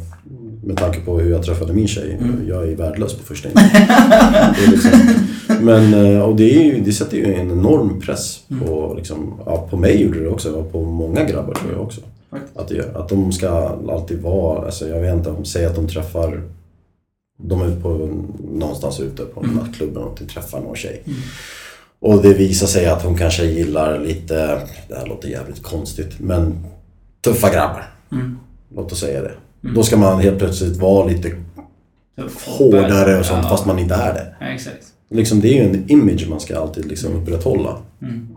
med 0.65 0.77
tanke 0.77 1.01
på 1.01 1.19
hur 1.19 1.31
jag 1.31 1.43
träffade 1.43 1.73
min 1.73 1.89
tjej. 1.89 2.19
Mm. 2.21 2.35
Jag 2.49 2.69
är 2.69 2.77
värdelös 2.77 3.15
på 3.15 3.25
första 3.25 3.49
intryck. 3.49 3.73
Liksom, 4.73 4.91
men, 5.61 5.95
eh, 5.95 6.21
och 6.23 6.37
det, 6.37 6.45
är 6.61 6.65
ju, 6.65 6.81
det 6.81 6.93
sätter 6.93 7.17
ju 7.17 7.35
en 7.35 7.51
enorm 7.51 8.01
press 8.01 8.41
på, 8.67 8.95
liksom, 8.97 9.41
ja, 9.47 9.67
på 9.71 9.77
mig 9.77 10.03
gjorde 10.03 10.21
det 10.21 10.29
också, 10.29 10.53
och 10.53 10.73
på 10.73 10.83
många 10.85 11.25
grabbar 11.25 11.55
tror 11.55 11.73
jag 11.73 11.83
också. 11.83 12.01
Att, 12.55 12.69
det 12.69 12.97
att 12.97 13.09
de 13.09 13.33
ska 13.33 13.49
alltid 13.89 14.23
vara, 14.23 14.65
alltså 14.67 14.89
jag 14.89 15.01
vet 15.01 15.15
inte, 15.15 15.31
om 15.31 15.45
säg 15.45 15.65
att 15.67 15.75
de 15.75 15.89
träffar 15.89 16.43
de 17.43 17.63
är 17.63 17.81
på, 17.81 18.09
någonstans 18.53 19.01
ute 19.01 19.25
på 19.25 19.41
en 19.41 19.47
Mm. 19.51 19.57
nattklubb 19.65 19.97
och 19.97 20.19
de 20.19 20.27
träffar 20.27 20.61
någon 20.61 20.77
tjej. 20.77 21.03
Mm. 21.07 21.19
Och 22.01 22.23
det 22.23 22.35
visar 22.35 22.67
sig 22.67 22.87
att 22.87 23.03
hon 23.03 23.17
kanske 23.19 23.45
gillar 23.45 23.99
lite, 23.99 24.35
det 24.89 24.95
här 24.95 25.07
låter 25.07 25.29
jävligt 25.29 25.63
konstigt, 25.63 26.21
men 26.21 26.65
tuffa 27.21 27.51
grabbar. 27.51 27.93
Mm. 28.13 28.39
Låt 28.77 28.93
oss 28.93 29.01
säga 29.01 29.23
det. 29.23 29.33
Mm. 29.63 29.75
Då 29.75 29.83
ska 29.83 29.97
man 29.97 30.21
helt 30.21 30.39
plötsligt 30.39 30.77
vara 30.77 31.07
lite 31.07 31.33
hårdare 32.47 33.19
och 33.19 33.27
sånt 33.27 33.41
Ja. 33.43 33.49
fast 33.49 33.67
man 33.67 33.79
inte 33.79 33.95
är 33.95 34.15
det. 34.15 34.35
Ja, 34.41 34.47
exakt. 34.47 34.87
Liksom, 35.11 35.41
det 35.41 35.49
är 35.49 35.65
ju 35.65 35.71
en 35.71 35.91
image 35.91 36.27
man 36.31 36.41
ska 36.41 36.59
alltid 36.59 36.87
liksom 36.87 37.13
upprätthålla. 37.13 37.77
Mm. 38.03 38.29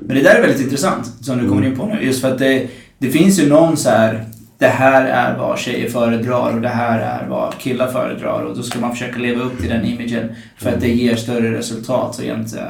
Men 0.00 0.16
det 0.16 0.22
där 0.22 0.34
är 0.34 0.40
väldigt 0.40 0.62
intressant, 0.62 1.06
som 1.20 1.38
du 1.38 1.48
kommer 1.48 1.66
in 1.66 1.76
på 1.76 1.86
nu. 1.86 2.02
Just 2.02 2.20
för 2.20 2.32
att 2.32 2.38
det, 2.38 2.66
det 2.98 3.10
finns 3.10 3.40
ju 3.40 3.48
någon 3.48 3.76
så 3.76 3.90
här... 3.90 4.24
Det 4.58 4.68
här 4.68 5.06
är 5.06 5.38
vad 5.38 5.58
tjejer 5.58 5.90
föredrar 5.90 6.54
och 6.54 6.60
det 6.60 6.68
här 6.68 6.98
är 6.98 7.28
vad 7.28 7.58
killar 7.58 7.86
föredrar. 7.86 8.42
Och 8.42 8.56
då 8.56 8.62
ska 8.62 8.80
man 8.80 8.90
försöka 8.90 9.18
leva 9.18 9.42
upp 9.42 9.60
till 9.60 9.68
den 9.68 9.84
imagen 9.84 10.28
för 10.56 10.70
att 10.70 10.80
det 10.80 10.88
ger 10.88 11.16
större 11.16 11.58
resultat. 11.58 12.14
Så 12.14 12.22
rent 12.22 12.54
uh, 12.54 12.60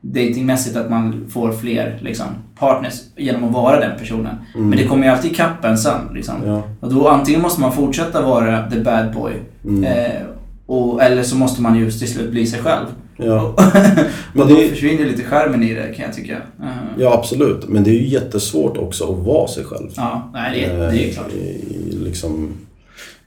datingmässigt 0.00 0.76
att 0.76 0.90
man 0.90 1.26
får 1.30 1.52
fler 1.52 1.98
liksom, 2.02 2.26
partners 2.58 3.00
genom 3.16 3.44
att 3.44 3.52
vara 3.52 3.80
den 3.80 3.98
personen. 3.98 4.36
Men 4.54 4.70
det 4.70 4.84
kommer 4.84 5.04
ju 5.04 5.10
alltid 5.10 5.32
ikapp 5.32 5.64
en 5.64 5.78
sen. 5.78 6.00
Liksom. 6.14 6.34
Ja. 6.46 6.62
Och 6.80 6.94
då 6.94 7.08
antingen 7.08 7.42
måste 7.42 7.60
man 7.60 7.72
fortsätta 7.72 8.22
vara 8.22 8.70
the 8.70 8.80
bad 8.80 9.14
boy. 9.14 9.32
Mm. 9.64 9.84
Eh, 9.84 10.22
och, 10.70 11.02
eller 11.02 11.22
så 11.22 11.36
måste 11.36 11.62
man 11.62 11.78
just 11.78 11.98
till 11.98 12.08
slut 12.12 12.30
bli 12.30 12.46
sig 12.46 12.60
själv. 12.60 12.86
Ja. 13.16 13.54
Men 13.58 14.04
Men 14.32 14.48
då 14.48 14.54
det, 14.54 14.68
försvinner 14.68 15.04
lite 15.06 15.22
skärmen 15.24 15.62
i 15.62 15.74
det 15.74 15.94
kan 15.96 16.04
jag 16.04 16.14
tycka. 16.14 16.32
Eh, 16.36 16.66
ja, 16.98 17.14
absolut. 17.18 17.68
Men 17.68 17.84
det 17.84 17.90
är 17.90 17.94
ju 18.00 18.06
jättesvårt 18.08 18.76
också 18.76 19.12
att 19.12 19.18
vara 19.26 19.48
sig 19.48 19.64
själv. 19.64 19.90
Ja, 19.96 20.30
nej, 20.32 20.60
det, 20.60 20.64
är- 20.64 20.92
det 20.92 21.08
är 21.08 21.12
klart. 21.12 21.26
Eh, 21.32 21.46
I, 21.46 21.98
liksom, 22.04 22.52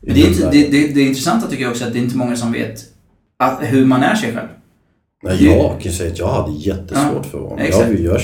Men 0.01 0.15
det, 0.15 0.21
är 0.21 0.41
där- 0.41 0.51
det, 0.51 0.67
det, 0.67 0.87
det 0.93 1.01
är 1.01 1.05
intressanta 1.07 1.47
tycker 1.47 1.63
jag 1.63 1.71
också 1.71 1.85
att 1.85 1.93
det 1.93 1.99
är 1.99 2.03
inte 2.03 2.17
många 2.17 2.35
som 2.35 2.51
vet 2.51 2.79
att, 3.39 3.59
hur 3.61 3.85
man 3.85 4.03
är 4.03 4.15
sig 4.15 4.33
själv. 4.33 4.47
Nej, 5.23 5.45
jag 5.45 5.69
kan 5.81 5.91
ju 5.91 5.97
säga 5.97 6.11
att 6.11 6.19
jag 6.19 6.27
hade 6.27 6.53
jättesvårt 6.53 7.13
Ja, 7.15 7.23
för 7.23 7.37
att 7.37 7.49
vara 7.51 7.59
exakt. 7.61 7.89
jag, 7.99 7.99
jag 7.99 8.21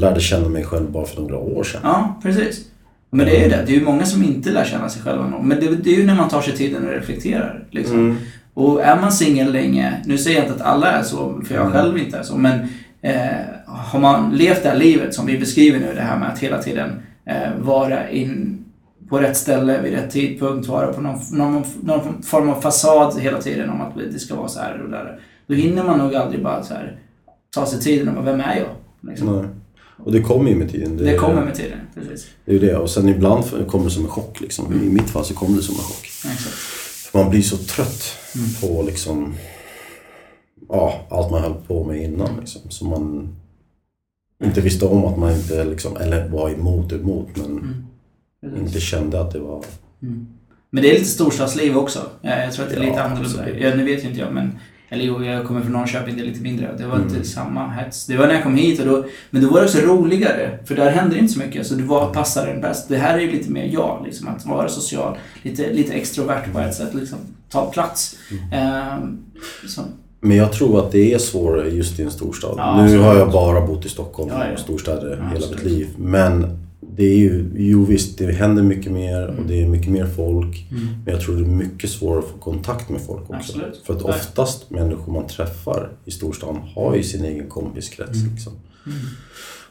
lärde 0.00 0.20
känna 0.20 0.48
mig 0.48 0.64
själv 0.64 0.90
bara 0.90 1.04
för 1.06 1.20
några 1.20 1.36
år 1.38 1.64
sedan. 1.64 1.80
Ja, 1.84 2.20
precis. 2.22 2.60
Men 3.10 3.26
det 3.26 3.36
är 3.36 3.42
ju 3.44 3.48
det. 3.50 3.62
Det 3.66 3.72
är 3.72 3.78
ju 3.78 3.84
många 3.84 4.04
som 4.06 4.22
inte 4.22 4.50
lär 4.50 4.64
känna 4.64 4.88
sig 4.88 5.02
själva. 5.02 5.26
nog. 5.28 5.44
Men 5.44 5.60
det, 5.60 5.76
det 5.76 5.90
är 5.90 5.96
ju 5.96 6.06
när 6.06 6.14
man 6.14 6.28
tar 6.28 6.40
sig 6.40 6.56
tiden 6.56 6.84
och 6.86 6.92
reflekterar. 6.92 7.64
Liksom. 7.70 7.96
Mm. 7.98 8.16
Och 8.54 8.82
är 8.82 9.00
man 9.00 9.12
singel 9.12 9.52
länge, 9.52 9.94
nu 10.06 10.18
säger 10.18 10.36
jag 10.38 10.46
inte 10.48 10.54
att 10.64 10.70
alla 10.70 10.92
är 10.92 11.02
så, 11.02 11.40
för 11.46 11.54
jag 11.54 11.60
Mm. 11.66 11.72
själv 11.72 11.98
inte 11.98 12.18
är 12.18 12.22
så, 12.22 12.36
men 12.36 12.60
eh, 13.02 13.14
har 13.66 14.00
man 14.00 14.30
levt 14.36 14.62
det 14.62 14.68
här 14.68 14.76
livet 14.76 15.14
som 15.14 15.26
vi 15.26 15.38
beskriver 15.38 15.78
nu, 15.80 15.92
det 15.94 16.00
här 16.00 16.18
med 16.18 16.28
att 16.28 16.38
hela 16.38 16.62
tiden 16.62 16.90
eh, 17.24 17.50
vara 17.60 18.10
in 18.10 18.64
på 19.08 19.18
rätt 19.18 19.36
ställe 19.36 19.82
vid 19.82 19.92
rätt 19.92 20.10
tidpunkt, 20.10 20.68
vara 20.68 20.92
på 20.92 21.00
någon, 21.00 21.18
någon, 21.32 21.64
någon 21.82 22.22
form 22.22 22.48
av 22.50 22.60
fasad 22.60 23.20
hela 23.20 23.38
tiden 23.38 23.70
om 23.70 23.80
att 23.80 23.92
det 24.12 24.18
ska 24.18 24.34
vara 24.36 24.48
så 24.48 24.60
här 24.60 24.82
och 24.82 24.90
där. 24.90 25.20
Då 25.46 25.54
hinner 25.54 25.84
man 25.84 25.98
nog 25.98 26.14
aldrig 26.14 26.42
bara 26.42 26.62
så 26.62 26.74
här, 26.74 26.96
ta 27.54 27.66
sig 27.66 27.80
tiden 27.80 28.08
och 28.08 28.14
bara, 28.14 28.24
vem 28.24 28.40
är 28.40 28.56
jag? 28.56 29.10
Liksom. 29.10 29.36
Nej. 29.36 29.44
Och 29.98 30.12
det 30.12 30.20
kommer 30.22 30.50
ju 30.50 30.56
med 30.56 30.70
tiden. 30.70 30.96
Det 30.96 31.14
kommer 31.16 31.44
med 31.44 31.54
tiden, 31.54 31.78
precis. 31.94 32.26
Det 32.44 32.50
är 32.50 32.54
ju 32.54 32.60
det. 32.66 32.76
Och 32.76 32.90
sen 32.90 33.08
ibland 33.08 33.44
kommer 33.68 33.84
det 33.84 33.90
som 33.90 34.02
en 34.04 34.10
chock. 34.10 34.40
Liksom. 34.40 34.72
I 34.84 34.88
mitt 34.88 35.10
fall 35.10 35.24
så 35.24 35.34
kommer 35.34 35.56
det 35.56 35.62
som 35.62 35.74
en 35.74 35.80
chock. 35.80 36.04
Exakt. 36.06 36.54
För 37.12 37.18
man 37.18 37.30
blir 37.30 37.42
så 37.42 37.56
trött 37.56 38.04
Mm. 38.36 38.48
på 38.60 38.82
liksom, 38.82 39.34
ja, 40.68 41.06
allt 41.10 41.30
man 41.30 41.42
höll 41.42 41.54
på 41.66 41.84
med 41.84 42.02
innan. 42.02 42.28
Liksom. 42.40 42.60
Så 42.68 42.84
man 42.84 43.36
inte 44.44 44.60
visste 44.60 44.86
om 44.86 45.04
att 45.04 45.18
man 45.18 45.32
inte, 45.34 45.64
liksom, 45.64 45.96
eller 45.96 46.28
var 46.28 46.50
emot 46.50 46.92
emot, 46.92 47.28
men 47.36 47.84
Mm. 48.42 48.66
Inte 48.66 48.80
kände 48.80 49.20
att 49.20 49.30
det 49.32 49.38
var... 49.38 49.64
Mm. 50.02 50.26
Men 50.70 50.82
det 50.82 50.90
är 50.90 50.92
lite 50.94 51.04
storstadsliv 51.10 51.76
också. 51.76 52.10
Jag, 52.22 52.52
tror 52.52 52.64
att 52.64 52.70
det 52.70 52.76
är 52.76 52.80
lite 52.80 52.92
Ja, 52.92 53.02
annorlunda. 53.02 53.58
Ja, 53.58 53.74
nu 53.74 53.84
vet 53.84 54.04
ju 54.04 54.08
inte 54.08 54.20
jag, 54.20 54.32
men... 54.32 54.58
Eller 54.90 55.04
jo, 55.04 55.24
jag 55.24 55.46
kommer 55.46 55.60
från 55.60 55.72
Norrköping, 55.72 56.16
det 56.16 56.22
är 56.22 56.26
lite 56.26 56.40
mindre. 56.42 56.74
Det 56.78 56.86
var 56.86 56.96
Mm. 56.96 57.08
inte 57.08 57.28
samma 57.28 57.68
hets. 57.68 58.06
Det 58.06 58.16
var 58.16 58.26
när 58.26 58.34
jag 58.34 58.42
kom 58.42 58.54
hit 58.56 58.80
och 58.80 58.86
då... 58.86 59.04
Men 59.30 59.42
då 59.42 59.48
var 59.50 59.58
det 59.60 59.64
också 59.66 59.78
roligare, 59.78 60.58
för 60.64 60.74
där 60.76 60.90
hände 60.90 61.18
inte 61.18 61.32
så 61.32 61.38
mycket. 61.38 61.66
Så 61.66 61.74
du 61.74 61.82
var, 61.82 62.14
passade 62.14 62.52
den 62.52 62.60
bäst. 62.60 62.88
Det 62.88 62.96
här 62.96 63.14
är 63.14 63.20
ju 63.22 63.30
lite 63.32 63.50
mer 63.50 63.64
jag, 63.72 64.02
liksom. 64.06 64.28
Att 64.28 64.46
vara 64.46 64.68
social. 64.68 65.16
Lite, 65.42 65.72
lite 65.72 65.92
extrovert 65.92 66.52
på 66.52 66.58
ett 66.58 66.74
sätt, 66.74 66.94
liksom. 66.94 67.18
Ta 67.50 67.70
plats. 67.70 68.16
Mm. 68.30 68.52
Ehm. 68.52 69.18
Men 70.20 70.36
jag 70.36 70.52
tror 70.52 70.78
att 70.78 70.92
det 70.92 71.14
är 71.14 71.18
svårare 71.18 71.68
just 71.68 71.98
i 71.98 72.02
en 72.02 72.10
storstad. 72.10 72.54
Ja, 72.56 72.76
nu 72.76 72.82
absolut. 72.82 73.02
har 73.04 73.14
jag 73.16 73.32
bara 73.32 73.66
bott 73.66 73.84
i 73.86 73.88
Stockholm 73.88 74.30
Ja, 74.34 74.44
ja. 74.46 74.52
och 74.52 74.58
storstäder 74.58 75.18
Ja, 75.22 75.34
hela 75.38 75.46
mitt 75.50 75.64
liv. 75.64 75.88
Men 75.98 76.58
det 76.80 77.04
är 77.04 77.16
ju, 77.16 77.50
jo 77.56 77.84
visst, 77.84 78.18
det 78.18 78.32
händer 78.32 78.62
mycket 78.62 78.92
mer 78.92 79.26
och 79.26 79.46
det 79.46 79.62
är 79.62 79.66
mycket 79.68 79.92
mer 79.92 80.06
folk. 80.06 80.66
Mm. 80.70 80.86
Men 81.04 81.14
jag 81.14 81.22
tror 81.22 81.36
det 81.36 81.42
är 81.42 81.46
mycket 81.46 81.90
svårare 81.90 82.18
att 82.18 82.24
få 82.24 82.38
kontakt 82.38 82.88
med 82.88 83.00
folk 83.00 83.20
också. 83.22 83.34
Absolut. 83.34 83.82
För 83.86 83.94
att 83.94 84.00
Ja. 84.02 84.08
oftast 84.08 84.70
människor 84.70 85.12
man 85.12 85.26
träffar 85.26 85.88
i 86.04 86.10
storstan 86.10 86.56
har 86.74 86.96
ju 86.96 87.02
sin 87.02 87.24
egen 87.24 87.48
kompiskrets. 87.48 88.18
Mm. 88.18 88.34
Liksom. 88.34 88.52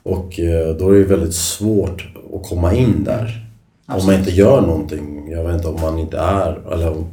Och 0.04 0.40
eh, 0.40 0.76
då 0.76 0.90
är 0.90 1.00
det 1.00 1.04
väldigt 1.04 1.36
svårt 1.36 2.08
att 2.34 2.50
komma 2.50 2.74
in 2.74 3.04
där. 3.04 3.44
Om 3.86 3.94
man 3.94 3.98
Absolut. 3.98 4.20
inte 4.20 4.32
gör 4.32 4.62
någonting. 4.62 5.32
Jag 5.32 5.44
vet 5.44 5.56
inte 5.56 5.68
om 5.68 5.82
man 5.82 6.00
inte 6.00 6.18
är, 6.18 6.74
eller 6.74 6.92
om, 6.92 7.06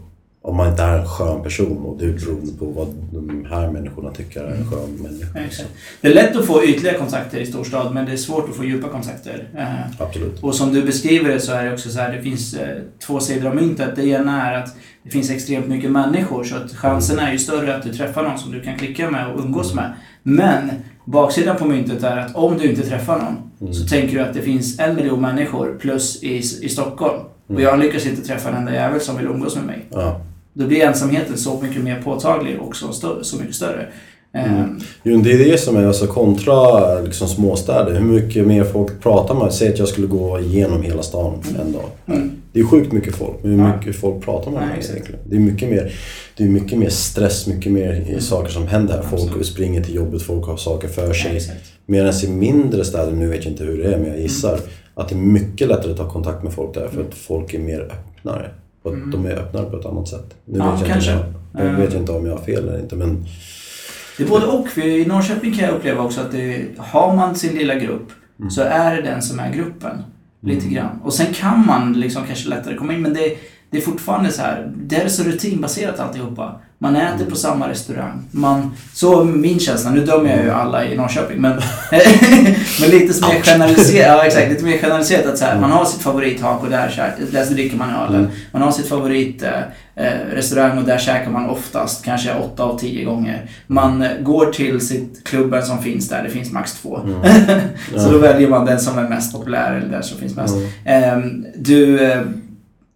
om 0.46 0.56
man 0.56 0.70
inte 0.70 0.82
är 0.82 0.98
en 0.98 1.08
skön 1.08 1.42
person 1.42 1.84
och 1.84 1.98
det 1.98 2.04
är 2.04 2.12
beroende 2.12 2.52
på 2.58 2.64
vad 2.64 2.88
de 3.12 3.46
här 3.50 3.70
människorna 3.70 4.10
tycker 4.10 4.40
är 4.40 4.54
en 4.54 4.70
skön 4.70 4.90
människa. 4.90 5.38
Exakt. 5.38 5.68
Det 6.00 6.08
är 6.08 6.14
lätt 6.14 6.36
att 6.36 6.46
få 6.46 6.64
ytliga 6.64 6.98
kontakter 6.98 7.38
i 7.38 7.46
storstad, 7.46 7.94
men 7.94 8.06
det 8.06 8.12
är 8.12 8.16
svårt 8.16 8.48
att 8.48 8.56
få 8.56 8.64
djupa 8.64 8.88
kontakter. 8.88 9.48
Eh, 9.56 10.02
Absolut. 10.02 10.42
Och 10.42 10.54
som 10.54 10.72
du 10.72 10.82
beskriver 10.82 11.30
det 11.30 11.40
så 11.40 11.52
är 11.52 11.64
det 11.64 11.72
också 11.72 11.90
så 11.90 11.98
här, 12.00 12.12
det 12.12 12.22
finns 12.22 12.54
eh, 12.54 12.76
två 13.06 13.20
sidor 13.20 13.48
av 13.48 13.56
myntet. 13.56 13.96
Det 13.96 14.06
ena 14.06 14.50
är 14.50 14.62
att 14.62 14.76
det 15.02 15.10
finns 15.10 15.30
extremt 15.30 15.68
mycket 15.68 15.90
människor 15.90 16.44
så 16.44 16.56
att 16.56 16.72
chansen 16.72 17.18
är 17.18 17.32
ju 17.32 17.38
större 17.38 17.76
att 17.76 17.82
du 17.82 17.92
träffar 17.92 18.22
någon 18.22 18.38
som 18.38 18.52
du 18.52 18.62
kan 18.62 18.78
klicka 18.78 19.10
med 19.10 19.32
och 19.32 19.40
umgås 19.40 19.74
med. 19.74 19.92
Men 20.22 20.70
baksidan 21.04 21.56
på 21.56 21.64
myntet 21.64 22.02
är 22.02 22.16
att 22.16 22.34
om 22.34 22.58
du 22.58 22.70
inte 22.70 22.86
träffar 22.86 23.18
någon 23.18 23.74
så 23.74 23.86
tänker 23.86 24.14
du 24.14 24.20
att 24.20 24.34
det 24.34 24.42
finns 24.42 24.78
en 24.78 24.96
miljon 24.96 25.20
människor 25.20 25.78
plus 25.80 26.22
i, 26.22 26.36
i 26.36 26.68
Stockholm. 26.68 27.20
Och 27.46 27.60
jag 27.60 27.78
lyckas 27.78 28.06
inte 28.06 28.22
träffa 28.22 28.48
en 28.48 28.54
enda 28.54 28.74
jävel 28.74 29.00
som 29.00 29.16
vill 29.16 29.26
umgås 29.26 29.56
med 29.56 29.64
mig. 29.64 29.84
Ja. 29.90 30.20
Då 30.54 30.66
blir 30.66 30.80
ensamheten 30.80 31.38
så 31.38 31.60
mycket 31.62 31.82
mer 31.82 32.02
påtaglig 32.02 32.60
och 32.60 32.76
så, 32.76 32.86
stö- 32.86 33.22
så 33.22 33.36
mycket 33.38 33.54
större. 33.54 33.86
Ehm, 34.34 34.80
Jo, 35.02 35.16
det 35.20 35.32
är 35.32 35.38
det 35.38 35.58
som 35.60 35.76
är 35.76 35.86
alltså 35.86 36.06
kontra 36.06 37.00
liksom, 37.00 37.28
småstäder. 37.28 37.92
Hur 37.92 38.04
mycket 38.06 38.46
mer 38.46 38.64
folk 38.64 39.02
pratar 39.02 39.34
man? 39.34 39.52
Säg 39.52 39.68
att 39.68 39.78
jag 39.78 39.88
skulle 39.88 40.06
gå 40.06 40.40
igenom 40.40 40.82
hela 40.82 41.02
stan 41.02 41.42
en 41.60 41.72
dag. 41.72 41.84
Mm. 42.06 42.30
Det 42.52 42.60
är 42.60 42.64
sjukt 42.64 42.92
mycket 42.92 43.16
folk, 43.16 43.36
men 43.42 43.50
hur 43.52 43.58
Ja. 43.68 43.76
mycket 43.76 43.96
folk 43.96 44.24
pratar 44.24 44.50
man 44.50 44.68
med 44.68 44.78
egentligen? 44.84 45.20
Det 45.26 45.36
är 45.36 45.40
mycket 45.40 45.68
mer, 45.70 45.92
det 46.36 46.44
är 46.44 46.48
mycket 46.48 46.78
mer 46.78 46.88
stress, 46.88 47.46
mycket 47.46 47.72
mer 47.72 48.06
eh, 48.12 48.18
saker 48.18 48.50
som 48.52 48.66
händer 48.66 48.94
här. 48.94 49.02
Folk 49.02 49.12
Mm. 49.12 49.24
Absolut. 49.28 49.46
springer 49.46 49.82
till 49.84 49.94
jobbet, 49.94 50.22
folk 50.22 50.46
har 50.46 50.56
saker 50.56 50.88
för 50.88 51.06
ja, 51.06 51.14
sig. 51.14 51.36
exakt. 51.36 51.72
Medan 51.86 52.12
i 52.24 52.28
mindre 52.28 52.84
städer, 52.84 53.12
nu 53.12 53.26
vet 53.28 53.44
jag 53.44 53.52
inte 53.52 53.64
hur 53.64 53.82
det 53.82 53.94
är 53.94 53.98
men 53.98 54.08
jag 54.08 54.20
gissar, 54.20 54.58
att 54.94 55.08
det 55.08 55.14
är 55.14 55.18
mycket 55.18 55.68
lättare 55.68 55.90
att 55.92 55.96
ta 55.98 56.10
kontakt 56.10 56.42
med 56.42 56.52
folk 56.52 56.74
där 56.74 56.88
för 56.88 57.00
att 57.00 57.14
folk 57.14 57.54
är 57.54 57.58
mer 57.58 57.80
öppnare. 57.80 58.50
Och 58.84 58.92
att 58.94 59.12
de 59.12 59.26
är 59.26 59.30
öppnare 59.36 59.70
på 59.70 59.76
ett 59.78 59.86
annat 59.86 60.08
sätt. 60.08 60.34
Nu 60.44 60.58
Ja, 60.58 60.70
vet 60.70 60.80
jag 60.80 60.88
kanske. 60.90 61.10
Jag, 61.10 61.20
jag 61.52 61.66
Eh. 61.66 61.76
vet 61.76 61.92
jag 61.92 62.02
inte 62.02 62.12
om 62.12 62.26
jag 62.26 62.36
har 62.36 62.44
fel 62.44 62.68
eller 62.68 62.80
inte 62.80 62.96
men 62.96 63.24
Det 64.16 64.22
är 64.24 64.28
både 64.28 64.46
och. 64.46 64.78
I 64.78 65.04
Norrköping 65.06 65.54
kan 65.54 65.64
jag 65.64 65.74
uppleva 65.74 66.02
också 66.02 66.20
att 66.20 66.32
det, 66.32 66.64
har 66.78 67.16
man 67.16 67.34
sin 67.34 67.54
lilla 67.54 67.74
grupp 67.74 68.08
så 68.50 68.62
är 68.62 68.96
det 68.96 69.02
den 69.02 69.22
som 69.22 69.40
är 69.40 69.52
gruppen. 69.52 70.02
Lite 70.40 70.68
grann. 70.68 71.00
Och 71.02 71.14
sen 71.14 71.26
kan 71.34 71.66
man 71.66 71.92
liksom 71.92 72.22
kanske 72.26 72.48
lättare 72.48 72.74
komma 72.76 72.92
in 72.92 73.02
men 73.02 73.14
det, 73.14 73.36
det 73.70 73.76
är 73.76 73.80
fortfarande 73.80 74.32
så 74.32 74.42
här. 74.42 74.72
Det 74.76 74.96
är 74.96 75.08
så 75.08 75.22
rutinbaserat 75.22 76.00
alltihopa. 76.00 76.60
Man 76.84 76.96
äter 76.96 77.26
på 77.26 77.36
samma 77.36 77.68
restaurang. 77.68 78.22
Man, 78.30 78.70
så 78.92 79.24
min 79.24 79.60
känsla. 79.60 79.90
Nu 79.90 80.04
dömer 80.04 80.36
jag 80.36 80.44
ju 80.44 80.50
alla 80.50 80.84
i 80.84 80.96
Norrköping 80.96 81.40
men, 81.40 81.52
men 82.80 82.90
lite 82.90 83.26
mer 83.26 83.42
generaliserat. 83.42 84.18
Ja, 84.18 84.24
exakt. 84.24 84.48
Lite 84.48 84.64
mer 84.64 84.78
generaliserat 84.82 85.26
att 85.26 85.38
så 85.38 85.44
här, 85.44 85.60
man 85.60 85.70
har 85.70 85.84
sitt 85.84 86.02
favorithak 86.02 86.62
och 86.62 86.70
där, 86.70 87.14
där 87.32 87.44
dricker 87.44 87.76
man 87.76 87.90
ölen. 87.90 88.28
Man 88.52 88.62
har 88.62 88.70
sitt 88.70 88.88
favorit 88.88 89.42
eh, 89.42 90.04
eh, 90.06 90.78
och 90.78 90.84
där 90.84 90.98
käkar 90.98 91.30
man 91.30 91.50
oftast 91.50 92.04
kanske 92.04 92.34
åtta 92.34 92.62
av 92.62 92.78
tio 92.78 93.04
gånger. 93.04 93.50
Man 93.66 94.02
eh, 94.02 94.10
går 94.20 94.46
till 94.46 94.80
sitt 94.80 95.24
klubben 95.24 95.62
som 95.62 95.82
finns 95.82 96.08
där, 96.08 96.22
det 96.22 96.30
finns 96.30 96.52
max 96.52 96.72
två. 96.72 97.00
så 97.96 98.10
då 98.10 98.18
väljer 98.18 98.48
man 98.48 98.66
den 98.66 98.80
som 98.80 98.98
är 98.98 99.08
mest 99.08 99.32
populär 99.32 99.74
eller 99.74 99.88
den 99.88 100.02
som 100.02 100.18
finns 100.18 100.36
mest. 100.36 100.54
Ehm, 100.84 101.46
du, 101.56 102.00
eh, 102.00 102.22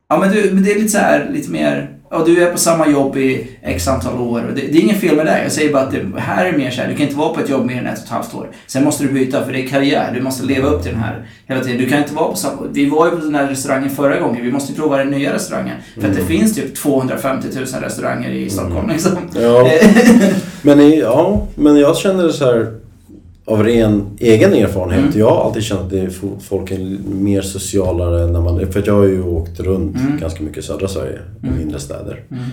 ja 0.08 0.18
men 0.18 0.30
du, 0.30 0.50
men 0.52 0.62
det 0.62 0.72
är 0.72 0.78
lite 0.78 0.88
så 0.88 0.98
här, 0.98 1.30
lite 1.32 1.50
mer, 1.50 1.97
ja 2.10 2.24
du 2.26 2.42
är 2.42 2.52
på 2.52 2.58
samma 2.58 2.88
jobb 2.88 3.16
i 3.16 3.46
x 3.62 3.88
antal 3.88 4.20
år 4.20 4.44
och 4.48 4.54
det, 4.54 4.60
det 4.60 4.78
är 4.78 4.80
inget 4.80 5.00
fel 5.00 5.16
med 5.16 5.26
det. 5.26 5.42
Jag 5.42 5.52
säger 5.52 5.72
bara 5.72 5.82
att 5.82 5.90
det 5.90 6.20
här 6.20 6.46
är 6.46 6.52
mer 6.52 6.70
så 6.70 6.80
här, 6.80 6.88
du 6.88 6.94
kan 6.94 7.06
inte 7.06 7.18
vara 7.18 7.34
på 7.34 7.40
ett 7.40 7.48
jobb 7.48 7.66
mer 7.66 7.78
än 7.78 7.86
ett 7.86 7.98
och 7.98 8.04
ett 8.04 8.10
halvt 8.10 8.34
år. 8.34 8.50
Sen 8.66 8.84
måste 8.84 9.04
du 9.04 9.12
byta 9.12 9.44
för 9.44 9.52
det 9.52 9.64
är 9.64 9.68
karriär, 9.68 10.12
du 10.14 10.22
måste 10.22 10.46
leva 10.46 10.68
upp 10.68 10.82
till 10.82 10.92
den 10.92 11.00
här 11.00 11.26
hela 11.46 11.60
tiden. 11.60 11.78
Du 11.78 11.88
kan 11.88 11.98
inte 11.98 12.14
vara 12.14 12.28
på 12.28 12.36
samma, 12.36 12.62
vi 12.72 12.90
var 12.90 13.06
ju 13.06 13.10
på 13.10 13.16
den 13.16 13.34
här 13.34 13.46
restaurangen 13.46 13.90
förra 13.90 14.20
gången, 14.20 14.44
vi 14.44 14.52
måste 14.52 14.74
prova 14.74 14.96
den 14.96 15.10
nya 15.10 15.34
restaurangen. 15.34 15.76
För 16.00 16.08
att 16.08 16.16
det 16.16 16.24
finns 16.24 16.54
typ 16.54 16.76
250 16.76 17.48
000 17.54 17.82
restauranger 17.82 18.30
i 18.30 18.50
Stockholm 18.50 18.88
liksom. 18.88 19.12
Ja, 19.34 19.70
men, 20.62 20.90
ja, 20.90 21.46
men 21.54 21.76
jag 21.76 21.96
känner 21.96 22.24
det 22.24 22.32
så 22.32 22.44
här 22.44 22.87
av 23.48 23.62
ren 23.62 24.06
egen 24.18 24.52
erfarenhet. 24.54 25.00
Mm. 25.04 25.18
Jag 25.18 25.30
har 25.30 25.44
alltid 25.44 25.62
känt 25.62 25.92
att 25.92 26.42
folk 26.42 26.70
är 26.70 26.98
mer 27.14 27.42
socialare 27.42 28.26
när 28.26 28.40
man... 28.40 28.72
För 28.72 28.82
jag 28.86 28.94
har 28.94 29.04
ju 29.04 29.22
åkt 29.22 29.60
runt 29.60 29.96
Mm. 29.96 30.18
ganska 30.20 30.42
mycket 30.42 30.58
i 30.58 30.62
södra 30.62 30.88
Sverige, 30.88 31.18
Mm. 31.42 31.56
mindre 31.58 31.78
städer. 31.80 32.24
Mm. 32.30 32.44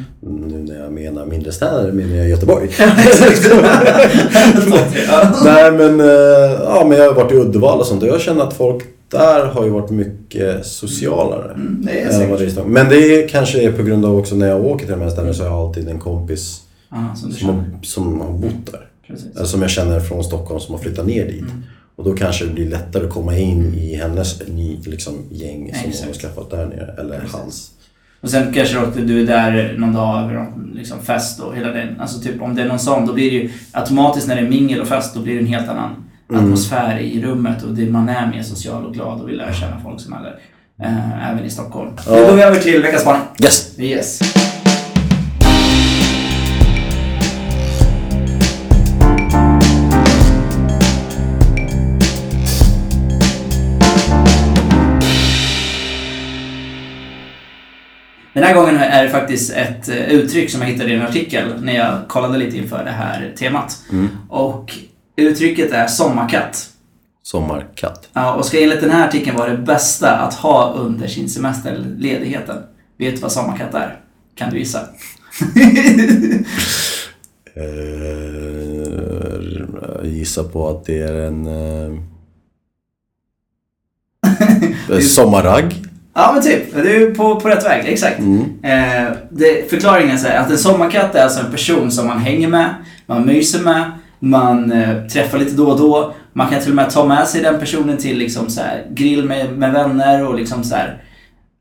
Nu 0.50 0.74
när 0.74 0.82
jag 0.84 0.92
menar 0.92 1.26
mindre 1.26 1.52
städer 1.52 1.92
menar 1.92 2.16
jag 2.16 2.30
Göteborg. 2.30 2.70
Nej 5.46 5.72
men, 5.72 6.00
eh, 6.00 6.06
ja, 6.66 6.86
men 6.90 6.98
jag 6.98 7.06
har 7.06 7.14
varit 7.14 7.32
i 7.32 7.36
Uddevalla 7.36 7.80
och 7.80 7.86
sånt 7.86 8.02
och 8.04 8.08
jag 8.10 8.22
känner 8.22 8.44
att 8.44 8.54
folk 8.54 8.84
där 9.12 9.46
har 9.46 9.64
ju 9.64 9.70
varit 9.70 9.90
mycket 9.90 10.66
socialare. 10.66 11.52
Mm, 11.54 11.82
det 11.86 12.02
är 12.02 12.38
säkert. 12.38 12.66
Men 12.68 12.90
det 12.90 12.96
är 12.98 13.28
kanske 13.28 13.62
är 13.62 13.72
på 13.72 13.84
grund 13.84 14.06
av 14.06 14.18
också 14.18 14.36
när 14.36 14.48
jag 14.48 14.66
åker 14.66 14.86
till 14.86 14.94
de 14.96 15.02
här 15.02 15.10
ställena 15.10 15.34
så 15.34 15.44
har 15.44 15.50
jag 15.50 15.60
alltid 15.60 15.88
en 15.88 16.00
kompis 16.00 16.62
Ja, 16.92 17.16
som 17.16 17.32
som 17.32 17.48
har, 17.50 17.64
som 17.84 18.22
har 18.22 18.32
bott 18.32 18.72
där. 18.72 18.82
Precis. 19.08 19.36
Eller 19.36 19.46
som 19.46 19.62
jag 19.62 19.72
känner 19.72 20.00
från 20.00 20.24
Stockholm 20.24 20.60
som 20.60 20.76
har 20.76 20.82
flyttat 20.82 21.06
ner 21.06 21.26
dit. 21.26 21.42
Mm. 21.42 21.64
Och 21.96 22.04
då 22.04 22.14
kanske 22.14 22.46
det 22.46 22.54
blir 22.54 22.70
lättare 22.70 23.04
att 23.06 23.14
komma 23.14 23.38
in 23.38 23.74
i 23.74 23.96
hennes 23.96 24.42
liksom, 24.86 25.14
gäng 25.32 25.74
som 25.74 25.82
hon 25.84 25.92
har 26.04 26.10
Exakt. 26.10 26.22
skaffat 26.22 26.50
där 26.52 26.66
nere. 26.66 26.96
Eller 27.00 27.20
Precis. 27.20 27.34
hans. 27.36 27.72
Och 28.22 28.30
sen 28.30 28.54
kanske 28.54 28.78
också 28.80 29.00
du 29.00 29.22
är 29.22 29.26
där 29.28 29.76
någon 29.78 29.94
dag 29.94 30.24
över 30.24 30.48
liksom 30.74 31.00
fest 31.00 31.40
och 31.40 31.56
hela 31.56 31.68
den. 31.72 32.00
Alltså 32.00 32.20
typ 32.22 32.42
om 32.42 32.56
det 32.56 32.62
är 32.62 32.68
någon 32.68 32.80
sån, 32.80 33.06
då 33.06 33.14
blir 33.14 33.32
det 33.32 33.38
ju 33.38 33.50
automatiskt 33.72 34.28
när 34.28 34.36
det 34.36 34.42
är 34.42 34.50
mingel 34.50 34.82
och 34.82 34.88
fest, 34.88 35.14
då 35.16 35.22
blir 35.22 35.34
det 35.34 35.40
en 35.40 35.46
helt 35.48 35.70
annan 35.70 35.96
Mm. 36.30 36.44
atmosfär 36.44 37.00
i 37.00 37.22
rummet 37.22 37.64
och 37.64 37.74
det, 37.74 37.86
man 37.90 38.10
är 38.10 38.28
mer 38.32 38.44
social 38.44 38.86
och 38.86 38.94
glad 38.94 39.22
och 39.22 39.30
vill 39.30 39.38
lära 39.38 39.54
känna 39.54 39.80
folk 39.84 40.02
som 40.02 40.14
är 40.14 40.24
där. 40.24 40.40
Eh, 40.82 41.32
även 41.32 41.46
i 41.46 41.50
Stockholm. 41.50 41.92
Ja. 42.08 42.16
Nu 42.16 42.26
går 42.26 42.36
vi 42.36 42.42
över 42.42 42.60
till 42.60 42.82
veckans 42.82 43.02
spaning. 43.02 43.22
Yes! 43.44 43.80
Yes. 43.80 44.20
Den 58.36 58.44
här 58.44 58.54
gången 58.56 58.78
är 58.78 59.04
det 59.04 59.10
faktiskt 59.10 59.54
ett 59.54 59.90
eh, 59.90 59.96
uttryck 59.96 60.50
som 60.50 60.62
jag 60.62 60.68
hittade 60.68 60.90
i 60.90 60.96
en 60.96 61.02
artikel 61.02 61.64
när 61.64 61.76
jag 61.76 62.08
kollade 62.08 62.38
lite 62.38 62.58
inför 62.58 62.84
det 62.84 62.92
här 62.92 63.34
temat. 63.38 63.84
Mm. 63.92 64.10
Och 64.30 64.78
uttrycket 65.16 65.72
är 65.72 65.88
sommarkatt. 65.88 66.70
Sommarkatt. 67.24 68.10
Ja, 68.14 68.34
och 68.34 68.46
ska 68.46 68.64
enligt 68.64 68.82
den 68.82 68.90
här 68.90 69.08
artikeln 69.08 69.38
vara 69.38 69.52
det 69.52 69.58
bästa 69.58 70.12
att 70.12 70.34
ha 70.34 70.74
under 70.74 71.08
sin 71.08 71.30
semesterledigheten. 71.30 72.58
Vet 72.98 73.16
du 73.16 73.22
vad 73.22 73.32
sommarkatt 73.32 73.74
är? 73.74 74.00
Kan 74.36 74.50
du 74.50 74.60
gissa? 74.60 74.80
Jag 80.02 80.06
gissar 80.06 80.44
på 80.44 80.70
att 80.70 80.86
det 80.86 81.02
är 81.02 81.14
en... 81.14 81.48
Eh, 84.90 85.00
sommarragg. 85.00 85.85
Ja 86.18 86.32
men 86.34 86.44
typ, 86.44 86.74
du 86.74 87.08
är 87.08 87.16
på, 87.16 87.40
på 87.40 87.50
rätt 87.50 87.66
väg, 87.66 87.86
exakt. 87.88 88.20
Mm. 88.20 88.42
Eh, 88.64 89.12
det, 89.30 89.70
förklaringen 89.70 90.18
är 90.18 90.38
att 90.38 90.52
en 90.52 90.58
sommarkatt 90.58 91.16
är 91.16 91.24
alltså 91.24 91.40
en 91.40 91.52
person 91.52 91.92
som 91.92 92.08
man 92.08 92.20
hänger 92.20 92.48
med, 92.48 92.76
man 93.06 93.26
myser 93.26 93.64
med, 93.64 93.92
man 94.20 94.72
eh, 94.72 95.08
träffar 95.08 95.38
lite 95.38 95.56
då 95.56 95.68
och 95.68 95.80
då. 95.80 96.14
Man 96.34 96.50
kan 96.50 96.62
till 96.62 96.70
och 96.70 96.76
med 96.76 96.90
ta 96.90 97.06
med 97.06 97.28
sig 97.28 97.42
den 97.42 97.60
personen 97.60 97.98
till 97.98 98.18
liksom 98.18 98.50
så 98.50 98.62
här, 98.62 98.86
grill 98.90 99.26
med, 99.26 99.58
med 99.58 99.74
vänner 99.74 100.28
och 100.28 100.36
liksom 100.36 100.64
så 100.64 100.76
här. 100.76 101.04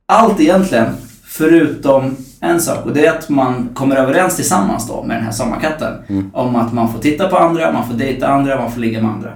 Allt 0.07 0.41
egentligen, 0.41 0.87
förutom 1.25 2.17
en 2.41 2.61
sak 2.61 2.87
och 2.87 2.93
det 2.93 3.07
är 3.07 3.19
att 3.19 3.29
man 3.29 3.69
kommer 3.75 3.97
överens 3.97 4.37
tillsammans 4.37 4.89
då 4.89 5.03
med 5.03 5.17
den 5.17 5.25
här 5.25 5.33
sommarkatten. 5.33 5.93
Mm. 6.09 6.31
Om 6.35 6.57
att 6.57 6.73
man 6.73 6.93
får 6.93 6.99
titta 6.99 7.29
på 7.29 7.37
andra, 7.37 7.73
man 7.73 7.89
får 7.89 7.95
dejta 7.95 8.29
andra, 8.29 8.61
man 8.61 8.73
får 8.73 8.81
ligga 8.81 9.03
med 9.03 9.11
andra. 9.11 9.33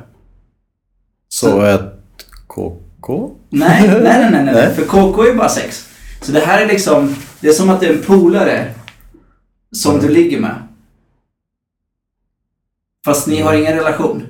Så 1.29 1.63
ett 1.63 1.95
KK? 3.09 3.31
Nej, 3.51 3.89
nej, 3.89 4.01
nej, 4.03 4.31
nej, 4.31 4.45
nej. 4.45 4.55
Nej. 4.55 4.75
För 4.75 4.83
KK 4.85 5.23
är 5.23 5.35
bara 5.35 5.49
sex. 5.49 5.89
Så 6.23 6.33
det 6.33 6.41
här 6.41 6.63
är 6.63 6.67
liksom, 6.67 7.15
det 7.41 7.49
är 7.49 7.53
som 7.53 7.71
att 7.71 7.81
det 7.81 7.87
är 7.87 7.93
en 7.93 8.03
polare 8.03 8.65
som 9.73 9.95
Mm. 9.95 10.07
du 10.07 10.13
ligger 10.13 10.41
med. 10.41 10.55
Fast 13.05 13.27
ni 13.27 13.41
har 13.41 13.55
ingen 13.55 13.75
relation. 13.77 14.23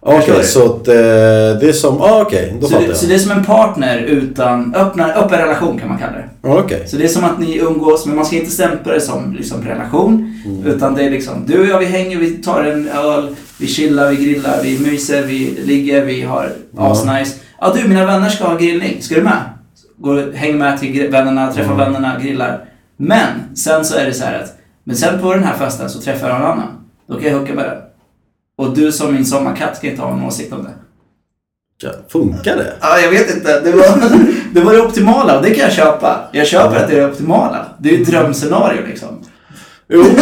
Okej, 0.00 0.34
du? 0.38 0.44
så 0.44 0.64
att 0.64 0.88
eh, 0.88 0.94
det 0.94 1.68
är 1.68 1.72
som... 1.72 2.00
Ah, 2.00 2.22
okej, 2.22 2.56
då 2.60 2.66
Så 2.66 2.72
fattar 2.72 2.88
det, 2.88 2.94
så 2.94 3.04
jag. 3.04 3.10
det 3.10 3.14
är 3.14 3.18
som 3.18 3.30
en 3.30 3.44
partner 3.44 3.98
utan, 3.98 4.74
öppna, 4.74 5.14
öppen 5.14 5.38
relation 5.38 5.78
kan 5.78 5.88
man 5.88 5.98
kalla 5.98 6.12
det. 6.12 6.28
Ah, 6.48 6.58
Okej. 6.58 6.88
Så 6.88 6.96
det 6.96 7.04
är 7.04 7.08
som 7.08 7.24
att 7.24 7.38
ni 7.38 7.58
umgås, 7.58 8.06
men 8.06 8.16
man 8.16 8.24
ska 8.26 8.36
inte 8.36 8.50
stämpla 8.50 8.92
det 8.92 9.00
som 9.00 9.32
liksom, 9.32 9.62
relation. 9.64 10.40
Mm. 10.46 10.66
Utan 10.66 10.94
det 10.94 11.02
är 11.04 11.10
liksom, 11.10 11.44
du 11.46 11.60
och 11.60 11.66
jag 11.66 11.78
vi 11.78 11.84
hänger, 11.86 12.16
vi 12.16 12.30
tar 12.30 12.64
en 12.64 12.88
öl, 12.88 13.36
vi 13.62 13.68
chillar, 13.68 14.10
vi 14.10 14.16
grillar, 14.16 14.60
vi 14.62 14.78
myser, 14.78 15.22
vi 15.22 15.50
ligger, 15.66 16.04
vi 16.04 16.22
har 16.22 16.52
asnice. 16.78 17.34
Ja 17.60 17.72
du, 17.76 17.88
mina 17.88 18.06
vänner 18.06 18.28
ska 18.28 18.44
ha 18.44 18.56
grillning, 18.56 19.02
ska 19.02 19.14
du 19.14 19.22
med? 19.22 19.42
Gå, 19.96 20.30
häng 20.32 20.58
med 20.58 20.80
till 20.80 21.08
vännerna, 21.10 21.52
träffa 21.52 21.72
Mm. 21.72 21.78
vännerna, 21.78 22.18
grillar. 22.20 22.64
Men 22.96 23.56
sen 23.56 23.84
så 23.84 23.96
är 23.96 24.04
det 24.06 24.14
så 24.14 24.24
här 24.24 24.38
att, 24.42 24.56
men 24.84 24.96
sen 24.96 25.20
på 25.20 25.34
den 25.34 25.44
här 25.44 25.54
festen 25.58 25.90
så 25.90 26.00
träffar 26.00 26.28
jag 26.28 26.40
någon 26.40 26.50
annan. 26.50 26.68
Då 27.08 27.14
kan 27.20 27.30
jag 27.32 27.38
hooka 27.38 27.54
med 27.54 27.64
den. 27.64 27.78
Och 28.58 28.76
du 28.76 28.92
som 28.92 29.14
min 29.14 29.24
sommarkatt 29.26 29.76
ska 29.76 29.86
inte 29.90 30.02
ha 30.02 30.10
någon 30.10 30.24
åsikt 30.24 30.52
om 30.52 30.64
det. 30.64 30.70
Ja, 31.82 31.90
funkar 32.08 32.56
det? 32.56 32.72
Ja, 32.80 32.98
jag 32.98 33.10
vet 33.10 33.36
inte. 33.36 33.60
Det 33.60 33.72
var, 33.72 33.86
det 34.54 34.60
var 34.60 34.72
det 34.72 34.80
optimala 34.80 35.36
och 35.36 35.42
det 35.42 35.50
kan 35.50 35.64
jag 35.64 35.72
köpa. 35.72 36.28
Jag 36.32 36.46
köper 36.46 36.76
att 36.76 36.88
det 36.88 36.96
är 36.96 37.00
det 37.00 37.06
optimala. 37.12 37.66
Det 37.78 37.88
är 37.88 37.96
ju 37.96 38.02
ett 38.02 38.08
drömscenario 38.08 38.86
liksom. 38.86 39.08
Jo. 39.92 40.04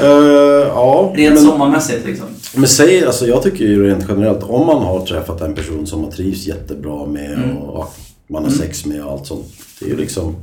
Eh, 0.00 0.66
ja. 0.68 1.12
Rent 1.16 1.34
men, 1.34 1.44
sommarmässigt 1.44 2.06
liksom. 2.06 2.26
men 2.54 2.68
säg, 2.68 3.04
alltså 3.04 3.26
jag 3.26 3.42
tycker 3.42 3.64
ju 3.64 3.86
rent 3.86 4.04
generellt 4.08 4.42
om 4.42 4.66
man 4.66 4.82
har 4.82 5.06
träffat 5.06 5.40
en 5.40 5.54
person 5.54 5.86
som 5.86 6.00
man 6.00 6.10
trivs 6.10 6.46
jättebra 6.46 7.06
med 7.06 7.32
Mm. 7.34 7.56
och 7.56 7.78
ja, 7.78 7.90
man 8.28 8.44
har 8.44 8.50
sex 8.50 8.86
med 8.86 9.04
och 9.04 9.12
allt 9.12 9.26
sånt. 9.26 9.46
Det 9.80 9.86
är 9.86 9.90
ju 9.90 9.96
liksom 9.96 10.36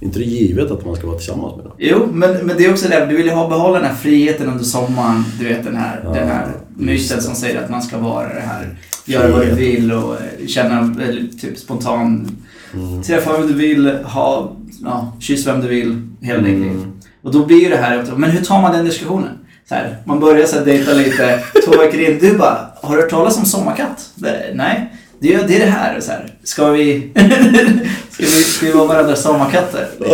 inte 0.00 0.18
det 0.18 0.24
givet 0.24 0.70
att 0.70 0.86
man 0.86 0.96
ska 0.96 1.06
vara 1.06 1.16
tillsammans 1.18 1.56
med 1.56 1.64
dem. 1.64 1.74
Jo, 1.78 2.08
men, 2.12 2.46
men 2.46 2.56
det 2.56 2.64
är 2.64 2.70
också 2.72 2.88
det. 2.88 3.06
Du 3.06 3.16
vill 3.16 3.26
ju 3.26 3.32
ha 3.32 3.48
behålla 3.48 3.78
den 3.78 3.88
här 3.88 3.94
friheten 3.94 4.48
under 4.48 4.64
sommaren. 4.64 5.24
Du 5.40 5.44
vet 5.48 5.64
den 5.64 5.76
här, 5.76 6.00
Ja, 6.04 6.10
den 6.12 6.28
här 6.28 6.46
myten 6.76 7.20
som 7.22 7.34
säger 7.34 7.62
att 7.64 7.70
man 7.70 7.82
ska 7.82 7.98
vara 7.98 8.28
det 8.34 8.40
här. 8.40 8.78
Göra 9.06 9.32
vad 9.32 9.46
du 9.46 9.54
vill 9.54 9.92
och 9.92 10.14
eh, 10.14 10.46
känna 10.46 10.94
typ 11.40 11.58
spontan. 11.58 12.28
Mm. 12.74 13.02
Träffa 13.02 13.38
vem 13.38 13.46
du 13.46 13.52
vill, 13.54 13.90
ha, 14.04 14.56
ja, 14.84 15.12
kyss 15.20 15.46
vem 15.46 15.60
du 15.60 15.68
vill. 15.68 16.02
Hela 16.20 16.38
Mm. 16.38 16.92
Och 17.24 17.32
då 17.32 17.46
blir 17.46 17.60
ju 17.62 17.68
det 17.68 17.76
här, 17.76 18.04
men 18.16 18.30
hur 18.30 18.44
tar 18.44 18.60
man 18.62 18.72
den 18.72 18.84
diskussionen? 18.84 19.38
Så 19.68 19.74
här, 19.74 19.96
man 20.04 20.20
börjar 20.20 20.46
så 20.46 20.56
här 20.58 20.64
dejta 20.64 20.92
lite, 20.92 21.40
veckor 21.78 22.00
in, 22.00 22.18
du 22.20 22.38
bara, 22.38 22.70
har 22.82 22.96
du 22.96 23.02
hört 23.02 23.10
talas 23.10 23.38
om 23.38 23.44
sommarkatt? 23.44 24.10
Nej, 24.54 24.92
det 25.18 25.34
är, 25.34 25.48
det 25.48 25.56
är 25.56 25.60
det 25.66 25.70
här. 25.70 26.00
Så 26.00 26.10
här. 26.10 26.34
Ska 26.44 26.70
vi, 26.70 27.12
ska 28.10 28.22
vi, 28.24 28.26
ska 28.26 28.66
vi 28.66 28.72
vara 28.72 28.86
varandras 28.86 29.22
sommarkatter? 29.22 29.88
Ja, 30.00 30.06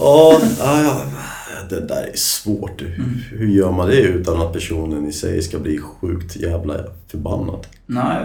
ja, 0.00 0.40
ja, 0.60 0.82
ja. 0.82 0.96
Det 1.70 1.80
där 1.80 2.02
är 2.12 2.16
svårt. 2.16 2.82
Hur, 2.82 2.94
Mm. 2.94 3.16
hur 3.30 3.46
gör 3.48 3.70
man 3.72 3.88
det 3.88 4.00
utan 4.00 4.42
att 4.42 4.52
personen 4.52 5.06
i 5.06 5.12
sig 5.12 5.42
ska 5.42 5.58
bli 5.58 5.78
sjukt 5.78 6.36
jävla 6.36 6.74
förbannad? 7.10 7.66
Nej. 7.86 8.20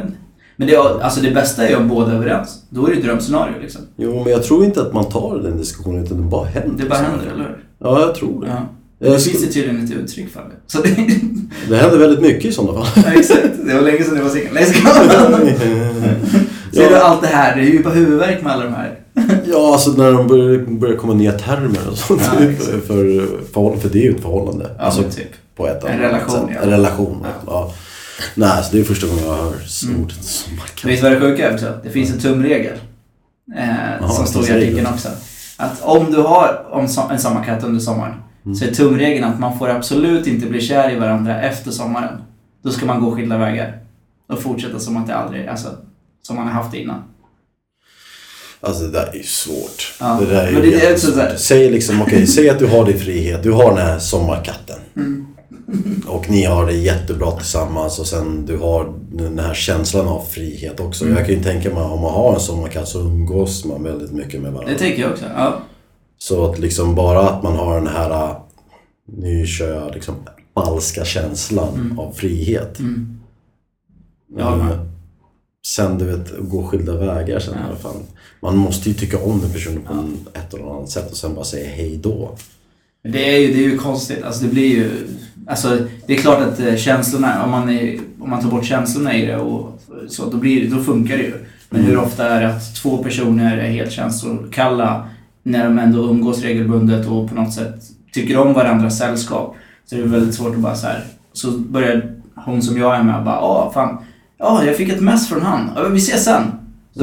Men 0.58 0.68
det, 0.68 0.76
alltså 0.78 1.22
det 1.22 1.32
bästa 1.32 1.66
är 1.66 1.70
ju 1.70 1.76
om 1.76 1.88
båda 1.88 2.12
är 2.12 2.16
överens. 2.16 2.58
Då 2.70 2.86
är 2.86 2.90
det 2.90 2.96
ju 2.96 3.02
drömscenario 3.02 3.54
liksom. 3.62 3.82
Jo, 3.98 4.24
men 4.24 4.32
jag 4.34 4.44
tror 4.44 4.66
inte 4.66 4.82
att 4.82 4.94
man 4.94 5.06
tar 5.10 5.38
den 5.44 5.58
diskussionen 5.58 6.04
utan 6.06 6.18
det 6.18 6.24
bara 6.24 6.46
händer. 6.46 6.84
Det 6.84 6.90
bara 6.90 7.00
händer, 7.00 7.26
eller 7.34 7.44
hur? 7.44 7.58
Ja, 7.80 8.00
jag 8.02 8.16
tror 8.16 8.42
det. 8.42 8.48
Ja. 8.48 8.56
Jag 9.00 9.12
Det 9.14 9.20
finns 9.20 9.42
det 9.46 9.52
tydligen 9.52 9.86
ett 9.86 9.92
uttryck 9.92 10.30
för 10.34 10.40
det. 10.42 10.56
Så 10.68 10.82
det, 10.82 10.90
Det 11.70 11.76
händer 11.78 11.98
väldigt 11.98 12.22
mycket 12.22 12.46
i 12.46 12.52
sådana 12.52 12.86
fall. 12.86 13.04
ja, 13.06 13.20
exakt. 13.20 13.44
Det 13.68 13.74
var 13.74 13.82
länge 13.82 14.04
sedan 14.04 14.16
du 14.16 14.22
var 14.22 14.30
singel. 14.30 14.50
Nej, 14.54 14.66
ska 14.66 14.90
Ser 16.74 16.90
du 16.90 16.96
allt 16.96 17.22
det 17.22 17.28
här? 17.28 17.56
Det 17.56 17.62
är 17.62 17.66
ju 17.72 17.84
bara 17.84 17.94
huvudvärk 17.94 18.44
med 18.44 18.54
alla 18.54 18.64
de 18.64 18.74
här. 18.74 19.00
Ja, 19.46 19.74
alltså 19.74 19.92
när 19.92 20.12
de 20.12 20.28
börjar, 20.28 20.58
börjar 20.58 20.96
komma 20.96 21.14
nya 21.14 21.32
termer 21.32 21.80
och 21.92 21.98
sånt. 21.98 22.22
Ja, 22.26 22.38
för, 22.60 22.80
för, 23.54 23.78
för 23.80 23.90
det 23.90 24.00
är 24.00 24.04
ju 24.04 24.16
ett 24.16 24.22
förhållande. 24.22 24.70
Ja, 24.78 24.84
alltså, 24.84 25.02
men 25.02 25.12
typ. 25.12 25.28
på 25.56 25.68
ett 25.68 25.84
En 25.84 26.00
relation, 26.00 26.32
sätt. 26.48 26.56
ja. 26.56 26.62
En 26.62 26.70
relation, 26.70 27.18
ja. 27.24 27.30
Ja. 27.48 27.74
Nej, 28.36 28.64
så 28.64 28.72
det 28.76 28.80
är 28.80 28.84
första 28.84 29.08
gången 29.08 29.24
jag 29.26 29.36
hör 29.36 29.54
Mm. 29.88 30.04
ordet 30.04 30.24
sommarkatt. 30.24 30.86
Vet 30.86 30.98
du 30.98 31.04
vad 31.04 31.12
det 31.12 31.20
sjuka 31.20 31.50
är 31.50 31.54
också? 31.54 31.80
Det 31.84 31.90
finns 31.90 32.12
en 32.12 32.20
tumregel. 32.20 32.74
Eh, 33.58 33.70
Jaha, 34.00 34.10
som 34.10 34.24
det 34.26 34.30
står 34.30 34.50
i 34.50 34.52
artikeln 34.66 34.88
också. 34.88 35.10
Att 35.58 35.82
om 35.82 36.12
du 36.12 36.18
har 36.22 36.66
en 37.12 37.20
sommarkatt 37.20 37.64
under 37.64 37.80
sommaren 37.80 38.14
Mm. 38.46 38.56
så 38.56 38.66
är 38.66 38.72
tumregeln 38.72 39.24
att 39.24 39.40
man 39.40 39.60
får 39.60 39.70
absolut 39.70 40.28
inte 40.28 40.46
bli 40.46 40.62
kär 40.62 40.92
i 40.96 41.00
varandra 41.00 41.42
efter 41.42 41.72
sommaren. 41.72 42.22
Då 42.64 42.70
ska 42.72 42.86
man 42.86 43.02
gå 43.04 43.16
skilda 43.16 43.38
vägar. 43.38 43.80
Och 44.30 44.40
fortsätta 44.42 44.80
som 44.80 44.98
att 44.98 45.08
det 45.08 45.16
aldrig, 45.16 45.48
alltså 45.48 45.68
som 46.22 46.36
man 46.36 46.46
har 46.48 46.54
haft 46.54 46.72
det 46.72 46.82
innan. 46.82 47.04
Alltså 48.62 48.84
det 48.84 48.92
där 48.92 49.08
är 49.14 49.18
ju 49.18 49.24
svårt. 49.24 49.94
Ja, 50.00 50.18
Det 50.20 50.26
där 50.26 50.48
är 50.48 50.52
men 50.52 50.64
ju 50.64 50.72
det 50.72 50.86
är 50.86 51.18
här- 51.18 51.38
Säg 51.38 51.70
liksom, 51.72 52.02
okej, 52.02 52.28
säg 52.28 52.50
att 52.50 52.60
du 52.60 52.68
har 52.68 52.86
din 52.86 53.00
frihet. 53.00 53.44
Du 53.44 53.52
har 53.52 53.76
den 53.76 53.86
här 53.88 54.00
sommarkatten. 54.00 54.80
Mm. 54.96 55.25
Och 56.08 56.30
ni 56.30 56.44
har 56.44 56.66
det 56.66 56.74
jättebra 56.74 57.32
tillsammans 57.32 58.00
och 58.00 58.08
sen 58.08 58.46
du 58.46 58.58
har 58.58 58.94
den 59.12 59.40
här 59.40 59.54
känslan 59.54 60.08
av 60.08 60.22
frihet 60.30 60.80
också. 60.80 61.06
Mm. 61.06 61.18
Jag 61.18 61.26
kan 61.26 61.36
ju 61.36 61.44
tänka 61.44 61.74
mig 61.74 61.84
om 61.84 62.02
man 62.02 62.14
har 62.14 62.34
en 62.34 62.40
sommarkatt 62.40 62.88
så 62.88 63.00
umgås 63.00 63.66
man 63.66 63.84
väldigt 63.84 64.12
mycket 64.12 64.42
med 64.42 64.52
varandra. 64.54 64.74
Det 64.74 64.80
tänker 64.80 65.02
jag 65.02 65.12
också. 65.12 65.26
Ja. 65.38 65.60
Så 66.18 66.52
att 66.52 66.60
liksom 66.60 66.96
bara 66.96 67.30
att 67.30 67.44
man 67.44 67.56
har 67.56 67.76
den 67.76 67.88
här, 67.88 68.10
äh, 68.12 68.38
nu 69.08 69.46
kör 69.48 69.76
jag 69.84 69.94
liksom 69.94 70.16
falska 70.54 71.06
känslan 71.06 71.74
Mm. 71.74 72.00
av 72.00 72.12
frihet. 72.12 72.80
Mm. 72.80 73.18
Ja, 74.38 74.56
men- 74.56 74.92
Sen 75.68 75.98
du 75.98 76.06
vet, 76.06 76.34
gå 76.40 76.64
skilda 76.64 76.98
vägar 76.98 77.40
sen 77.40 77.54
i 77.54 77.58
alla 77.68 77.76
fall. 77.76 77.96
Man 78.42 78.58
måste 78.58 78.90
ju 78.90 78.96
tycka 78.96 79.18
om 79.24 79.42
den 79.42 79.52
personen 79.52 79.82
på 79.84 79.94
ett 80.40 80.54
eller 80.54 80.78
annat 80.78 80.90
sätt 80.90 81.12
och 81.12 81.18
sen 81.18 81.36
bara 81.36 81.46
säga 81.46 81.70
hej 81.70 81.98
då. 82.04 82.36
Det 83.04 83.36
är 83.36 83.40
ju, 83.40 83.48
det 83.48 83.60
är 83.66 83.70
ju 83.70 83.78
konstigt. 83.78 84.24
Alltså 84.24 84.44
det 84.44 84.50
blir 84.50 84.68
ju... 84.76 84.90
Alltså 85.48 85.78
det 86.08 86.14
är 86.14 86.18
klart 86.18 86.42
att 86.42 86.60
eh, 86.60 86.76
känslorna, 86.76 87.44
om 87.44 87.52
man, 87.52 87.70
är, 87.70 88.00
om 88.20 88.30
man 88.30 88.42
tar 88.42 88.50
bort 88.50 88.66
känslorna 88.66 89.16
i 89.16 89.26
det 89.26 89.38
och 89.38 89.82
så, 90.10 90.30
då, 90.30 90.38
blir, 90.38 90.62
det- 90.70 90.76
då 90.76 90.84
funkar 90.84 91.18
det 91.18 91.24
ju. 91.24 91.46
Men 91.70 91.82
hur 91.82 91.98
ofta 91.98 92.30
är 92.30 92.42
det 92.42 92.48
att 92.56 92.76
två 92.76 92.98
personer 92.98 93.58
är 93.58 93.70
helt 93.72 93.92
känslokalla 93.92 95.06
när 95.44 95.64
de 95.64 95.80
ändå 95.80 96.00
umgås 96.10 96.42
regelbundet 96.42 97.08
och 97.08 97.30
på 97.30 97.36
något 97.36 97.54
sätt 97.54 97.76
tycker 98.14 98.38
om 98.38 98.54
varandras 98.54 98.98
sällskap. 98.98 99.56
Så 99.86 99.96
det 99.96 100.02
är 100.02 100.06
väldigt 100.06 100.36
svårt 100.36 100.54
att 100.56 100.60
bara 100.60 100.76
så 100.76 100.88
här. 100.88 101.04
Så 101.34 101.52
börjar 101.52 102.12
hon 102.36 102.62
som 102.62 102.78
jag 102.78 102.96
är 102.96 103.04
med 103.04 103.24
bara, 103.24 103.36
ja 103.36 103.72
fan, 103.74 103.98
ja 104.38 104.64
jag 104.66 104.76
fick 104.76 104.90
ett 104.90 105.02
mess 105.02 105.28
från 105.30 105.42
han, 105.42 105.70
vi 105.92 105.98
ses 105.98 106.24
sen. 106.26 106.44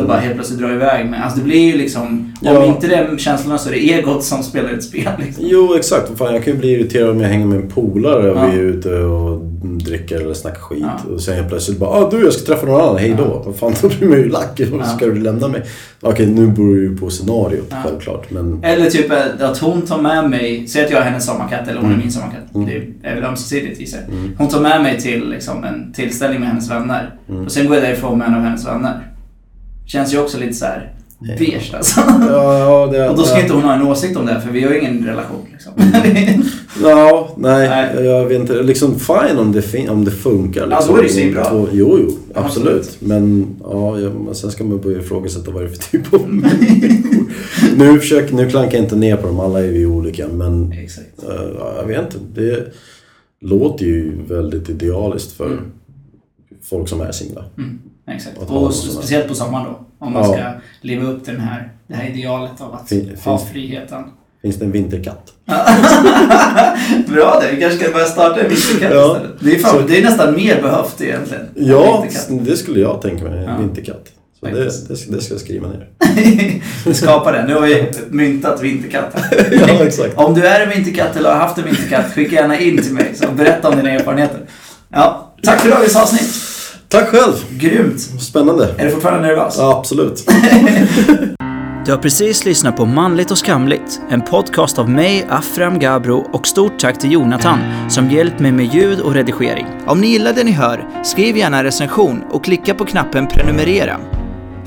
Mm. 0.01 0.07
bara 0.09 0.19
helt 0.19 0.35
plötsligt 0.35 0.59
drar 0.61 0.73
iväg. 0.73 1.07
Men 1.11 1.23
alltså 1.23 1.39
det 1.39 1.45
blir 1.45 1.61
ju 1.73 1.77
liksom, 1.79 2.03
om 2.07 2.33
Ja. 2.43 2.65
inte 2.65 2.87
det 2.87 2.95
är 2.95 3.17
känslorna 3.19 3.59
så 3.59 3.69
är 3.69 3.73
det 3.73 3.79
egot 3.93 4.25
som 4.25 4.43
spelar 4.43 4.71
ett 4.71 4.85
spel 4.85 5.09
liksom. 5.19 5.45
Jo, 5.49 5.75
exakt. 5.77 6.19
Fan, 6.19 6.35
jag 6.35 6.45
kan 6.45 6.53
ju 6.53 6.59
bli 6.59 6.69
irriterad 6.73 7.11
om 7.11 7.21
jag 7.21 7.29
hänger 7.29 7.47
med 7.47 7.59
en 7.59 7.69
polare 7.69 8.31
och 8.31 8.37
Ja. 8.39 8.47
vi 8.47 8.59
är 8.59 8.63
ute 8.63 8.95
och 8.95 9.41
dricker 9.63 10.21
eller 10.21 10.35
snackar 10.35 10.61
skit. 10.61 10.85
Ja. 11.07 11.13
Och 11.15 11.21
sen 11.21 11.35
helt 11.37 11.49
plötsligt 11.49 11.79
bara 11.79 11.91
ah, 11.91 12.11
du 12.11 12.23
jag 12.25 12.33
ska 12.33 12.47
träffa 12.47 12.67
någon 12.67 12.81
annan, 12.81 12.97
hej 12.99 13.15
då. 13.19 13.43
Ja. 13.47 13.53
Fan, 13.53 13.75
då 13.83 13.89
blir 13.89 14.09
man 14.09 14.19
ju 14.19 14.29
lack. 14.29 14.61
Och 14.61 14.79
Ja. 14.81 14.85
Ska 14.85 15.07
du 15.07 15.15
lämna 15.21 15.49
mig? 15.49 15.63
Okej, 16.01 16.27
nu 16.27 16.47
beror 16.47 16.75
det 16.77 16.81
ju 16.83 16.97
på 16.97 17.11
scenariot 17.11 17.67
Ja. 17.71 17.77
självklart. 17.85 18.31
Men 18.31 18.65
Eller 18.65 18.91
typ 18.91 19.07
att 19.41 19.59
hon 19.59 19.83
tar 19.83 20.03
med 20.03 20.31
mig, 20.31 20.69
säg 20.69 20.85
att 20.85 20.91
jag 20.91 21.01
är 21.01 21.05
hennes 21.05 21.27
sommarkatt 21.27 21.69
eller 21.69 21.77
hon 21.81 21.85
är 21.85 21.95
Mm. 21.95 21.99
min 22.01 22.13
sommarkatt. 22.13 22.55
Mm. 22.55 22.69
Det 23.03 23.09
är 23.09 23.15
väl 23.15 23.25
ömsesidigt 23.25 23.81
i 23.81 23.87
sig. 23.87 24.01
Mm. 24.11 24.31
Hon 24.39 24.49
tar 24.49 24.61
med 24.61 24.83
mig 24.83 25.01
till 25.01 25.31
liksom, 25.31 25.65
en 25.65 25.93
tillställning 25.93 26.41
med 26.41 26.49
hennes 26.49 26.71
vänner. 26.71 27.15
Mm. 27.29 27.45
Och 27.45 27.53
sen 27.53 27.67
går 27.67 27.77
jag 27.77 27.85
därifrån 27.85 28.19
med 28.19 28.29
en 28.29 28.35
av 28.35 28.41
hennes 28.41 28.67
vänner. 28.67 29.07
Känns 29.87 30.15
ju 30.15 30.19
också 30.19 30.39
lite 30.39 30.55
så 30.55 30.65
här 30.65 30.93
Ja. 31.25 31.35
beige 31.39 31.75
alltså. 31.75 32.01
ja, 32.07 32.59
ja, 32.59 32.87
det, 32.93 33.09
Och 33.09 33.17
då 33.17 33.23
ska 33.23 33.37
ja. 33.37 33.43
inte 33.43 33.55
hon 33.55 33.63
ha 33.63 33.75
en 33.75 33.83
åsikt 33.83 34.17
om 34.17 34.27
det 34.27 34.41
för 34.41 34.51
vi 34.53 34.63
har 34.65 34.71
ju 34.71 34.81
ingen 34.81 35.07
relation 35.07 35.47
liksom. 35.53 35.73
Ja, 36.83 37.35
nej, 37.37 37.69
Nej. 37.69 38.05
jag 38.07 38.27
vet 38.27 38.41
inte. 38.41 38.63
Liksom 38.63 38.99
fine 38.99 39.39
om 39.39 39.53
det, 39.53 39.89
om 39.89 40.05
det 40.05 40.11
funkar. 40.11 40.61
Ja, 40.61 40.67
Liksom. 40.67 40.95
då 40.95 41.01
är 41.01 41.03
det 41.05 41.09
svinbra. 41.13 41.45
Två- 41.51 41.69
Jo, 41.73 41.99
jo, 42.01 42.17
absolut. 42.35 42.69
Absolut. 42.79 42.97
Men 43.01 43.47
ja, 43.63 43.99
ja, 44.01 44.11
men 44.25 44.35
sen 44.35 44.51
ska 44.51 44.65
man 44.65 44.81
börja 44.81 44.99
ifrågasätta 44.99 45.51
vad 45.51 45.63
det 45.63 45.67
är 45.67 45.71
för 45.71 45.91
typ 45.91 46.15
av 46.15 46.21
människor. 46.29 47.25
nu, 47.77 47.99
försöker, 48.01 48.35
nu 48.35 48.51
klankar 48.51 48.77
jag 48.79 48.85
inte 48.85 48.97
ner 48.97 49.17
på 49.17 49.27
dem, 49.27 49.41
alla 49.41 49.59
är 49.61 49.73
ju 49.73 49.87
olika. 49.87 50.29
Men 50.29 50.73
Exakt. 50.73 51.07
ja, 51.59 51.75
jag 51.77 51.87
vet 51.87 51.99
inte. 52.15 52.41
Det 52.41 52.73
låter 53.41 53.85
ju 53.85 54.13
väldigt 54.29 54.69
idealiskt 54.69 55.33
för 55.33 55.47
Mm. 55.47 55.59
folk 56.63 56.89
som 56.89 57.01
är 57.01 57.13
singlar. 57.13 57.45
Mm, 57.59 57.79
exakt. 58.11 58.39
Och 58.39 58.63
här- 58.67 58.73
speciellt 58.73 59.29
på 59.29 59.35
sommaren 59.35 59.65
då. 59.65 59.87
Om 60.07 60.13
man 60.13 60.23
Ja. 60.23 60.33
ska 60.35 60.45
leva 60.81 61.07
upp 61.11 61.25
till 61.25 61.35
den 61.35 61.43
här 61.43 61.69
Det 61.87 61.95
här 61.95 62.09
idealet 62.11 62.61
av 62.61 62.75
att 62.75 62.89
Fin- 62.89 63.17
ha 63.25 63.39
finns- 63.39 63.51
friheten. 63.53 64.05
Finns 64.43 64.57
det 64.57 64.65
en 64.65 64.73
vinterkatt? 64.73 65.33
Bra 67.09 67.41
det, 67.41 67.51
vi 67.55 67.61
kanske 67.61 67.79
ska 67.79 67.93
börja 67.93 68.07
starta 68.07 68.41
en 68.41 68.49
vinterkatt 68.49 68.93
Ja. 68.93 69.17
istället. 69.17 69.41
Det 69.41 69.55
är, 69.55 69.59
fan, 69.59 69.71
Så- 69.81 69.87
det 69.89 69.99
är 69.99 70.03
nästan 70.05 70.35
mer 70.37 70.63
behövt 70.63 71.01
egentligen. 71.01 71.43
en 71.57 71.67
Ja, 71.67 72.01
vinterkatt. 72.03 72.47
det 72.47 72.57
skulle 72.57 72.81
jag 72.81 73.03
tänka 73.03 73.25
mig. 73.25 73.39
En 73.39 73.45
Ja. 73.45 73.57
vinterkatt. 73.59 74.05
Så 74.41 74.47
det, 74.47 74.65
det, 74.89 75.11
det 75.11 75.21
ska 75.23 75.35
jag 75.35 75.41
skriva 75.41 75.69
ner. 75.69 75.89
Skapa 76.93 77.33
den. 77.33 77.47
Nu 77.47 77.55
har 77.55 77.61
vi 77.61 77.91
myntat 78.11 78.63
vinterkatten. 78.63 79.21
Ja, 79.53 79.67
exakt. 79.85 80.15
Om 80.19 80.35
du 80.35 80.47
är 80.47 80.61
en 80.61 80.71
vinterkatt 80.71 81.17
eller 81.17 81.31
har 81.31 81.37
haft 81.39 81.59
en 81.59 81.65
vinterkatt, 81.65 82.13
skicka 82.15 82.35
gärna 82.37 82.59
in 82.59 82.83
till 82.83 82.93
mig 82.95 83.15
och 83.29 83.35
berätta 83.35 83.69
om 83.69 83.77
dina 83.77 83.91
erfarenheter. 83.91 84.41
Ja, 84.89 85.33
tack 85.43 85.61
för 85.61 85.71
dagens 85.71 85.97
avsnitt. 85.97 86.42
Tack 86.93 87.09
själv! 87.09 87.33
Grymt. 87.51 88.01
Spännande. 88.01 88.75
Är 88.79 88.85
du 88.85 88.91
fortfarande 88.91 89.29
nervös? 89.29 89.55
Ja, 89.59 89.79
absolut. 89.79 90.31
Du 91.85 91.91
har 91.93 91.99
precis 91.99 92.45
lyssnat 92.45 92.77
på 92.77 92.87
Manligt 92.87 93.31
och 93.31 93.39
skamligt, 93.39 94.01
en 94.11 94.23
podcast 94.23 94.79
av 94.79 94.91
mig, 94.91 95.27
Afram 95.31 95.79
Gabro 95.79 96.29
och 96.33 96.47
stort 96.47 96.79
tack 96.79 96.99
till 96.99 97.13
Jonathan 97.13 97.59
som 97.91 98.11
hjälpt 98.11 98.41
mig 98.41 98.53
med 98.53 98.75
ljud 98.75 99.01
och 99.01 99.15
redigering. 99.15 99.67
Om 99.87 100.01
ni 100.01 100.07
gillar 100.07 100.33
det 100.33 100.45
ni 100.45 100.51
hör, 100.51 101.03
skriv 101.05 101.37
gärna 101.37 101.59
en 101.59 101.65
recension 101.65 102.25
och 102.31 102.45
klicka 102.45 102.75
på 102.75 102.85
knappen 102.85 103.27
prenumerera. 103.27 104.01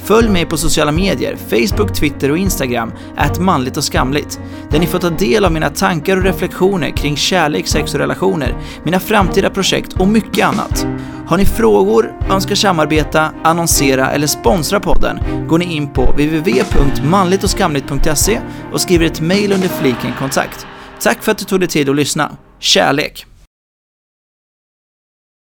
Följ 0.05 0.29
mig 0.29 0.45
på 0.45 0.57
sociala 0.57 0.91
medier, 0.91 1.35
Facebook, 1.35 1.93
Twitter 1.93 2.31
och 2.31 2.37
Instagram, 2.37 2.91
att 3.15 3.39
manligt 3.39 3.77
och 3.77 3.83
skamligt, 3.83 4.39
där 4.69 4.79
ni 4.79 4.87
får 4.87 4.99
ta 4.99 5.09
del 5.09 5.45
av 5.45 5.51
mina 5.51 5.69
tankar 5.69 6.17
och 6.17 6.23
reflektioner 6.23 6.89
kring 6.89 7.17
kärlek, 7.17 7.67
sex 7.67 7.93
och 7.93 7.99
relationer, 7.99 8.57
mina 8.83 8.99
framtida 8.99 9.49
projekt 9.49 9.93
och 9.93 10.07
mycket 10.07 10.45
annat. 10.45 10.87
Har 11.27 11.37
ni 11.37 11.45
frågor, 11.45 12.13
önskar 12.29 12.55
samarbeta, 12.55 13.31
annonsera 13.43 14.11
eller 14.11 14.27
sponsra 14.27 14.79
podden 14.79 15.19
går 15.47 15.57
ni 15.57 15.75
in 15.75 15.93
på 15.93 16.11
www.manligtochskamligt.se 16.11 18.39
och 18.71 18.81
skriver 18.81 19.05
ett 19.05 19.21
mejl 19.21 19.51
under 19.51 19.67
fliken 19.67 20.11
kontakt. 20.19 20.67
Tack 20.99 21.23
för 21.23 21.31
att 21.31 21.37
du 21.37 21.45
tog 21.45 21.59
dig 21.59 21.69
tid 21.69 21.89
att 21.89 21.95
lyssna. 21.95 22.31
Kärlek! 22.59 23.25